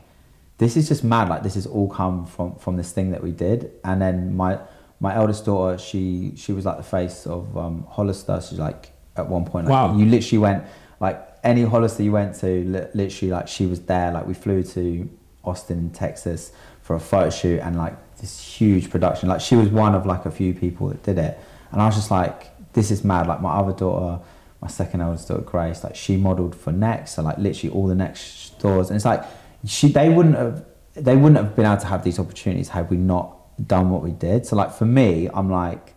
this 0.57 0.75
is 0.75 0.87
just 0.87 1.03
mad. 1.03 1.29
Like 1.29 1.43
this 1.43 1.53
has 1.55 1.67
all 1.67 1.87
come 1.89 2.25
from 2.25 2.55
from 2.55 2.75
this 2.77 2.91
thing 2.91 3.11
that 3.11 3.21
we 3.23 3.31
did, 3.31 3.71
and 3.83 4.01
then 4.01 4.35
my 4.35 4.59
my 4.99 5.13
eldest 5.15 5.45
daughter, 5.45 5.77
she 5.77 6.33
she 6.35 6.51
was 6.53 6.65
like 6.65 6.77
the 6.77 6.83
face 6.83 7.27
of 7.27 7.55
um, 7.57 7.85
Hollister. 7.89 8.41
She's 8.41 8.57
like 8.57 8.91
at 9.15 9.27
one 9.29 9.45
point, 9.45 9.67
like, 9.67 9.91
Wow. 9.91 9.95
you 9.97 10.05
literally 10.05 10.39
went 10.39 10.63
like 10.99 11.21
any 11.43 11.63
Hollister 11.63 12.03
you 12.03 12.11
went 12.11 12.35
to, 12.39 12.47
li- 12.47 12.87
literally 12.93 13.31
like 13.31 13.47
she 13.47 13.65
was 13.65 13.81
there. 13.81 14.11
Like 14.11 14.25
we 14.25 14.33
flew 14.33 14.63
to 14.63 15.09
Austin, 15.43 15.89
Texas 15.91 16.51
for 16.81 16.95
a 16.95 16.99
photo 16.99 17.29
shoot 17.29 17.59
and 17.59 17.77
like 17.77 17.95
this 18.17 18.41
huge 18.41 18.89
production. 18.89 19.29
Like 19.29 19.41
she 19.41 19.55
was 19.55 19.69
one 19.69 19.95
of 19.95 20.05
like 20.05 20.25
a 20.25 20.31
few 20.31 20.53
people 20.53 20.87
that 20.89 21.03
did 21.03 21.17
it, 21.17 21.37
and 21.71 21.81
I 21.81 21.85
was 21.85 21.95
just 21.95 22.11
like, 22.11 22.49
this 22.73 22.91
is 22.91 23.03
mad. 23.03 23.27
Like 23.27 23.41
my 23.41 23.53
other 23.53 23.73
daughter, 23.73 24.23
my 24.61 24.67
second 24.67 25.01
eldest 25.01 25.27
daughter 25.27 25.41
Grace, 25.41 25.83
like 25.83 25.95
she 25.95 26.17
modelled 26.17 26.55
for 26.55 26.71
Next, 26.71 27.15
so 27.15 27.21
like 27.21 27.37
literally 27.37 27.73
all 27.73 27.87
the 27.87 27.95
Next 27.95 28.21
stores, 28.45 28.89
and 28.89 28.95
it's 28.95 29.05
like 29.05 29.23
she 29.65 29.89
they 29.89 30.09
wouldn't 30.09 30.35
have 30.35 30.65
they 30.93 31.15
wouldn't 31.15 31.37
have 31.37 31.55
been 31.55 31.65
able 31.65 31.79
to 31.79 31.87
have 31.87 32.03
these 32.03 32.17
opportunities 32.19 32.69
had 32.69 32.89
we 32.89 32.97
not 32.97 33.35
done 33.67 33.89
what 33.89 34.01
we 34.01 34.11
did. 34.11 34.45
So 34.45 34.55
like 34.55 34.73
for 34.73 34.85
me, 34.85 35.29
I'm 35.33 35.51
like 35.51 35.93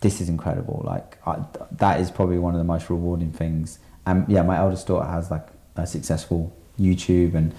this 0.00 0.20
is 0.20 0.28
incredible. 0.28 0.82
Like 0.84 1.18
I, 1.26 1.44
that 1.72 2.00
is 2.00 2.10
probably 2.10 2.38
one 2.38 2.54
of 2.54 2.58
the 2.58 2.64
most 2.64 2.90
rewarding 2.90 3.32
things. 3.32 3.78
And 4.06 4.28
yeah, 4.28 4.42
my 4.42 4.56
eldest 4.58 4.86
daughter 4.86 5.08
has 5.08 5.30
like 5.30 5.46
a 5.76 5.86
successful 5.86 6.56
YouTube 6.80 7.34
and 7.34 7.52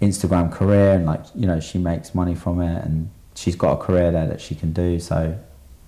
Instagram 0.00 0.50
career, 0.50 0.92
and 0.92 1.04
like 1.04 1.24
you 1.34 1.46
know 1.46 1.60
she 1.60 1.78
makes 1.78 2.14
money 2.14 2.34
from 2.34 2.60
it, 2.62 2.84
and 2.84 3.10
she's 3.34 3.56
got 3.56 3.72
a 3.72 3.76
career 3.76 4.10
there 4.10 4.26
that 4.28 4.40
she 4.40 4.54
can 4.54 4.72
do. 4.72 4.98
So 5.00 5.36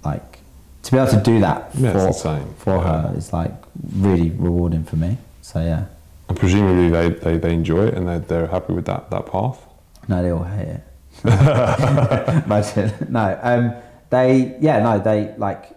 like 0.04 0.40
to 0.82 0.90
be 0.90 0.98
able 0.98 1.10
to 1.12 1.22
do 1.22 1.40
that 1.40 1.70
Yeah, 1.74 2.10
for, 2.12 2.44
for 2.58 2.80
her 2.80 3.14
is 3.16 3.32
like 3.32 3.52
really 3.94 4.30
rewarding 4.30 4.84
for 4.84 4.96
me. 4.96 5.18
So 5.40 5.60
yeah, 5.60 5.86
and 6.28 6.38
presumably 6.38 6.88
they, 6.90 7.08
they, 7.10 7.38
they 7.38 7.54
enjoy 7.54 7.86
it 7.86 7.94
and 7.94 8.08
they're, 8.08 8.18
they're 8.18 8.46
happy 8.46 8.72
with 8.72 8.86
that, 8.86 9.10
that 9.10 9.26
path. 9.26 9.64
no, 10.08 10.22
they 10.22 10.30
all 10.30 10.42
hate 10.44 10.68
it. 10.68 10.82
Imagine 12.44 12.92
no. 13.10 13.38
Um, 13.42 13.74
they 14.10 14.56
yeah 14.60 14.78
no 14.80 14.98
they 14.98 15.34
like 15.38 15.74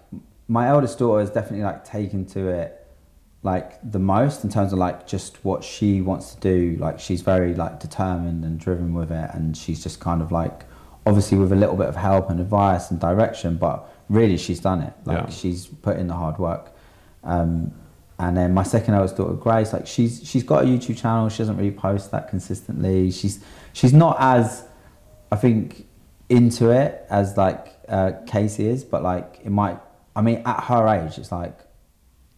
my 0.48 0.68
eldest 0.68 1.00
daughter 1.00 1.22
has 1.22 1.30
definitely 1.30 1.64
like 1.64 1.86
taken 1.86 2.26
to 2.26 2.50
it 2.50 2.85
like 3.46 3.80
the 3.92 4.00
most 4.00 4.44
in 4.44 4.50
terms 4.50 4.74
of 4.74 4.80
like 4.80 5.06
just 5.06 5.38
what 5.46 5.64
she 5.64 6.02
wants 6.02 6.34
to 6.34 6.40
do. 6.42 6.76
Like 6.80 7.00
she's 7.00 7.22
very 7.22 7.54
like 7.54 7.80
determined 7.80 8.44
and 8.44 8.60
driven 8.60 8.94
with 8.94 9.12
it, 9.12 9.30
and 9.34 9.56
she's 9.56 9.82
just 9.84 10.00
kind 10.00 10.22
of 10.24 10.32
like 10.32 10.66
obviously 11.06 11.38
with 11.38 11.52
a 11.52 11.56
little 11.56 11.76
bit 11.76 11.88
of 11.88 11.96
help 11.96 12.32
and 12.32 12.40
advice 12.40 12.90
and 12.90 13.00
direction, 13.00 13.56
but 13.58 13.88
really 14.10 14.36
she's 14.38 14.60
done 14.60 14.82
it. 14.82 14.94
Like 15.06 15.26
Yeah. 15.26 15.30
she's 15.30 15.68
put 15.68 15.98
in 15.98 16.08
the 16.08 16.16
hard 16.16 16.40
work. 16.40 16.72
Um, 17.24 17.72
and 18.18 18.36
then 18.36 18.54
my 18.54 18.64
second 18.64 18.96
eldest 18.96 19.18
daughter 19.18 19.34
Grace, 19.34 19.74
like 19.74 19.86
she's 19.86 20.28
she's 20.28 20.42
got 20.44 20.64
a 20.64 20.68
YouTube 20.68 20.98
channel. 20.98 21.30
She 21.30 21.38
doesn't 21.40 21.58
really 21.58 21.70
post 21.70 22.10
that 22.12 22.28
consistently. 22.30 23.12
She's 23.12 23.40
she's 23.74 23.94
not 23.94 24.18
as 24.20 24.64
I 25.32 25.36
think 25.36 25.86
into 26.30 26.72
it 26.72 27.06
as 27.12 27.38
like 27.38 27.78
uh, 27.88 28.14
Casey 28.26 28.68
is, 28.68 28.84
but 28.84 29.04
like 29.04 29.42
it 29.44 29.52
might. 29.52 29.78
I 30.16 30.22
mean, 30.22 30.42
at 30.46 30.64
her 30.64 30.88
age, 30.88 31.20
it's 31.20 31.32
like. 31.32 31.60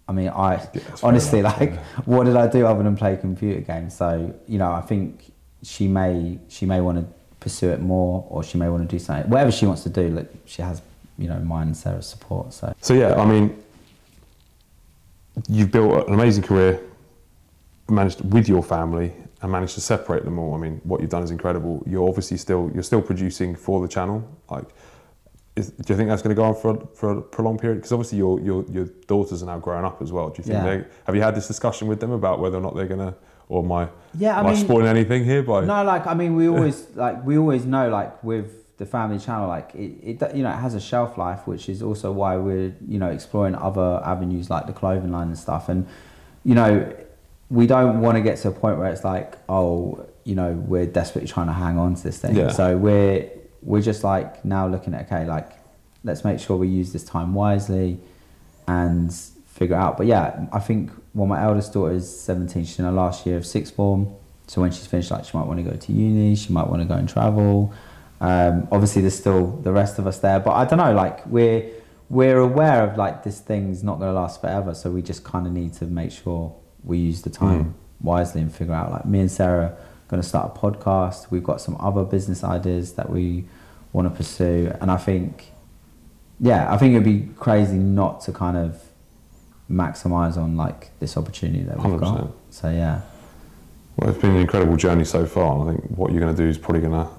I 0.07 0.13
mean, 0.13 0.29
I 0.29 0.65
honestly 1.03 1.39
enough, 1.39 1.59
like. 1.59 1.71
yeah. 1.71 1.83
What 2.05 2.25
did 2.25 2.37
I 2.37 2.47
do 2.47 2.65
other 2.65 2.81
than 2.83 2.95
play 2.95 3.17
computer 3.17 3.59
games? 3.61 3.95
So 3.95 4.33
you 4.47 4.57
know, 4.57 4.71
I 4.71 4.81
think 4.81 5.31
she 5.63 5.87
may 5.87 6.39
she 6.47 6.65
may 6.65 6.81
want 6.81 6.97
to 6.99 7.05
pursue 7.39 7.69
it 7.69 7.81
more, 7.81 8.25
or 8.29 8.43
she 8.43 8.57
may 8.57 8.69
want 8.69 8.89
to 8.89 8.95
do 8.95 8.99
something. 8.99 9.29
Whatever 9.29 9.51
she 9.51 9.65
wants 9.65 9.83
to 9.83 9.89
do, 9.89 10.09
like 10.09 10.31
she 10.45 10.61
has 10.61 10.81
you 11.17 11.27
know 11.27 11.39
mine 11.39 11.67
and 11.67 11.77
Sarah's 11.77 12.07
support. 12.07 12.53
So 12.53 12.73
So 12.81 12.93
yeah, 12.93 13.15
I 13.15 13.25
mean, 13.25 13.61
you've 15.49 15.71
built 15.71 16.07
an 16.07 16.13
amazing 16.13 16.43
career, 16.43 16.79
managed 17.89 18.21
with 18.33 18.47
your 18.47 18.63
family, 18.63 19.11
and 19.41 19.51
managed 19.51 19.75
to 19.75 19.81
separate 19.81 20.23
them 20.23 20.39
all. 20.39 20.55
I 20.55 20.57
mean, 20.57 20.79
what 20.83 21.01
you've 21.01 21.09
done 21.09 21.23
is 21.23 21.31
incredible. 21.31 21.83
You're 21.85 22.07
obviously 22.07 22.37
still 22.37 22.71
you're 22.73 22.83
still 22.83 23.01
producing 23.01 23.55
for 23.55 23.81
the 23.81 23.87
channel. 23.87 24.27
Like, 24.49 24.65
is, 25.57 25.71
do 25.71 25.91
you 25.93 25.97
think 25.97 26.09
that's 26.09 26.21
going 26.21 26.35
to 26.35 26.39
go 26.39 26.43
on 26.43 26.55
for 26.55 26.69
a, 26.71 26.87
for 26.95 27.17
a 27.17 27.21
prolonged 27.21 27.59
period? 27.59 27.75
Because 27.77 27.91
obviously 27.91 28.17
your, 28.19 28.39
your 28.39 28.63
your 28.71 28.85
daughters 29.07 29.41
are 29.43 29.47
now 29.47 29.59
growing 29.59 29.85
up 29.85 30.01
as 30.01 30.11
well. 30.11 30.29
Do 30.29 30.35
you 30.39 30.43
think 30.43 30.63
Yeah. 30.63 30.77
they 30.77 30.85
have 31.05 31.15
you 31.15 31.21
had 31.21 31.35
this 31.35 31.47
discussion 31.47 31.87
with 31.87 31.99
them 31.99 32.11
about 32.11 32.39
whether 32.39 32.57
or 32.57 32.61
not 32.61 32.75
they're 32.75 32.85
going 32.87 33.05
to 33.11 33.15
or 33.49 33.63
my 33.63 33.87
Yeah, 34.17 34.35
I 34.35 34.39
am 34.41 34.47
I 34.47 34.51
mean- 34.53 34.63
spoiling 34.65 34.87
anything 34.87 35.23
here 35.25 35.41
by 35.43 35.65
No, 35.65 35.83
like 35.83 36.05
I 36.07 36.13
mean, 36.13 36.35
we 36.35 36.47
always 36.47 36.87
like 36.95 37.25
we 37.25 37.37
always 37.37 37.65
know 37.65 37.89
like 37.89 38.23
with 38.23 38.77
the 38.77 38.85
family 38.85 39.17
channel, 39.17 39.47
like 39.47 39.73
it, 39.73 40.19
it 40.21 40.35
you 40.35 40.43
know 40.43 40.51
it 40.51 40.61
has 40.67 40.75
a 40.75 40.79
shelf 40.79 41.17
life, 41.17 41.47
which 41.47 41.67
is 41.67 41.81
also 41.81 42.11
why 42.11 42.37
we're 42.37 42.75
you 42.87 42.99
know 42.99 43.09
exploring 43.09 43.55
other 43.55 44.01
avenues 44.05 44.49
like 44.49 44.67
the 44.67 44.73
clothing 44.73 45.11
line 45.11 45.27
and 45.29 45.37
stuff. 45.37 45.67
And 45.69 45.87
you 46.43 46.53
know, 46.55 46.93
we 47.49 47.65
don't 47.67 48.01
want 48.01 48.15
to 48.17 48.21
get 48.21 48.37
to 48.39 48.49
a 48.49 48.51
point 48.51 48.77
where 48.77 48.91
it's 48.91 49.03
like, 49.03 49.37
oh, 49.49 50.05
you 50.25 50.35
know, 50.35 50.51
we're 50.53 50.85
desperately 50.85 51.27
trying 51.27 51.47
to 51.47 51.53
hang 51.53 51.77
on 51.77 51.95
to 51.95 52.03
this 52.03 52.19
thing. 52.19 52.35
Yeah. 52.35 52.49
So 52.51 52.77
we're 52.77 53.29
we're 53.61 53.81
just 53.81 54.03
like 54.03 54.43
now 54.45 54.67
looking 54.67 54.93
at 54.93 55.05
okay, 55.05 55.25
like 55.25 55.51
let's 56.03 56.23
make 56.23 56.39
sure 56.39 56.55
we 56.57 56.67
use 56.67 56.93
this 56.93 57.03
time 57.03 57.33
wisely 57.33 57.99
and 58.67 59.13
figure 59.47 59.75
it 59.75 59.79
out. 59.79 59.97
But 59.97 60.07
yeah, 60.07 60.45
I 60.53 60.59
think 60.59 60.91
well, 61.13 61.27
my 61.27 61.41
eldest 61.43 61.73
daughter 61.73 61.93
is 61.93 62.07
17. 62.21 62.65
She's 62.65 62.79
in 62.79 62.85
her 62.85 62.91
last 62.91 63.25
year 63.25 63.37
of 63.37 63.45
sixth 63.45 63.75
form. 63.75 64.13
So 64.47 64.61
when 64.61 64.71
she's 64.71 64.87
finished, 64.87 65.11
like 65.11 65.25
she 65.25 65.35
might 65.37 65.45
want 65.47 65.59
to 65.59 65.63
go 65.69 65.75
to 65.75 65.91
uni. 65.91 66.35
She 66.35 66.53
might 66.53 66.67
want 66.67 66.81
to 66.81 66.87
go 66.87 66.93
and 66.95 67.09
travel. 67.09 67.73
Um, 68.21 68.67
obviously, 68.71 69.01
there's 69.01 69.17
still 69.17 69.47
the 69.57 69.71
rest 69.71 69.99
of 69.99 70.07
us 70.07 70.19
there, 70.19 70.39
but 70.39 70.51
I 70.51 70.65
don't 70.65 70.79
know. 70.79 70.93
Like 70.93 71.25
we're 71.27 71.69
we're 72.09 72.39
aware 72.39 72.83
of 72.83 72.97
like 72.97 73.23
this 73.23 73.39
thing's 73.41 73.83
not 73.83 73.99
going 73.99 74.09
to 74.13 74.19
last 74.19 74.39
forever. 74.41 74.73
So 74.73 74.89
we 74.91 75.01
just 75.01 75.23
kind 75.23 75.45
of 75.45 75.51
need 75.53 75.73
to 75.73 75.85
make 75.85 76.11
sure 76.11 76.55
we 76.83 76.97
use 76.99 77.21
the 77.23 77.29
time 77.29 77.65
Mm. 77.65 77.73
wisely 78.05 78.41
and 78.41 78.53
figure 78.53 78.73
out. 78.73 78.91
Like 78.91 79.05
me 79.05 79.19
and 79.19 79.29
Sarah 79.31 79.75
going 80.07 80.21
to 80.21 80.27
start 80.27 80.55
a 80.55 80.59
podcast. 80.59 81.31
We've 81.31 81.43
got 81.43 81.61
some 81.61 81.77
other 81.79 82.03
business 82.03 82.43
ideas 82.43 82.93
that 82.93 83.09
we 83.09 83.45
want 83.93 84.09
to 84.09 84.15
pursue, 84.15 84.73
and 84.81 84.89
I 84.91 84.97
think 84.97 85.51
yeah, 86.39 86.71
I 86.71 86.77
think 86.77 86.93
it'd 86.93 87.03
be 87.03 87.29
crazy 87.35 87.77
not 87.77 88.21
to 88.21 88.31
kind 88.31 88.57
of 88.57 88.81
maximize 89.69 90.37
on 90.37 90.55
like 90.55 90.91
this 90.99 91.17
opportunity 91.17 91.63
that 91.63 91.77
we've 91.77 91.99
100%. 91.99 91.99
got. 91.99 92.31
So 92.51 92.69
yeah, 92.69 93.01
Well, 93.97 94.09
it's 94.11 94.19
been 94.21 94.31
an 94.31 94.37
incredible 94.37 94.77
journey 94.77 95.03
so 95.03 95.25
far, 95.25 95.59
and 95.59 95.69
I 95.69 95.73
think 95.73 95.97
what 95.97 96.11
you're 96.11 96.21
going 96.21 96.35
to 96.35 96.41
do 96.41 96.47
is 96.47 96.57
probably 96.57 96.81
going 96.81 96.93
to 97.05 97.09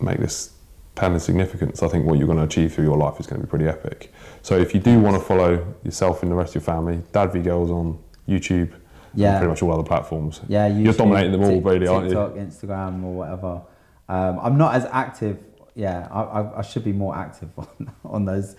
make 0.00 0.18
this 0.18 0.52
pale 0.94 1.12
in 1.12 1.20
significance. 1.20 1.82
I 1.82 1.88
think 1.88 2.06
what 2.06 2.18
you're 2.18 2.26
going 2.26 2.38
to 2.38 2.44
achieve 2.44 2.74
through 2.74 2.84
your 2.84 2.96
life 2.96 3.18
is 3.18 3.26
going 3.26 3.40
to 3.40 3.46
be 3.46 3.50
pretty 3.50 3.66
epic. 3.66 4.12
So 4.42 4.56
if 4.56 4.74
you 4.74 4.80
do 4.80 5.00
want 5.00 5.16
to 5.16 5.22
follow 5.22 5.74
yourself 5.82 6.22
and 6.22 6.30
the 6.30 6.36
rest 6.36 6.54
of 6.54 6.62
your 6.62 6.74
family, 6.74 7.02
Dad 7.12 7.32
V 7.32 7.40
Girls 7.40 7.70
on 7.70 7.98
YouTube, 8.28 8.72
Yeah. 9.14 9.38
pretty 9.38 9.48
much 9.50 9.62
all 9.62 9.72
other 9.72 9.82
platforms. 9.82 10.40
yeah. 10.48 10.66
You're 10.66 10.92
dominating 10.92 11.32
them 11.32 11.42
all, 11.44 11.60
really, 11.60 11.86
aren't 11.86 12.04
you? 12.08 12.14
TikTok, 12.14 12.34
Instagram, 12.34 13.04
or 13.04 13.14
whatever. 13.14 13.62
Um, 14.08 14.38
I'm 14.42 14.58
not 14.58 14.74
as 14.74 14.84
active. 14.90 15.38
Yeah, 15.74 16.08
I, 16.10 16.22
I, 16.22 16.58
I 16.58 16.62
should 16.62 16.84
be 16.84 16.92
more 16.92 17.16
active 17.16 17.50
on, 17.58 17.92
on 18.04 18.24
those. 18.24 18.56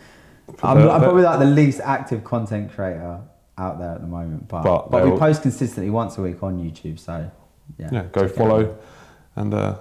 I'm, 0.64 0.78
I'm 0.78 1.02
probably 1.02 1.24
like 1.24 1.40
the 1.40 1.46
least 1.46 1.80
active 1.82 2.24
content 2.24 2.72
creator 2.72 3.20
out 3.58 3.80
there 3.80 3.92
at 3.92 4.02
the 4.02 4.08
moment, 4.08 4.48
but 4.48 4.64
But 4.64 4.92
but, 4.92 5.04
we 5.04 5.10
they'll- 5.12 5.20
post 5.20 5.42
consistently 5.42 5.90
once 5.90 6.18
a 6.18 6.22
week 6.22 6.44
on 6.44 6.58
YouTube. 6.60 7.00
So 7.00 7.30
yeah, 7.78 7.90
Yeah, 7.92 8.04
go 8.12 8.24
it 8.24 8.30
follow, 8.32 8.78
and 9.36 9.54
uh, 9.54 9.78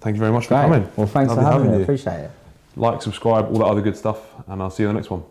thank 0.00 0.14
you 0.14 0.20
very 0.20 0.32
much 0.32 0.46
for 0.46 0.54
coming. 0.54 0.88
Well, 0.96 1.06
thanks 1.06 1.28
Lovely 1.30 1.44
for 1.44 1.50
having 1.50 1.64
having 1.66 1.78
me. 1.78 1.82
Appreciate 1.82 2.20
it. 2.20 2.30
Like, 2.76 3.02
subscribe, 3.02 3.46
all 3.46 3.58
that 3.58 3.64
other 3.64 3.80
good 3.80 3.96
stuff, 3.96 4.20
and 4.46 4.62
I'll 4.62 4.70
see 4.70 4.84
you 4.84 4.88
in 4.88 4.94
the 4.94 5.00
next 5.00 5.10
one. 5.10 5.24